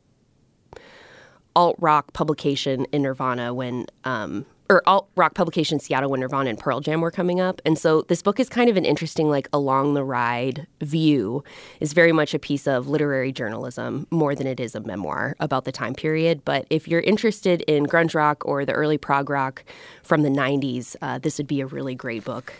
alt 1.55 1.75
rock 1.79 2.13
publication 2.13 2.85
in 2.91 3.01
Nirvana 3.01 3.53
when, 3.53 3.85
um, 4.03 4.45
or 4.69 4.83
alt 4.87 5.09
rock 5.15 5.33
publication 5.33 5.79
Seattle 5.79 6.11
when 6.11 6.19
Nirvana 6.19 6.51
and 6.51 6.59
Pearl 6.59 6.79
Jam 6.79 7.01
were 7.01 7.09
coming 7.09 7.41
up. 7.41 7.59
And 7.65 7.77
so 7.77 8.03
this 8.03 8.21
book 8.21 8.39
is 8.39 8.47
kind 8.47 8.69
of 8.69 8.77
an 8.77 8.85
interesting, 8.85 9.29
like, 9.29 9.49
along 9.51 9.95
the 9.95 10.03
ride 10.03 10.67
view, 10.81 11.43
is 11.79 11.93
very 11.93 12.11
much 12.11 12.35
a 12.35 12.39
piece 12.39 12.67
of 12.67 12.87
literary 12.87 13.31
journalism 13.31 14.05
more 14.11 14.35
than 14.35 14.45
it 14.45 14.59
is 14.59 14.75
a 14.75 14.79
memoir 14.81 15.35
about 15.39 15.65
the 15.65 15.71
time 15.71 15.95
period. 15.95 16.45
But 16.45 16.67
if 16.69 16.87
you're 16.87 17.01
interested 17.01 17.61
in 17.61 17.87
grunge 17.87 18.13
rock 18.13 18.45
or 18.45 18.63
the 18.63 18.73
early 18.73 18.99
prog 18.99 19.29
rock 19.29 19.63
from 20.03 20.21
the 20.21 20.29
90s, 20.29 20.95
uh, 21.01 21.17
this 21.17 21.39
would 21.39 21.47
be 21.47 21.61
a 21.61 21.65
really 21.65 21.95
great 21.95 22.23
book 22.23 22.53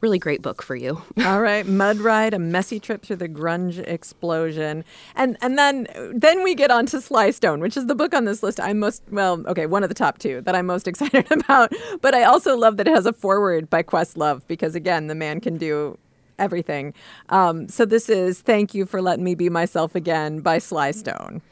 really 0.00 0.18
great 0.18 0.42
book 0.42 0.62
for 0.62 0.76
you. 0.76 1.02
All 1.24 1.40
right, 1.40 1.66
Mud 1.66 1.98
Ride: 1.98 2.34
A 2.34 2.38
Messy 2.38 2.78
Trip 2.78 3.02
Through 3.02 3.16
the 3.16 3.28
Grunge 3.28 3.78
Explosion, 3.86 4.84
and 5.14 5.36
and 5.40 5.58
then 5.58 5.86
then 6.14 6.42
we 6.42 6.54
get 6.54 6.70
on 6.70 6.86
to 6.86 7.00
Sly 7.00 7.30
Stone, 7.30 7.60
which 7.60 7.76
is 7.76 7.86
the 7.86 7.94
book 7.94 8.14
on 8.14 8.24
this 8.24 8.42
list 8.42 8.60
I'm 8.60 8.78
most 8.78 9.02
well, 9.10 9.44
okay, 9.46 9.66
one 9.66 9.82
of 9.82 9.88
the 9.88 9.94
top 9.94 10.18
two 10.18 10.40
that 10.42 10.54
I'm 10.54 10.66
most 10.66 10.88
excited 10.94 11.30
about. 11.30 11.72
But 12.00 12.14
I 12.14 12.24
also 12.24 12.56
love 12.56 12.76
that 12.76 12.88
it 12.88 12.94
has 12.94 13.06
a 13.06 13.12
foreword 13.12 13.70
by 13.70 13.82
Questlove 13.82 14.42
because 14.46 14.74
again, 14.74 15.06
the 15.06 15.14
man 15.14 15.40
can 15.40 15.56
do 15.56 15.98
everything. 16.38 16.92
Um, 17.28 17.68
so 17.68 17.84
this 17.84 18.08
is 18.08 18.40
"Thank 18.40 18.74
You 18.74 18.86
for 18.86 19.00
Letting 19.00 19.24
Me 19.24 19.34
Be 19.34 19.48
Myself 19.48 19.94
Again" 19.94 20.40
by 20.40 20.58
Sly 20.58 20.90
Stone. 20.90 21.42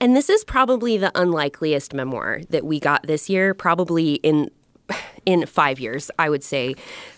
And 0.00 0.16
this 0.16 0.28
is 0.28 0.44
probably 0.44 0.96
the 0.96 1.12
unlikeliest 1.14 1.94
memoir 1.94 2.42
that 2.50 2.64
we 2.64 2.80
got 2.80 3.06
this 3.06 3.30
year, 3.30 3.54
probably 3.54 4.14
in 4.14 4.50
in 5.26 5.46
five 5.46 5.80
years, 5.80 6.10
I 6.18 6.28
would 6.28 6.44
say. 6.44 6.74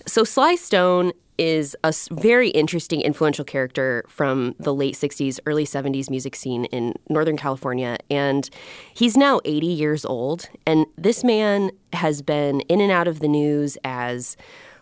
So 0.07 0.25
Sly 0.25 0.55
Stone 0.55 1.13
is 1.39 1.77
a 1.85 1.93
very 2.11 2.49
interesting, 2.51 3.01
influential 3.03 3.45
character 3.45 4.05
from 4.09 4.55
the 4.59 4.75
late 4.75 4.95
60s, 4.95 5.39
early 5.45 5.67
70s 5.67 6.09
music 6.09 6.35
scene 6.35 6.65
in 6.67 6.95
Northern 7.09 7.37
California. 7.37 7.99
And 8.11 8.49
he's 8.95 9.17
now 9.17 9.41
80 9.45 9.67
years 9.67 10.05
old. 10.05 10.49
And 10.67 10.87
this 10.97 11.23
man 11.23 11.71
has 11.93 12.23
been 12.23 12.61
in 12.63 12.81
and 12.81 12.91
out 12.91 13.09
of 13.09 13.21
the 13.21 13.29
news 13.29 13.77
as 13.85 14.37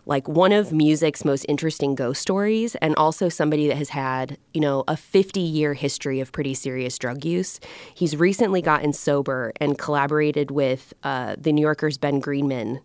like 0.05 0.27
one 0.27 0.51
of 0.51 0.71
music's 0.71 1.25
most 1.25 1.45
interesting 1.49 1.95
ghost 1.95 2.21
stories 2.21 2.75
and 2.75 2.95
also 2.95 3.29
somebody 3.29 3.67
that 3.67 3.77
has 3.77 3.89
had, 3.89 4.37
you 4.53 4.61
know, 4.61 4.83
a 4.87 4.95
50 4.95 5.39
year 5.39 5.73
history 5.73 6.19
of 6.19 6.31
pretty 6.31 6.53
serious 6.53 6.97
drug 6.97 7.25
use. 7.25 7.59
He's 7.93 8.15
recently 8.15 8.61
gotten 8.61 8.93
sober 8.93 9.51
and 9.59 9.77
collaborated 9.77 10.51
with 10.51 10.93
uh, 11.03 11.35
the 11.37 11.51
New 11.51 11.61
Yorker's 11.61 11.97
Ben 11.97 12.19
Greenman. 12.19 12.81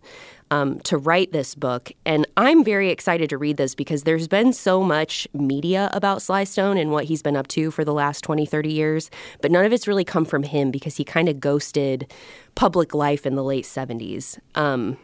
Um, 0.49 0.81
to 0.81 0.97
write 0.97 1.31
this 1.31 1.55
book. 1.55 1.93
And 2.05 2.27
I'm 2.35 2.65
very 2.65 2.89
excited 2.89 3.29
to 3.29 3.37
read 3.37 3.55
this 3.55 3.73
because 3.73 4.03
there's 4.03 4.27
been 4.27 4.51
so 4.51 4.83
much 4.83 5.25
media 5.33 5.89
about 5.93 6.21
Sly 6.21 6.43
Stone 6.43 6.75
and 6.75 6.91
what 6.91 7.05
he's 7.05 7.21
been 7.21 7.37
up 7.37 7.47
to 7.49 7.71
for 7.71 7.85
the 7.85 7.93
last 7.93 8.21
20, 8.25 8.45
30 8.45 8.69
years, 8.69 9.09
but 9.41 9.49
none 9.49 9.63
of 9.63 9.71
it's 9.71 9.87
really 9.87 10.03
come 10.03 10.25
from 10.25 10.43
him 10.43 10.69
because 10.69 10.97
he 10.97 11.05
kind 11.05 11.29
of 11.29 11.39
ghosted 11.39 12.11
public 12.53 12.93
life 12.93 13.25
in 13.25 13.35
the 13.35 13.45
late 13.45 13.63
70s. 13.63 14.39
Um, 14.53 14.97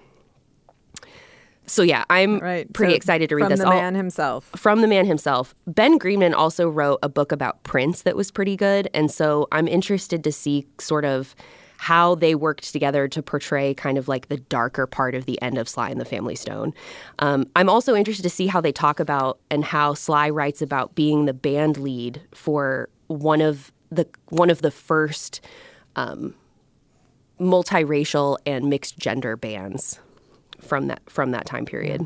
so 1.67 1.83
yeah, 1.83 2.03
I'm 2.09 2.39
Right. 2.39 2.71
pretty 2.73 2.93
So 2.93 2.97
excited 2.97 3.29
to 3.29 3.35
read 3.35 3.43
from 3.43 3.49
this. 3.51 3.59
the 3.59 3.67
I'll- 3.67 3.73
man 3.73 3.95
himself. 3.95 4.49
from 4.55 4.81
the 4.81 4.87
man 4.87 5.05
himself. 5.05 5.53
Ben 5.67 5.97
Greenman 5.97 6.33
also 6.33 6.69
wrote 6.69 6.99
a 7.03 7.09
book 7.09 7.31
about 7.31 7.61
Prince 7.63 8.01
that 8.03 8.15
was 8.15 8.31
pretty 8.31 8.55
good. 8.55 8.89
And 8.93 9.11
so 9.11 9.47
I'm 9.51 9.67
interested 9.67 10.23
to 10.23 10.31
see 10.31 10.65
sort 10.79 11.05
of 11.05 11.35
how 11.79 12.15
they 12.15 12.33
worked 12.33 12.71
together 12.73 13.07
to 13.07 13.21
portray 13.21 13.73
kind 13.75 13.99
of 13.99 14.07
like 14.07 14.29
the 14.29 14.37
darker 14.37 14.87
part 14.87 15.13
of 15.13 15.25
the 15.25 15.39
end 15.43 15.59
of 15.59 15.69
Sly 15.69 15.89
and 15.91 16.01
the 16.01 16.05
Family 16.05 16.33
Stone. 16.35 16.73
Um, 17.19 17.45
I'm 17.55 17.69
also 17.69 17.93
interested 17.95 18.23
to 18.23 18.29
see 18.31 18.47
how 18.47 18.61
they 18.61 18.71
talk 18.71 18.99
about 18.99 19.37
and 19.51 19.63
how 19.63 19.93
Sly 19.93 20.29
writes 20.31 20.63
about 20.63 20.95
being 20.95 21.25
the 21.25 21.35
band 21.35 21.77
lead 21.77 22.19
for 22.33 22.89
one 23.07 23.41
of 23.41 23.71
the 23.91 24.07
one 24.29 24.49
of 24.49 24.63
the 24.63 24.71
first 24.71 25.39
um, 25.95 26.33
multiracial 27.39 28.37
and 28.45 28.69
mixed 28.69 28.97
gender 28.97 29.35
bands 29.37 29.99
from 30.59 30.87
that 30.87 31.09
from 31.09 31.31
that 31.31 31.45
time 31.45 31.65
period. 31.65 32.05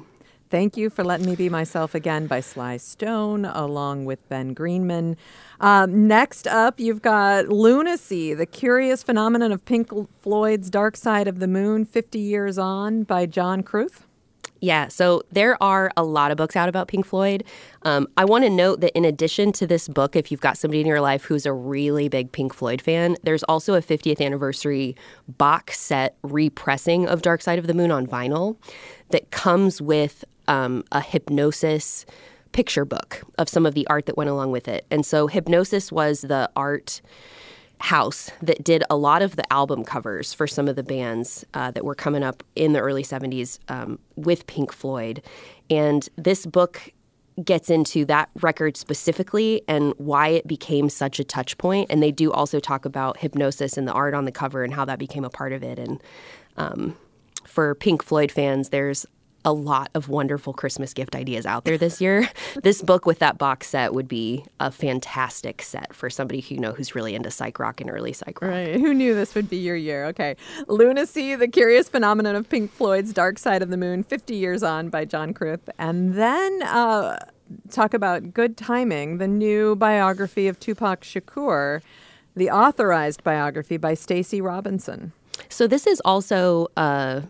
Thank 0.51 0.75
you 0.75 0.89
for 0.89 1.05
letting 1.05 1.27
me 1.27 1.37
be 1.37 1.47
myself 1.47 1.95
again 1.95 2.27
by 2.27 2.41
Sly 2.41 2.75
Stone, 2.75 3.45
along 3.45 4.03
with 4.03 4.27
Ben 4.27 4.53
Greenman. 4.53 5.15
Um, 5.61 6.09
next 6.09 6.45
up, 6.45 6.77
you've 6.77 7.01
got 7.01 7.47
Lunacy, 7.47 8.33
the 8.33 8.45
curious 8.45 9.01
phenomenon 9.01 9.53
of 9.53 9.63
Pink 9.63 9.91
Floyd's 10.19 10.69
Dark 10.69 10.97
Side 10.97 11.29
of 11.29 11.39
the 11.39 11.47
Moon, 11.47 11.85
50 11.85 12.19
years 12.19 12.57
on 12.57 13.03
by 13.03 13.25
John 13.25 13.63
Kruth. 13.63 14.01
Yeah, 14.63 14.89
so 14.89 15.23
there 15.31 15.61
are 15.61 15.91
a 15.97 16.03
lot 16.03 16.29
of 16.29 16.37
books 16.37 16.55
out 16.55 16.69
about 16.69 16.87
Pink 16.87 17.07
Floyd. 17.07 17.43
Um, 17.81 18.07
I 18.15 18.25
want 18.25 18.43
to 18.43 18.49
note 18.49 18.79
that 18.81 18.95
in 18.95 19.03
addition 19.03 19.51
to 19.53 19.65
this 19.65 19.87
book, 19.87 20.15
if 20.15 20.31
you've 20.31 20.39
got 20.39 20.55
somebody 20.55 20.81
in 20.81 20.87
your 20.87 21.01
life 21.01 21.23
who's 21.23 21.47
a 21.47 21.53
really 21.53 22.07
big 22.09 22.31
Pink 22.31 22.53
Floyd 22.53 22.79
fan, 22.79 23.17
there's 23.23 23.41
also 23.43 23.73
a 23.73 23.81
50th 23.81 24.23
anniversary 24.23 24.95
box 25.27 25.79
set 25.79 26.15
repressing 26.21 27.07
of 27.07 27.23
Dark 27.23 27.41
Side 27.41 27.57
of 27.57 27.65
the 27.65 27.73
Moon 27.73 27.89
on 27.89 28.05
vinyl 28.05 28.55
that 29.09 29.31
comes 29.31 29.81
with 29.81 30.23
um, 30.47 30.83
a 30.91 30.99
Hipgnosis 30.99 32.05
picture 32.51 32.85
book 32.85 33.23
of 33.39 33.49
some 33.49 33.65
of 33.65 33.73
the 33.73 33.87
art 33.87 34.05
that 34.05 34.15
went 34.15 34.29
along 34.29 34.51
with 34.51 34.67
it. 34.67 34.85
And 34.91 35.03
so 35.03 35.27
Hipgnosis 35.27 35.91
was 35.91 36.21
the 36.21 36.51
art 36.55 37.01
house 37.81 38.31
that 38.41 38.63
did 38.63 38.83
a 38.89 38.95
lot 38.95 39.21
of 39.21 39.35
the 39.35 39.53
album 39.53 39.83
covers 39.83 40.33
for 40.33 40.47
some 40.47 40.67
of 40.67 40.75
the 40.75 40.83
bands 40.83 41.45
uh, 41.53 41.71
that 41.71 41.83
were 41.83 41.95
coming 41.95 42.23
up 42.23 42.43
in 42.55 42.73
the 42.73 42.79
early 42.79 43.03
70s 43.03 43.59
um, 43.69 43.99
with 44.15 44.47
Pink 44.47 44.71
Floyd. 44.71 45.21
And 45.69 46.07
this 46.15 46.45
book 46.45 46.91
gets 47.43 47.69
into 47.69 48.05
that 48.05 48.29
record 48.41 48.77
specifically 48.77 49.61
and 49.67 49.93
why 49.97 50.27
it 50.27 50.47
became 50.47 50.89
such 50.89 51.19
a 51.19 51.23
touch 51.23 51.57
point. 51.57 51.87
And 51.89 52.03
they 52.03 52.11
do 52.11 52.31
also 52.31 52.59
talk 52.59 52.85
about 52.85 53.17
Hipgnosis 53.17 53.77
and 53.77 53.87
the 53.87 53.93
art 53.93 54.13
on 54.13 54.25
the 54.25 54.31
cover 54.31 54.63
and 54.63 54.73
how 54.73 54.85
that 54.85 54.99
became 54.99 55.23
a 55.23 55.29
part 55.29 55.53
of 55.53 55.63
it. 55.63 55.79
And 55.79 56.01
um, 56.57 56.97
for 57.45 57.73
Pink 57.75 58.03
Floyd 58.03 58.31
fans, 58.31 58.69
there's 58.69 59.05
a 59.43 59.53
lot 59.53 59.89
of 59.93 60.09
wonderful 60.09 60.53
Christmas 60.53 60.93
gift 60.93 61.15
ideas 61.15 61.45
out 61.45 61.65
there 61.65 61.77
this 61.77 61.99
year. 62.01 62.29
this 62.63 62.81
book 62.81 63.05
with 63.05 63.19
that 63.19 63.37
box 63.37 63.67
set 63.67 63.93
would 63.93 64.07
be 64.07 64.45
a 64.59 64.71
fantastic 64.71 65.61
set 65.61 65.93
for 65.93 66.09
somebody 66.09 66.41
who 66.41 66.55
you 66.55 66.61
know 66.61 66.73
who's 66.73 66.95
really 66.95 67.15
into 67.15 67.31
psych 67.31 67.59
rock 67.59 67.81
and 67.81 67.89
early 67.89 68.13
psych 68.13 68.41
rock. 68.41 68.51
Right. 68.51 68.75
Who 68.75 68.93
knew 68.93 69.13
this 69.13 69.35
would 69.35 69.49
be 69.49 69.57
your 69.57 69.75
year? 69.75 70.05
Okay. 70.07 70.35
Lunacy, 70.67 71.35
the 71.35 71.47
curious 71.47 71.89
phenomenon 71.89 72.35
of 72.35 72.49
Pink 72.49 72.71
Floyd's 72.71 73.13
Dark 73.13 73.39
Side 73.39 73.61
of 73.61 73.69
the 73.69 73.77
Moon, 73.77 74.03
50 74.03 74.35
years 74.35 74.63
on 74.63 74.89
by 74.89 75.05
John 75.05 75.33
Kruth. 75.33 75.69
And 75.77 76.13
then 76.13 76.63
uh, 76.63 77.17
talk 77.69 77.93
about 77.93 78.33
good 78.33 78.57
timing, 78.57 79.17
the 79.17 79.27
new 79.27 79.75
biography 79.75 80.47
of 80.47 80.59
Tupac 80.59 81.01
Shakur, 81.01 81.81
the 82.35 82.49
authorized 82.49 83.23
biography 83.23 83.77
by 83.77 83.93
Staci 83.93 84.41
Robinson. 84.41 85.13
So 85.49 85.67
this 85.67 85.87
is 85.87 86.01
also 86.05 86.67
uh, 86.77 87.21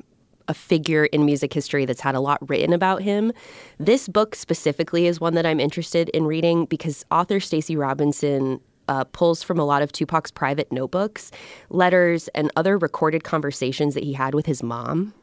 a 0.51 0.53
figure 0.53 1.05
in 1.05 1.25
music 1.25 1.53
history 1.53 1.85
that's 1.85 2.01
had 2.01 2.13
a 2.13 2.19
lot 2.19 2.37
written 2.49 2.73
about 2.73 3.01
him. 3.01 3.31
This 3.79 4.09
book 4.09 4.35
specifically 4.35 5.07
is 5.07 5.21
one 5.21 5.33
that 5.35 5.45
I'm 5.45 5.61
interested 5.61 6.09
in 6.09 6.25
reading 6.25 6.65
because 6.65 7.05
author 7.09 7.39
Staci 7.39 7.77
Robinson 7.77 8.59
uh, 8.89 9.05
pulls 9.05 9.41
from 9.41 9.57
a 9.57 9.63
lot 9.63 9.81
of 9.81 9.93
Tupac's 9.93 10.29
private 10.29 10.69
notebooks, 10.69 11.31
letters, 11.69 12.27
and 12.35 12.51
other 12.57 12.77
recorded 12.77 13.23
conversations 13.23 13.93
that 13.93 14.03
he 14.03 14.11
had 14.11 14.35
with 14.35 14.45
his 14.45 14.61
mom. 14.61 15.13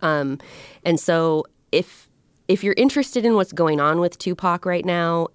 Um, 0.00 0.38
and 0.84 1.00
so, 1.00 1.44
if 1.72 2.08
if 2.46 2.62
you're 2.62 2.74
interested 2.76 3.26
in 3.26 3.34
what's 3.34 3.52
going 3.52 3.80
on 3.80 3.98
with 3.98 4.16
Tupac 4.18 4.64
right 4.64 4.84
now, 4.84 5.28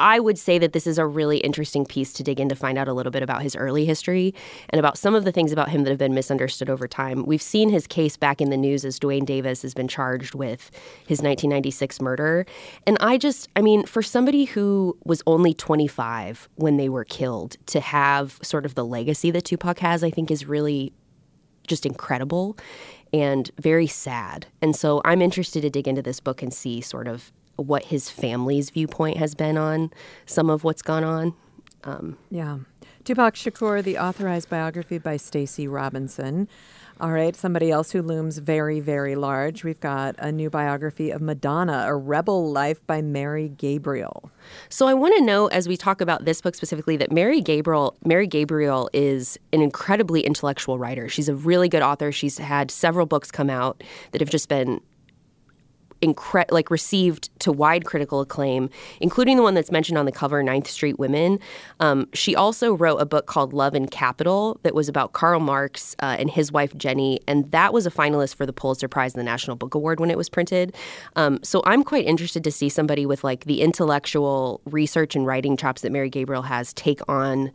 I 0.00 0.18
would 0.18 0.38
say 0.38 0.58
that 0.58 0.72
this 0.72 0.86
is 0.86 0.98
a 0.98 1.06
really 1.06 1.38
interesting 1.38 1.84
piece 1.84 2.12
to 2.14 2.22
dig 2.22 2.40
in 2.40 2.48
to 2.48 2.54
find 2.56 2.78
out 2.78 2.88
a 2.88 2.92
little 2.92 3.12
bit 3.12 3.22
about 3.22 3.42
his 3.42 3.54
early 3.54 3.84
history 3.84 4.34
and 4.70 4.80
about 4.80 4.98
some 4.98 5.14
of 5.14 5.24
the 5.24 5.32
things 5.32 5.52
about 5.52 5.68
him 5.68 5.84
that 5.84 5.90
have 5.90 5.98
been 5.98 6.14
misunderstood 6.14 6.70
over 6.70 6.88
time. 6.88 7.24
We've 7.24 7.42
seen 7.42 7.68
his 7.68 7.86
case 7.86 8.16
back 8.16 8.40
in 8.40 8.50
the 8.50 8.56
news 8.56 8.84
as 8.84 8.98
Duane 8.98 9.24
Davis 9.24 9.62
has 9.62 9.74
been 9.74 9.88
charged 9.88 10.34
with 10.34 10.70
his 11.06 11.18
1996 11.18 12.00
murder. 12.00 12.46
And 12.86 12.96
I 13.00 13.18
just, 13.18 13.48
I 13.54 13.60
mean, 13.60 13.84
for 13.84 14.02
somebody 14.02 14.46
who 14.46 14.96
was 15.04 15.22
only 15.26 15.54
25 15.54 16.48
when 16.56 16.76
they 16.76 16.88
were 16.88 17.04
killed, 17.04 17.56
to 17.66 17.80
have 17.80 18.38
sort 18.42 18.64
of 18.64 18.74
the 18.74 18.84
legacy 18.84 19.30
that 19.30 19.44
Tupac 19.44 19.78
has, 19.80 20.02
I 20.02 20.10
think 20.10 20.30
is 20.30 20.46
really 20.46 20.92
just 21.66 21.86
incredible 21.86 22.56
and 23.12 23.50
very 23.60 23.86
sad. 23.86 24.46
And 24.62 24.74
so 24.74 25.00
I'm 25.04 25.22
interested 25.22 25.62
to 25.62 25.70
dig 25.70 25.86
into 25.86 26.02
this 26.02 26.20
book 26.20 26.42
and 26.42 26.52
see 26.52 26.80
sort 26.80 27.08
of 27.08 27.32
what 27.60 27.84
his 27.84 28.10
family's 28.10 28.70
viewpoint 28.70 29.16
has 29.16 29.34
been 29.34 29.56
on 29.56 29.90
some 30.26 30.50
of 30.50 30.64
what's 30.64 30.82
gone 30.82 31.04
on. 31.04 31.34
Um, 31.84 32.18
yeah. 32.30 32.58
Tupac 33.04 33.34
Shakur, 33.34 33.82
the 33.82 33.98
authorized 33.98 34.50
biography 34.50 34.98
by 34.98 35.16
Staci 35.16 35.70
Robinson. 35.70 36.48
All 37.00 37.12
right, 37.12 37.34
somebody 37.34 37.70
else 37.70 37.92
who 37.92 38.02
looms 38.02 38.36
very, 38.36 38.78
very 38.78 39.16
large. 39.16 39.64
We've 39.64 39.80
got 39.80 40.16
a 40.18 40.30
new 40.30 40.50
biography 40.50 41.10
of 41.10 41.22
Madonna, 41.22 41.86
A 41.86 41.96
Rebel 41.96 42.52
Life 42.52 42.86
by 42.86 43.00
Mary 43.00 43.48
Gabriel. 43.48 44.30
So 44.68 44.86
I 44.86 44.92
want 44.92 45.16
to 45.16 45.22
know, 45.24 45.46
as 45.46 45.66
we 45.66 45.78
talk 45.78 46.02
about 46.02 46.26
this 46.26 46.42
book 46.42 46.54
specifically, 46.54 46.98
that 46.98 47.10
Mary 47.10 47.40
Gabriel, 47.40 47.96
Mary 48.04 48.26
Gabriel 48.26 48.90
is 48.92 49.38
an 49.54 49.62
incredibly 49.62 50.20
intellectual 50.20 50.78
writer. 50.78 51.08
She's 51.08 51.30
a 51.30 51.34
really 51.34 51.70
good 51.70 51.80
author. 51.80 52.12
She's 52.12 52.36
had 52.36 52.70
several 52.70 53.06
books 53.06 53.30
come 53.30 53.48
out 53.48 53.82
that 54.12 54.20
have 54.20 54.28
just 54.28 54.50
been 54.50 54.82
incre- 56.02 56.50
like 56.50 56.70
received 56.70 57.30
to 57.40 57.52
wide 57.52 57.84
critical 57.84 58.20
acclaim, 58.20 58.70
including 59.00 59.36
the 59.36 59.42
one 59.42 59.54
that's 59.54 59.70
mentioned 59.70 59.98
on 59.98 60.06
the 60.06 60.12
cover, 60.12 60.42
Ninth 60.42 60.68
Street 60.68 60.98
Women. 60.98 61.38
Um, 61.80 62.08
she 62.12 62.34
also 62.34 62.74
wrote 62.74 62.96
a 62.96 63.06
book 63.06 63.26
called 63.26 63.52
Love 63.52 63.74
and 63.74 63.90
Capital 63.90 64.58
that 64.62 64.74
was 64.74 64.88
about 64.88 65.12
Karl 65.12 65.40
Marx 65.40 65.94
uh, 66.02 66.16
and 66.18 66.30
his 66.30 66.52
wife 66.52 66.76
Jenny, 66.76 67.20
and 67.26 67.50
that 67.52 67.72
was 67.72 67.86
a 67.86 67.90
finalist 67.90 68.34
for 68.34 68.46
the 68.46 68.52
Pulitzer 68.52 68.88
Prize 68.88 69.14
and 69.14 69.20
the 69.20 69.24
National 69.24 69.56
Book 69.56 69.74
Award 69.74 70.00
when 70.00 70.10
it 70.10 70.16
was 70.16 70.28
printed. 70.28 70.74
Um, 71.16 71.38
so 71.42 71.62
I'm 71.66 71.84
quite 71.84 72.06
interested 72.06 72.44
to 72.44 72.50
see 72.50 72.68
somebody 72.68 73.06
with 73.06 73.24
like 73.24 73.44
the 73.44 73.60
intellectual 73.60 74.60
research 74.64 75.16
and 75.16 75.26
writing 75.26 75.56
chops 75.56 75.82
that 75.82 75.92
Mary 75.92 76.10
Gabriel 76.10 76.42
has 76.42 76.72
take 76.72 77.00
on 77.08 77.50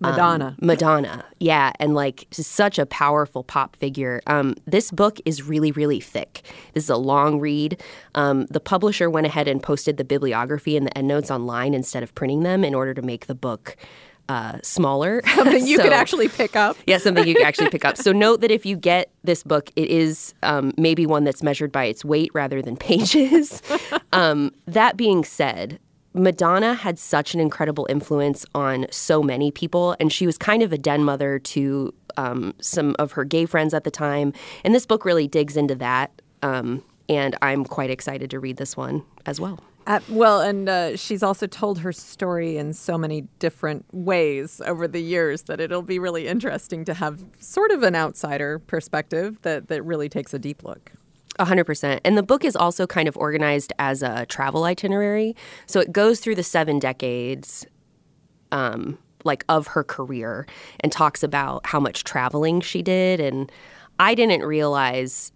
Madonna. 0.00 0.46
Um, 0.46 0.56
Madonna, 0.60 1.24
yeah, 1.40 1.72
and 1.80 1.94
like 1.94 2.26
such 2.30 2.78
a 2.78 2.86
powerful 2.86 3.42
pop 3.42 3.76
figure. 3.76 4.20
Um, 4.26 4.54
this 4.66 4.90
book 4.90 5.18
is 5.24 5.42
really, 5.42 5.72
really 5.72 6.00
thick. 6.00 6.42
This 6.74 6.84
is 6.84 6.90
a 6.90 6.96
long 6.96 7.40
read. 7.40 7.82
Um, 8.14 8.46
the 8.46 8.60
publisher 8.60 9.10
went 9.10 9.26
ahead 9.26 9.48
and 9.48 9.62
posted 9.62 9.96
the 9.96 10.04
bibliography 10.04 10.76
and 10.76 10.86
the 10.86 10.96
endnotes 10.96 11.30
online 11.30 11.74
instead 11.74 12.02
of 12.02 12.14
printing 12.14 12.42
them 12.42 12.64
in 12.64 12.74
order 12.74 12.94
to 12.94 13.02
make 13.02 13.26
the 13.26 13.34
book 13.34 13.76
uh, 14.28 14.58
smaller. 14.62 15.22
Something 15.34 15.66
you 15.66 15.76
so, 15.76 15.82
could 15.82 15.92
actually 15.92 16.28
pick 16.28 16.54
up. 16.54 16.76
yeah, 16.86 16.98
something 16.98 17.26
you 17.26 17.34
can 17.34 17.46
actually 17.46 17.70
pick 17.70 17.84
up. 17.84 17.96
So 17.96 18.12
note 18.12 18.40
that 18.42 18.50
if 18.50 18.66
you 18.66 18.76
get 18.76 19.10
this 19.24 19.42
book, 19.42 19.70
it 19.76 19.90
is 19.90 20.34
um, 20.42 20.72
maybe 20.76 21.06
one 21.06 21.24
that's 21.24 21.42
measured 21.42 21.72
by 21.72 21.84
its 21.84 22.04
weight 22.04 22.30
rather 22.34 22.62
than 22.62 22.76
pages. 22.76 23.62
um, 24.12 24.52
that 24.66 24.96
being 24.96 25.24
said, 25.24 25.78
Madonna 26.18 26.74
had 26.74 26.98
such 26.98 27.34
an 27.34 27.40
incredible 27.40 27.86
influence 27.88 28.44
on 28.54 28.86
so 28.90 29.22
many 29.22 29.50
people, 29.50 29.96
and 30.00 30.12
she 30.12 30.26
was 30.26 30.36
kind 30.36 30.62
of 30.62 30.72
a 30.72 30.78
den 30.78 31.04
mother 31.04 31.38
to 31.38 31.94
um, 32.16 32.54
some 32.60 32.96
of 32.98 33.12
her 33.12 33.24
gay 33.24 33.46
friends 33.46 33.72
at 33.72 33.84
the 33.84 33.90
time. 33.90 34.32
And 34.64 34.74
this 34.74 34.86
book 34.86 35.04
really 35.04 35.28
digs 35.28 35.56
into 35.56 35.74
that. 35.76 36.10
Um, 36.42 36.82
and 37.08 37.36
I'm 37.40 37.64
quite 37.64 37.90
excited 37.90 38.30
to 38.30 38.40
read 38.40 38.58
this 38.58 38.76
one 38.76 39.02
as 39.26 39.40
well. 39.40 39.60
Uh, 39.86 40.00
well, 40.10 40.42
and 40.42 40.68
uh, 40.68 40.96
she's 40.96 41.22
also 41.22 41.46
told 41.46 41.78
her 41.78 41.92
story 41.92 42.58
in 42.58 42.74
so 42.74 42.98
many 42.98 43.22
different 43.38 43.86
ways 43.90 44.60
over 44.66 44.86
the 44.86 45.00
years 45.00 45.44
that 45.44 45.60
it'll 45.60 45.80
be 45.80 45.98
really 45.98 46.28
interesting 46.28 46.84
to 46.84 46.92
have 46.92 47.24
sort 47.38 47.70
of 47.70 47.82
an 47.82 47.94
outsider 47.94 48.58
perspective 48.58 49.40
that, 49.42 49.68
that 49.68 49.82
really 49.82 50.10
takes 50.10 50.34
a 50.34 50.38
deep 50.38 50.62
look. 50.62 50.92
100%. 51.38 52.00
And 52.04 52.16
the 52.16 52.22
book 52.22 52.44
is 52.44 52.56
also 52.56 52.86
kind 52.86 53.08
of 53.08 53.16
organized 53.16 53.72
as 53.78 54.02
a 54.02 54.26
travel 54.26 54.64
itinerary. 54.64 55.36
So 55.66 55.80
it 55.80 55.92
goes 55.92 56.20
through 56.20 56.34
the 56.34 56.42
seven 56.42 56.78
decades 56.78 57.66
um, 58.52 58.98
like 59.24 59.44
of 59.48 59.68
her 59.68 59.84
career 59.84 60.46
and 60.80 60.90
talks 60.90 61.22
about 61.22 61.66
how 61.66 61.80
much 61.80 62.04
traveling 62.04 62.60
she 62.60 62.82
did 62.82 63.20
and 63.20 63.50
I 64.00 64.14
didn't 64.14 64.42
realize 64.42 65.32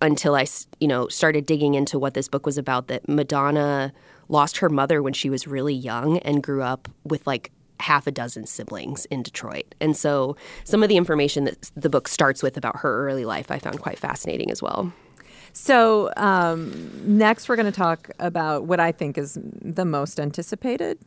until 0.00 0.36
I, 0.36 0.46
you 0.78 0.86
know, 0.86 1.08
started 1.08 1.44
digging 1.46 1.74
into 1.74 1.98
what 1.98 2.14
this 2.14 2.28
book 2.28 2.46
was 2.46 2.56
about 2.56 2.86
that 2.88 3.08
Madonna 3.08 3.92
lost 4.28 4.58
her 4.58 4.68
mother 4.68 5.02
when 5.02 5.12
she 5.12 5.30
was 5.30 5.46
really 5.46 5.74
young 5.74 6.18
and 6.18 6.42
grew 6.42 6.62
up 6.62 6.88
with 7.04 7.26
like 7.26 7.50
half 7.80 8.06
a 8.06 8.12
dozen 8.12 8.46
siblings 8.46 9.04
in 9.06 9.22
Detroit. 9.22 9.74
And 9.80 9.96
so 9.96 10.36
some 10.64 10.82
of 10.82 10.88
the 10.88 10.96
information 10.96 11.44
that 11.44 11.70
the 11.76 11.90
book 11.90 12.06
starts 12.08 12.42
with 12.42 12.56
about 12.56 12.76
her 12.78 13.08
early 13.08 13.24
life 13.24 13.50
I 13.50 13.58
found 13.58 13.80
quite 13.80 13.98
fascinating 13.98 14.50
as 14.50 14.62
well. 14.62 14.92
So, 15.60 16.10
um, 16.16 16.88
next, 17.04 17.48
we're 17.48 17.56
going 17.56 17.66
to 17.66 17.72
talk 17.72 18.10
about 18.20 18.64
what 18.64 18.78
I 18.78 18.92
think 18.92 19.18
is 19.18 19.36
the 19.42 19.84
most 19.84 20.20
anticipated 20.20 20.98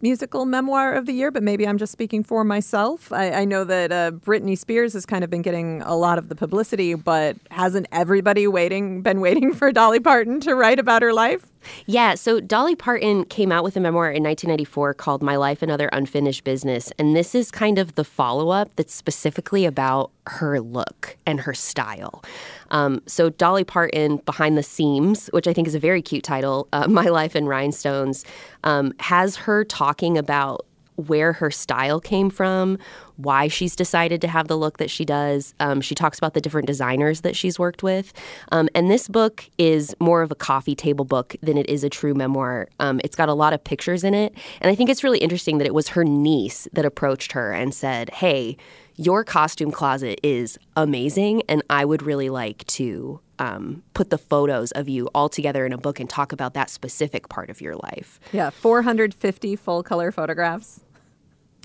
musical 0.00 0.46
memoir 0.46 0.94
of 0.94 1.04
the 1.04 1.12
year, 1.12 1.32
but 1.32 1.42
maybe 1.42 1.66
I'm 1.66 1.78
just 1.78 1.90
speaking 1.92 2.22
for 2.22 2.44
myself. 2.44 3.12
I, 3.12 3.32
I 3.32 3.44
know 3.44 3.64
that 3.64 3.90
uh, 3.90 4.12
Britney 4.12 4.56
Spears 4.56 4.92
has 4.92 5.04
kind 5.04 5.24
of 5.24 5.30
been 5.30 5.42
getting 5.42 5.82
a 5.82 5.96
lot 5.96 6.16
of 6.16 6.28
the 6.28 6.36
publicity, 6.36 6.94
but 6.94 7.36
hasn't 7.50 7.88
everybody 7.90 8.46
waiting 8.46 9.02
been 9.02 9.20
waiting 9.20 9.52
for 9.52 9.72
Dolly 9.72 10.00
Parton 10.00 10.38
to 10.40 10.54
write 10.54 10.78
about 10.78 11.02
her 11.02 11.12
life? 11.12 11.44
Yeah, 11.86 12.14
so 12.14 12.40
Dolly 12.40 12.74
Parton 12.74 13.24
came 13.24 13.52
out 13.52 13.64
with 13.64 13.76
a 13.76 13.80
memoir 13.80 14.06
in 14.06 14.22
1994 14.22 14.94
called 14.94 15.22
My 15.22 15.36
Life 15.36 15.62
and 15.62 15.70
Other 15.70 15.88
Unfinished 15.92 16.44
Business. 16.44 16.92
And 16.98 17.16
this 17.16 17.34
is 17.34 17.50
kind 17.50 17.78
of 17.78 17.94
the 17.94 18.04
follow 18.04 18.50
up 18.50 18.74
that's 18.76 18.94
specifically 18.94 19.64
about 19.64 20.10
her 20.26 20.60
look 20.60 21.16
and 21.26 21.40
her 21.40 21.54
style. 21.54 22.22
Um, 22.70 23.02
so, 23.06 23.30
Dolly 23.30 23.64
Parton, 23.64 24.18
Behind 24.26 24.58
the 24.58 24.62
Seams, 24.62 25.28
which 25.28 25.46
I 25.46 25.52
think 25.52 25.66
is 25.68 25.74
a 25.74 25.78
very 25.78 26.02
cute 26.02 26.24
title, 26.24 26.68
uh, 26.72 26.86
My 26.88 27.06
Life 27.06 27.34
in 27.34 27.46
Rhinestones, 27.46 28.24
um, 28.64 28.92
has 29.00 29.36
her 29.36 29.64
talking 29.64 30.18
about 30.18 30.66
where 30.96 31.32
her 31.32 31.50
style 31.50 32.00
came 32.00 32.28
from, 32.28 32.76
why 33.18 33.48
she's 33.48 33.74
decided 33.74 34.20
to 34.20 34.28
have 34.28 34.46
the 34.46 34.56
look 34.56 34.78
that 34.78 34.90
she 34.90 35.04
does. 35.04 35.52
Um, 35.58 35.80
she 35.80 35.94
talks 35.94 36.18
about 36.18 36.34
the 36.34 36.40
different 36.40 36.68
designers 36.68 37.22
that 37.22 37.34
she's 37.34 37.58
worked 37.58 37.82
with. 37.82 38.12
Um, 38.52 38.68
and 38.76 38.88
this 38.88 39.08
book 39.08 39.44
is 39.58 39.94
more 39.98 40.22
of 40.22 40.30
a 40.30 40.36
coffee 40.36 40.76
table 40.76 41.04
book 41.04 41.34
than 41.42 41.58
it 41.58 41.68
is 41.68 41.82
a 41.82 41.90
true 41.90 42.14
memoir. 42.14 42.68
Um, 42.78 43.00
it's 43.02 43.16
got 43.16 43.28
a 43.28 43.34
lot 43.34 43.52
of 43.52 43.62
pictures 43.62 44.04
in 44.04 44.14
it. 44.14 44.34
And 44.60 44.70
I 44.70 44.76
think 44.76 44.88
it's 44.88 45.02
really 45.02 45.18
interesting 45.18 45.58
that 45.58 45.66
it 45.66 45.74
was 45.74 45.88
her 45.88 46.04
niece 46.04 46.68
that 46.72 46.84
approached 46.84 47.32
her 47.32 47.52
and 47.52 47.74
said, 47.74 48.10
Hey, 48.10 48.56
your 48.94 49.22
costume 49.24 49.70
closet 49.70 50.18
is 50.24 50.58
amazing, 50.76 51.42
and 51.48 51.62
I 51.70 51.84
would 51.84 52.02
really 52.02 52.30
like 52.30 52.66
to 52.66 53.20
um, 53.38 53.84
put 53.94 54.10
the 54.10 54.18
photos 54.18 54.72
of 54.72 54.88
you 54.88 55.08
all 55.14 55.28
together 55.28 55.64
in 55.64 55.72
a 55.72 55.78
book 55.78 56.00
and 56.00 56.10
talk 56.10 56.32
about 56.32 56.54
that 56.54 56.68
specific 56.68 57.28
part 57.28 57.48
of 57.48 57.60
your 57.60 57.76
life. 57.76 58.18
Yeah, 58.32 58.50
450 58.50 59.54
full 59.54 59.84
color 59.84 60.10
photographs. 60.10 60.80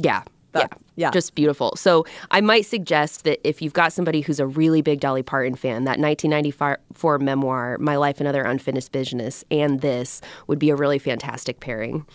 Yeah. 0.01 0.24
That- 0.54 0.72
yeah. 0.95 1.08
yeah. 1.08 1.12
Just 1.12 1.36
beautiful. 1.36 1.76
So 1.76 2.06
I 2.32 2.41
might 2.41 2.66
suggest 2.66 3.24
that 3.26 3.45
if 3.47 3.62
you've 3.62 3.74
got 3.74 3.93
somebody 3.93 4.22
who's 4.22 4.39
a 4.39 4.47
really 4.47 4.82
big 4.82 4.99
Dolly 4.99 5.24
Parton 5.24 5.56
fan, 5.56 5.84
that 5.86 5.99
1994 5.99 7.20
memoir, 7.20 7.78
My 7.80 7.97
Life 7.97 8.20
and 8.20 8.28
Other 8.28 8.43
Unfinished 8.43 8.91
Business, 8.91 9.43
and 9.51 9.82
this 9.82 10.22
would 10.47 10.60
be 10.60 10.70
a 10.70 10.76
really 10.76 10.99
fantastic 10.99 11.60
pairing. 11.60 12.06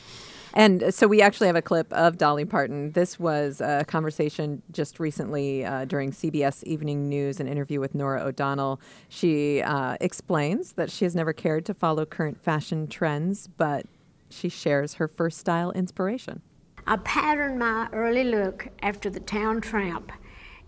And 0.54 0.92
so 0.94 1.06
we 1.06 1.20
actually 1.20 1.46
have 1.46 1.56
a 1.56 1.62
clip 1.62 1.92
of 1.92 2.16
Dolly 2.18 2.44
Parton. 2.44 2.92
This 2.92 3.20
was 3.20 3.60
a 3.60 3.84
conversation 3.86 4.62
just 4.72 4.98
recently 4.98 5.64
uh, 5.64 5.84
during 5.84 6.10
CBS 6.10 6.64
Evening 6.64 7.08
News, 7.08 7.38
an 7.38 7.46
interview 7.46 7.80
with 7.80 7.94
Norah 7.94 8.22
O'Donnell. 8.22 8.80
She 9.08 9.62
uh, 9.62 9.96
explains 10.00 10.72
that 10.72 10.90
she 10.90 11.04
has 11.04 11.14
never 11.14 11.32
cared 11.32 11.66
to 11.66 11.74
follow 11.74 12.04
current 12.06 12.42
fashion 12.42 12.88
trends, 12.88 13.46
but 13.46 13.86
she 14.30 14.48
shares 14.48 14.94
her 14.94 15.06
first 15.06 15.38
style 15.38 15.70
inspiration. 15.72 16.42
I 16.88 16.96
patterned 16.96 17.58
my 17.58 17.86
early 17.92 18.24
look 18.24 18.68
after 18.80 19.10
the 19.10 19.20
town 19.20 19.60
tramp 19.60 20.10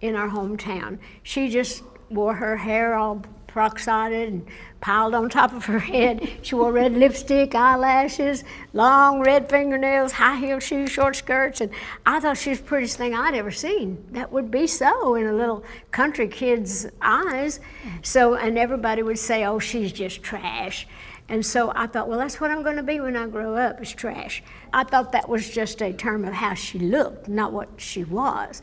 in 0.02 0.14
our 0.14 0.28
hometown. 0.28 0.98
She 1.22 1.48
just 1.48 1.82
wore 2.10 2.34
her 2.34 2.58
hair 2.58 2.94
all 2.94 3.22
peroxided 3.48 4.28
and 4.28 4.46
piled 4.82 5.14
on 5.14 5.30
top 5.30 5.54
of 5.54 5.64
her 5.64 5.78
head. 5.78 6.28
She 6.42 6.54
wore 6.54 6.72
red 6.72 6.92
lipstick, 6.92 7.54
eyelashes, 7.54 8.44
long 8.74 9.20
red 9.20 9.48
fingernails, 9.48 10.12
high 10.12 10.36
heel 10.36 10.58
shoes, 10.58 10.90
short 10.90 11.16
skirts, 11.16 11.62
and 11.62 11.70
I 12.04 12.20
thought 12.20 12.36
she 12.36 12.50
was 12.50 12.60
the 12.60 12.66
prettiest 12.66 12.98
thing 12.98 13.14
I'd 13.14 13.34
ever 13.34 13.50
seen. 13.50 14.04
That 14.10 14.30
would 14.30 14.50
be 14.50 14.66
so 14.66 15.14
in 15.14 15.26
a 15.26 15.32
little 15.32 15.64
country 15.90 16.28
kid's 16.28 16.86
eyes. 17.00 17.60
So, 18.02 18.34
and 18.34 18.58
everybody 18.58 19.02
would 19.02 19.18
say, 19.18 19.46
oh, 19.46 19.58
she's 19.58 19.90
just 19.90 20.22
trash. 20.22 20.86
And 21.30 21.46
so 21.46 21.72
I 21.76 21.86
thought, 21.86 22.08
well, 22.08 22.18
that's 22.18 22.40
what 22.40 22.50
I'm 22.50 22.64
going 22.64 22.74
to 22.74 22.82
be 22.82 22.98
when 22.98 23.16
I 23.16 23.28
grow 23.28 23.54
up, 23.54 23.80
is 23.80 23.92
trash. 23.92 24.42
I 24.72 24.82
thought 24.82 25.12
that 25.12 25.28
was 25.28 25.48
just 25.48 25.80
a 25.80 25.92
term 25.92 26.24
of 26.24 26.34
how 26.34 26.54
she 26.54 26.80
looked, 26.80 27.28
not 27.28 27.52
what 27.52 27.68
she 27.76 28.02
was. 28.02 28.62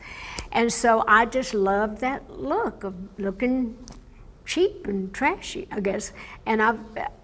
And 0.52 0.70
so 0.70 1.02
I 1.08 1.24
just 1.24 1.54
loved 1.54 2.02
that 2.02 2.30
look 2.30 2.84
of 2.84 2.94
looking 3.18 3.78
cheap 4.44 4.86
and 4.86 5.14
trashy, 5.14 5.66
I 5.72 5.80
guess. 5.80 6.12
And 6.44 6.60
I've, 6.60 6.78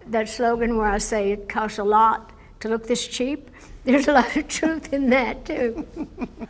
that 0.06 0.30
slogan 0.30 0.78
where 0.78 0.88
I 0.88 0.96
say 0.96 1.32
it 1.32 1.46
costs 1.46 1.78
a 1.78 1.84
lot 1.84 2.32
to 2.60 2.70
look 2.70 2.86
this 2.86 3.06
cheap, 3.06 3.50
there's 3.84 4.08
a 4.08 4.14
lot 4.14 4.34
of 4.34 4.48
truth 4.48 4.94
in 4.94 5.10
that, 5.10 5.44
too. 5.44 5.86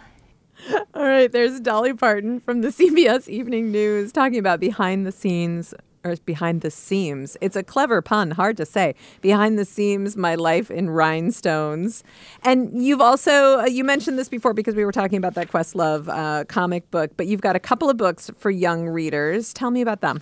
All 0.95 1.03
right, 1.03 1.31
there's 1.31 1.59
Dolly 1.59 1.95
Parton 1.95 2.39
from 2.39 2.61
the 2.61 2.69
CBS 2.79 3.29
Evening 3.29 3.73
News 3.73 4.13
talking 4.13 4.39
about 4.39 4.61
behind 4.61 5.05
the 5.05 5.11
scenes 5.11 5.75
or 6.05 6.17
behind 6.25 6.61
the 6.61 6.71
seams. 6.71 7.37
It's 7.41 7.57
a 7.57 7.63
clever 7.63 8.03
pun, 8.03 8.33
hard 8.33 8.57
to 8.59 8.67
say. 8.67 8.95
Behind 9.21 9.59
the 9.59 9.65
seams, 9.65 10.17
my 10.17 10.35
life 10.35 10.71
in 10.71 10.91
rhinestones. 10.91 12.05
And 12.43 12.85
you've 12.85 13.01
also 13.01 13.61
uh, 13.61 13.65
you 13.67 13.85
mentioned 13.85 14.19
this 14.19 14.29
before 14.29 14.53
because 14.53 14.75
we 14.75 14.85
were 14.85 14.93
talking 14.93 15.19
about 15.19 15.35
that 15.35 15.51
Questlove 15.51 16.09
uh, 16.09 16.45
comic 16.45 16.91
book, 16.91 17.13
but 17.17 17.27
you've 17.27 17.41
got 17.41 17.57
a 17.57 17.61
couple 17.61 17.89
of 17.89 17.97
books 17.97 18.31
for 18.37 18.51
young 18.51 18.87
readers. 18.89 19.53
Tell 19.53 19.71
me 19.71 19.81
about 19.81 20.01
them. 20.01 20.21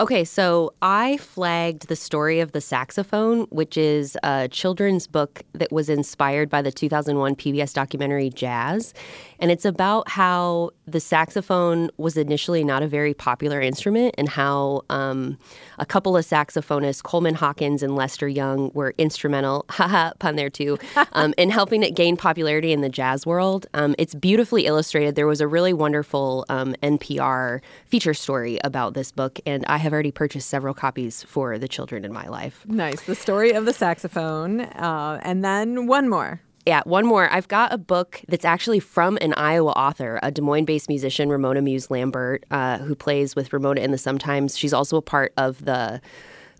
Okay, 0.00 0.24
so 0.24 0.74
I 0.82 1.18
flagged 1.18 1.86
the 1.86 1.94
story 1.94 2.40
of 2.40 2.50
the 2.50 2.60
saxophone, 2.60 3.42
which 3.50 3.76
is 3.76 4.18
a 4.24 4.48
children's 4.48 5.06
book 5.06 5.42
that 5.52 5.70
was 5.70 5.88
inspired 5.88 6.50
by 6.50 6.62
the 6.62 6.72
2001 6.72 7.36
PBS 7.36 7.72
documentary 7.72 8.28
Jazz. 8.28 8.92
And 9.38 9.52
it's 9.52 9.64
about 9.64 10.08
how 10.08 10.70
the 10.86 10.98
saxophone 10.98 11.90
was 11.96 12.16
initially 12.16 12.64
not 12.64 12.82
a 12.82 12.88
very 12.88 13.14
popular 13.14 13.60
instrument 13.60 14.16
and 14.18 14.28
how 14.28 14.82
um, 14.90 15.38
a 15.78 15.86
couple 15.86 16.16
of 16.16 16.24
saxophonists, 16.24 17.02
Coleman 17.02 17.34
Hawkins 17.34 17.80
and 17.80 17.94
Lester 17.94 18.26
Young, 18.26 18.72
were 18.74 18.94
instrumental, 18.98 19.64
haha, 19.70 20.12
pun 20.18 20.34
there 20.34 20.50
too, 20.50 20.76
um, 21.12 21.34
in 21.38 21.50
helping 21.50 21.84
it 21.84 21.94
gain 21.94 22.16
popularity 22.16 22.72
in 22.72 22.80
the 22.80 22.88
jazz 22.88 23.24
world. 23.24 23.68
Um, 23.74 23.94
it's 23.96 24.14
beautifully 24.14 24.66
illustrated. 24.66 25.14
There 25.14 25.28
was 25.28 25.40
a 25.40 25.46
really 25.46 25.72
wonderful 25.72 26.46
um, 26.48 26.74
NPR 26.82 27.60
feature 27.86 28.14
story 28.14 28.58
about 28.64 28.94
this 28.94 29.12
book, 29.12 29.38
and 29.46 29.64
I 29.66 29.83
have 29.84 29.92
already 29.92 30.10
purchased 30.10 30.48
several 30.48 30.74
copies 30.74 31.22
for 31.22 31.56
the 31.58 31.68
children 31.68 32.04
in 32.04 32.12
my 32.12 32.26
life. 32.26 32.64
Nice. 32.66 33.02
The 33.02 33.14
story 33.14 33.52
of 33.52 33.64
the 33.64 33.72
saxophone. 33.72 34.62
Uh, 34.62 35.20
and 35.22 35.44
then 35.44 35.86
one 35.86 36.08
more. 36.08 36.40
Yeah, 36.66 36.80
one 36.84 37.06
more. 37.06 37.30
I've 37.30 37.48
got 37.48 37.72
a 37.72 37.78
book 37.78 38.22
that's 38.26 38.44
actually 38.44 38.80
from 38.80 39.18
an 39.20 39.34
Iowa 39.34 39.72
author, 39.72 40.18
a 40.22 40.30
Des 40.30 40.40
Moines 40.40 40.64
based 40.64 40.88
musician, 40.88 41.28
Ramona 41.28 41.60
Muse 41.60 41.90
Lambert, 41.90 42.44
uh, 42.50 42.78
who 42.78 42.94
plays 42.94 43.36
with 43.36 43.52
Ramona 43.52 43.82
in 43.82 43.90
the 43.90 43.98
Sometimes. 43.98 44.56
She's 44.58 44.72
also 44.72 44.96
a 44.96 45.02
part 45.02 45.34
of 45.36 45.64
the 45.64 46.00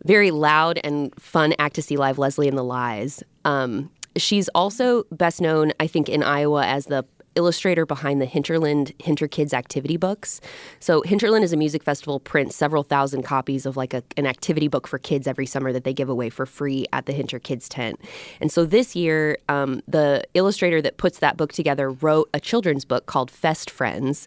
very 0.05 0.31
loud 0.31 0.79
and 0.85 1.13
fun 1.19 1.55
Act 1.59 1.77
to 1.77 1.83
See 1.83 1.97
Live 1.97 2.19
Leslie 2.19 2.49
and 2.49 2.59
the 2.59 2.63
Ly's. 2.63 3.23
Um, 3.47 3.91
she's 4.17 4.49
also 4.51 5.05
best 5.11 5.41
known, 5.41 5.73
I 5.81 5.87
think, 5.87 6.11
in 6.11 6.23
Iowa 6.23 6.67
as 6.67 6.87
the 6.87 7.05
illustrator 7.37 7.87
behind 7.87 8.21
the 8.21 8.27
Hinterland 8.27 8.93
Hinter 8.99 9.29
Kids 9.29 9.53
activity 9.53 9.97
books. 9.97 10.41
So 10.81 11.03
Hinterland 11.03 11.45
is 11.45 11.53
a 11.53 11.57
music 11.57 11.83
festival 11.83 12.21
prints 12.21 12.57
several 12.57 12.83
thousand 12.83 13.23
copies 13.23 13.67
of 13.67 13.77
like 13.77 13.95
a, 13.95 14.03
an 14.17 14.27
activity 14.27 14.69
book 14.69 14.87
for 14.87 14.99
kids 14.99 15.27
every 15.27 15.47
summer 15.47 15.73
that 15.73 15.85
they 15.85 15.93
give 15.93 16.09
away 16.09 16.31
for 16.31 16.47
free 16.47 16.87
at 16.93 17.07
the 17.07 17.13
Hinter 17.13 17.39
Kids 17.39 17.69
tent. 17.69 18.01
And 18.41 18.51
so 18.53 18.65
this 18.65 18.95
year, 18.97 19.39
um, 19.49 19.83
the 19.89 20.25
illustrator 20.35 20.81
that 20.83 20.97
puts 20.97 21.19
that 21.19 21.37
book 21.37 21.53
together 21.53 21.91
wrote 21.91 22.29
a 22.35 22.41
children's 22.41 22.85
book 22.85 23.07
called 23.07 23.31
Fest 23.31 23.71
Friends. 23.71 24.27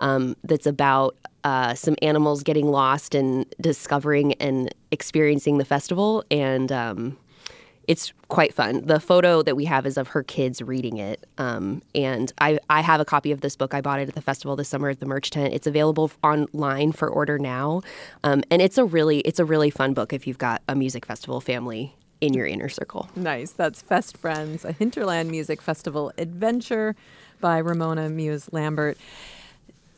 Um, 0.00 0.36
that's 0.44 0.66
about 0.66 1.16
uh, 1.44 1.74
some 1.74 1.96
animals 2.02 2.42
getting 2.42 2.66
lost 2.66 3.14
and 3.14 3.46
discovering 3.60 4.34
and 4.34 4.74
experiencing 4.90 5.58
the 5.58 5.64
festival, 5.64 6.24
and 6.30 6.72
um, 6.72 7.16
it's 7.88 8.12
quite 8.28 8.52
fun. 8.52 8.84
The 8.84 8.98
photo 8.98 9.42
that 9.42 9.56
we 9.56 9.64
have 9.66 9.86
is 9.86 9.96
of 9.96 10.08
her 10.08 10.22
kids 10.22 10.60
reading 10.60 10.98
it. 10.98 11.26
Um, 11.38 11.82
and 11.94 12.32
I, 12.38 12.58
I 12.68 12.80
have 12.80 13.00
a 13.00 13.04
copy 13.04 13.30
of 13.32 13.40
this 13.40 13.54
book. 13.56 13.74
I 13.74 13.80
bought 13.80 14.00
it 14.00 14.08
at 14.08 14.14
the 14.14 14.20
festival 14.20 14.56
this 14.56 14.68
summer 14.68 14.88
at 14.88 15.00
the 15.00 15.06
merch 15.06 15.30
tent. 15.30 15.54
It's 15.54 15.66
available 15.66 16.10
online 16.24 16.92
for 16.92 17.08
order 17.08 17.38
now. 17.38 17.82
Um, 18.24 18.42
and 18.50 18.60
it's 18.60 18.78
a 18.78 18.84
really 18.84 19.20
it's 19.20 19.38
a 19.38 19.44
really 19.44 19.70
fun 19.70 19.94
book 19.94 20.12
if 20.12 20.26
you've 20.26 20.38
got 20.38 20.62
a 20.68 20.74
music 20.74 21.06
festival 21.06 21.40
family 21.40 21.94
in 22.20 22.34
your 22.34 22.46
inner 22.46 22.68
circle. 22.68 23.08
Nice. 23.14 23.52
That's 23.52 23.82
Fest 23.82 24.16
Friends, 24.16 24.64
a 24.64 24.72
Hinterland 24.72 25.30
Music 25.30 25.60
Festival 25.60 26.12
adventure 26.18 26.96
by 27.40 27.58
Ramona 27.58 28.08
Muse 28.08 28.52
Lambert. 28.52 28.98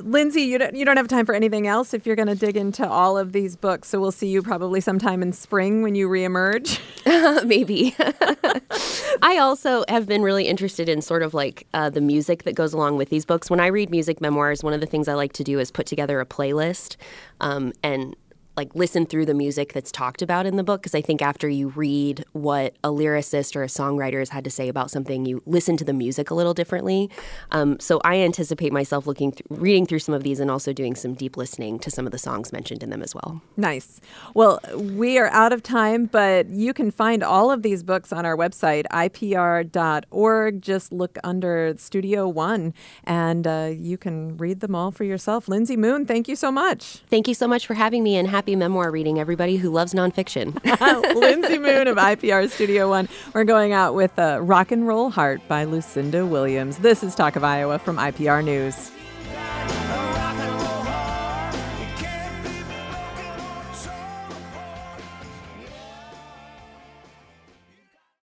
Lindsay, 0.01 0.43
you 0.43 0.59
don't, 0.59 0.75
you 0.75 0.85
don't 0.85 0.97
have 0.97 1.09
time 1.09 1.27
for 1.27 1.35
anything 1.35 1.67
else 1.67 1.93
if 1.93 2.07
you're 2.07 2.17
going 2.17 2.29
to 2.29 2.35
dig 2.35 2.57
into 2.57 2.89
all 2.89 3.19
of 3.19 3.33
these 3.33 3.57
books. 3.57 3.89
So 3.89 4.01
we'll 4.01 4.13
see 4.13 4.29
you 4.29 4.43
probably 4.43 4.81
sometime 4.81 5.23
in 5.23 5.33
spring 5.33 5.83
when 5.83 5.95
you 5.95 6.09
reemerge. 6.09 6.81
Maybe. 7.45 7.95
I 9.23 9.39
also 9.39 9.85
have 9.89 10.07
been 10.07 10.23
really 10.23 10.47
interested 10.47 10.89
in 10.89 11.03
sort 11.03 11.23
of 11.23 11.35
like 11.35 11.67
uh, 11.75 11.91
the 11.91 12.01
music 12.01 12.45
that 12.45 12.55
goes 12.55 12.73
along 12.73 12.97
with 12.97 13.11
these 13.11 13.25
books. 13.25 13.51
When 13.51 13.61
I 13.61 13.67
read 13.67 13.91
music 13.91 14.21
memoirs, 14.21 14.63
one 14.63 14.73
of 14.73 14.81
the 14.81 14.87
things 14.87 15.09
I 15.09 15.15
like 15.15 15.33
to 15.35 15.45
do 15.45 15.59
is 15.59 15.71
put 15.71 15.87
together 15.87 16.21
a 16.21 16.27
playlist 16.27 16.97
um, 17.41 17.73
and 17.83 18.15
like 18.59 18.75
listen 18.75 19.07
through 19.07 19.25
the 19.25 19.35
music 19.35 19.73
that's 19.73 19.93
talked 19.93 20.21
about 20.21 20.45
in 20.45 20.57
the 20.57 20.65
book 20.65 20.83
because 20.83 20.95
I 20.95 21.01
think 21.01 21.23
after 21.23 21.49
you 21.49 21.69
read 21.69 22.25
what 22.33 22.75
a 22.83 22.89
lyricist 22.89 23.55
or 23.55 23.63
a 23.63 23.69
songwriter 23.69 24.19
has 24.19 24.31
had 24.31 24.43
to 24.45 24.51
say 24.51 24.69
about 24.69 24.91
something, 24.91 25.25
you 25.25 25.41
listen 25.47 25.77
to 25.77 25.85
the 25.85 25.93
music 25.93 26.29
a 26.31 26.35
little 26.35 26.55
differently. 26.55 27.09
Um, 27.53 27.79
so 27.79 28.01
I 28.03 28.17
anticipate 28.17 28.73
myself 28.73 29.07
looking, 29.07 29.31
th- 29.31 29.43
reading 29.49 29.87
through 29.87 30.01
some 30.01 30.13
of 30.13 30.25
these, 30.25 30.41
and 30.41 30.51
also 30.51 30.73
doing 30.73 30.97
some 30.97 31.15
deep 31.15 31.37
listening 31.37 31.79
to 31.79 31.91
some 31.91 32.05
of 32.05 32.11
the 32.11 32.19
songs 32.19 32.53
mentioned 32.53 32.83
in 32.83 32.91
them 32.91 33.01
as 33.01 33.15
well. 33.15 33.41
Nice. 33.57 34.01
Well, 34.35 34.59
we 34.75 35.19
are 35.19 35.29
out 35.29 35.53
of 35.53 35.63
time, 35.63 36.07
but 36.07 36.51
you 36.51 36.75
can 36.75 36.91
find 36.91 37.23
all 37.23 37.53
of 37.53 37.63
these 37.63 37.85
books 37.85 38.13
on 38.13 38.27
our 38.27 38.37
website, 38.37 38.87
ipr.org. 38.91 40.63
Just 40.63 40.93
look 40.93 41.17
under 41.23 41.75
Studio 41.77 42.27
One, 42.27 42.75
and 43.05 43.47
uh, 43.47 43.71
you 43.73 43.97
can 43.97 44.37
read 44.37 44.59
them 44.59 44.75
all 44.75 44.91
for 44.91 45.05
yourself. 45.05 45.47
Lindsay 45.47 45.77
Moon, 45.77 46.07
thank 46.07 46.27
you 46.27 46.35
so 46.35 46.51
much. 46.51 47.03
Thank 47.09 47.29
you 47.29 47.35
so 47.35 47.47
much 47.47 47.65
for 47.65 47.75
having 47.75 48.03
me, 48.03 48.17
and 48.17 48.27
happy 48.49 48.57
memoir 48.57 48.91
reading, 48.91 49.21
everybody 49.21 49.57
who 49.57 49.69
loves 49.69 49.93
nonfiction. 49.93 50.55
Lindsay 51.15 51.59
Moon 51.59 51.87
of 51.87 51.99
IPR 51.99 52.49
Studio 52.49 52.89
One. 52.89 53.07
We're 53.35 53.45
going 53.45 53.75
out 53.75 53.95
with 53.95 54.19
uh, 54.19 54.39
Rock 54.41 54.73
and 54.73 54.89
Roll 54.89 55.11
Heart 55.11 55.47
by 55.49 55.65
Lucinda 55.65 56.25
Williams. 56.25 56.79
This 56.79 57.03
is 57.03 57.15
Talk 57.15 57.37
of 57.37 57.45
Iowa 57.45 57.79
from 57.79 57.99
IPR 57.99 58.43
News. 58.43 58.91